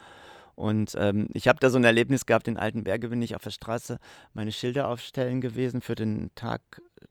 Und 0.59 0.97
ähm, 0.99 1.29
ich 1.35 1.47
habe 1.47 1.61
da 1.61 1.71
so 1.71 1.79
ein 1.79 1.85
Erlebnis 1.85 2.27
gehabt, 2.27 2.49
in 2.49 2.57
Altenberge 2.57 3.11
bin 3.11 3.23
ich 3.23 3.37
auf 3.37 3.43
der 3.43 3.53
Straße 3.53 4.01
meine 4.35 4.51
Schilder 4.51 4.89
aufstellen 4.89 5.41
gewesen. 5.41 5.81
Für 5.81 5.95
den 5.95 6.33
Tag 6.35 6.61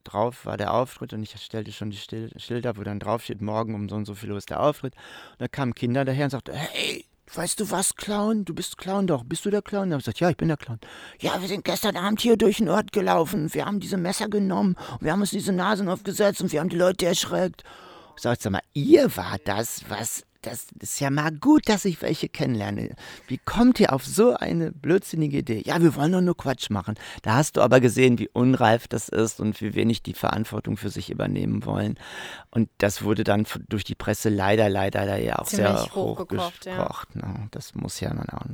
drauf 0.03 0.45
war 0.45 0.57
der 0.57 0.73
Auftritt 0.73 1.13
und 1.13 1.23
ich 1.23 1.33
stellte 1.41 1.71
schon 1.71 1.89
die 1.89 1.97
Schilder, 2.35 2.75
wo 2.75 2.83
dann 2.83 2.99
drauf 2.99 3.23
steht, 3.23 3.41
morgen 3.41 3.73
um 3.73 3.87
so 3.87 3.95
und 3.95 4.03
so 4.03 4.15
viel 4.15 4.33
Uhr 4.33 4.37
ist 4.37 4.49
der 4.49 4.59
Auftritt. 4.59 4.95
Und 4.95 5.39
da 5.39 5.47
kamen 5.47 5.73
Kinder 5.73 6.03
daher 6.03 6.25
und 6.25 6.31
sagten, 6.31 6.55
hey, 6.55 7.05
weißt 7.33 7.61
du 7.61 7.71
was, 7.71 7.95
Clown? 7.95 8.43
Du 8.43 8.53
bist 8.53 8.77
Clown 8.77 9.07
doch. 9.07 9.23
Bist 9.23 9.45
du 9.45 9.49
der 9.49 9.61
Clown? 9.61 9.91
Da 9.91 9.93
habe 9.93 10.01
ich 10.01 10.05
gesagt, 10.05 10.19
ja, 10.19 10.29
ich 10.29 10.35
bin 10.35 10.49
der 10.49 10.57
Clown. 10.57 10.81
Ja, 11.21 11.39
wir 11.39 11.47
sind 11.47 11.63
gestern 11.63 11.95
Abend 11.95 12.19
hier 12.19 12.35
durch 12.35 12.57
den 12.57 12.67
Ort 12.67 12.91
gelaufen. 12.91 13.53
Wir 13.53 13.65
haben 13.65 13.79
diese 13.79 13.95
Messer 13.95 14.27
genommen 14.27 14.75
und 14.91 15.03
wir 15.03 15.13
haben 15.13 15.21
uns 15.21 15.31
diese 15.31 15.53
Nasen 15.53 15.87
aufgesetzt 15.87 16.41
und 16.41 16.51
wir 16.51 16.59
haben 16.59 16.69
die 16.69 16.75
Leute 16.75 17.05
erschreckt. 17.05 17.63
Sagt, 18.17 18.41
sag 18.41 18.51
mal, 18.51 18.61
ihr 18.73 19.15
war 19.15 19.37
das, 19.45 19.85
was 19.87 20.23
das 20.41 20.67
ist 20.79 20.99
ja 20.99 21.09
mal 21.09 21.31
gut, 21.31 21.67
dass 21.69 21.85
ich 21.85 22.01
welche 22.01 22.29
kennenlerne. 22.29 22.95
Wie 23.27 23.37
kommt 23.37 23.79
ihr 23.79 23.93
auf 23.93 24.05
so 24.05 24.35
eine 24.35 24.71
blödsinnige 24.71 25.39
Idee? 25.39 25.61
Ja, 25.65 25.81
wir 25.81 25.95
wollen 25.95 26.11
doch 26.11 26.21
nur 26.21 26.37
Quatsch 26.37 26.69
machen. 26.69 26.95
Da 27.21 27.35
hast 27.35 27.57
du 27.57 27.61
aber 27.61 27.79
gesehen, 27.79 28.19
wie 28.19 28.29
unreif 28.29 28.87
das 28.87 29.09
ist 29.09 29.39
und 29.39 29.59
wie 29.61 29.75
wenig 29.75 30.03
die 30.03 30.13
Verantwortung 30.13 30.77
für 30.77 30.89
sich 30.89 31.09
übernehmen 31.09 31.65
wollen. 31.65 31.99
Und 32.51 32.69
das 32.77 33.03
wurde 33.03 33.23
dann 33.23 33.45
durch 33.69 33.83
die 33.83 33.95
Presse 33.95 34.29
leider, 34.29 34.69
leider 34.69 35.17
ja 35.17 35.39
auch 35.39 35.47
Ziemlich 35.47 35.67
sehr 35.67 35.95
hochgekocht. 35.95 36.65
Ja. 36.65 36.89
Ne? 37.13 37.47
Das 37.51 37.75
muss 37.75 37.99
ja 37.99 38.09
dann 38.09 38.29
auch. 38.29 38.45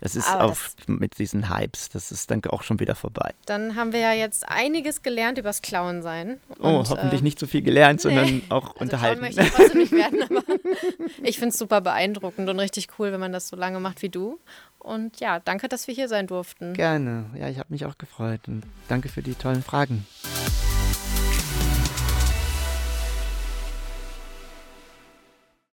Das 0.00 0.16
ist 0.16 0.28
auch 0.30 0.56
mit 0.86 1.18
diesen 1.18 1.54
Hypes, 1.54 1.88
das 1.88 2.12
ist 2.12 2.30
dann 2.30 2.42
auch 2.46 2.62
schon 2.62 2.80
wieder 2.80 2.94
vorbei. 2.94 3.34
Dann 3.46 3.76
haben 3.76 3.92
wir 3.92 4.00
ja 4.00 4.12
jetzt 4.12 4.48
einiges 4.48 5.02
gelernt 5.02 5.38
übers 5.38 5.62
Klauen 5.62 6.02
sein. 6.02 6.38
oh, 6.60 6.84
hoffentlich 6.88 7.20
äh, 7.20 7.24
nicht 7.24 7.38
so 7.38 7.46
viel 7.46 7.62
gelernt, 7.62 8.00
sondern 8.00 8.26
nee. 8.26 8.42
auch 8.48 8.70
also 8.70 8.80
unterhalten. 8.80 9.20
Möchte 9.20 9.42
ich 9.42 9.50
trotzdem 9.50 9.80
nicht 9.80 9.92
werden, 9.92 10.22
aber 10.22 10.42
ich 11.26 11.38
finde 11.38 11.52
es 11.52 11.58
super 11.58 11.80
beeindruckend 11.80 12.48
und 12.48 12.58
richtig 12.60 12.88
cool, 12.98 13.12
wenn 13.12 13.20
man 13.20 13.32
das 13.32 13.48
so 13.48 13.56
lange 13.56 13.80
macht 13.80 14.02
wie 14.02 14.08
du. 14.08 14.38
Und 14.78 15.18
ja, 15.18 15.40
danke, 15.40 15.68
dass 15.68 15.88
wir 15.88 15.94
hier 15.94 16.08
sein 16.08 16.26
durften. 16.26 16.74
Gerne. 16.74 17.26
Ja, 17.38 17.48
ich 17.48 17.58
habe 17.58 17.72
mich 17.72 17.84
auch 17.86 17.98
gefreut 17.98 18.42
und 18.46 18.62
danke 18.88 19.08
für 19.08 19.22
die 19.22 19.34
tollen 19.34 19.62
Fragen. 19.62 20.06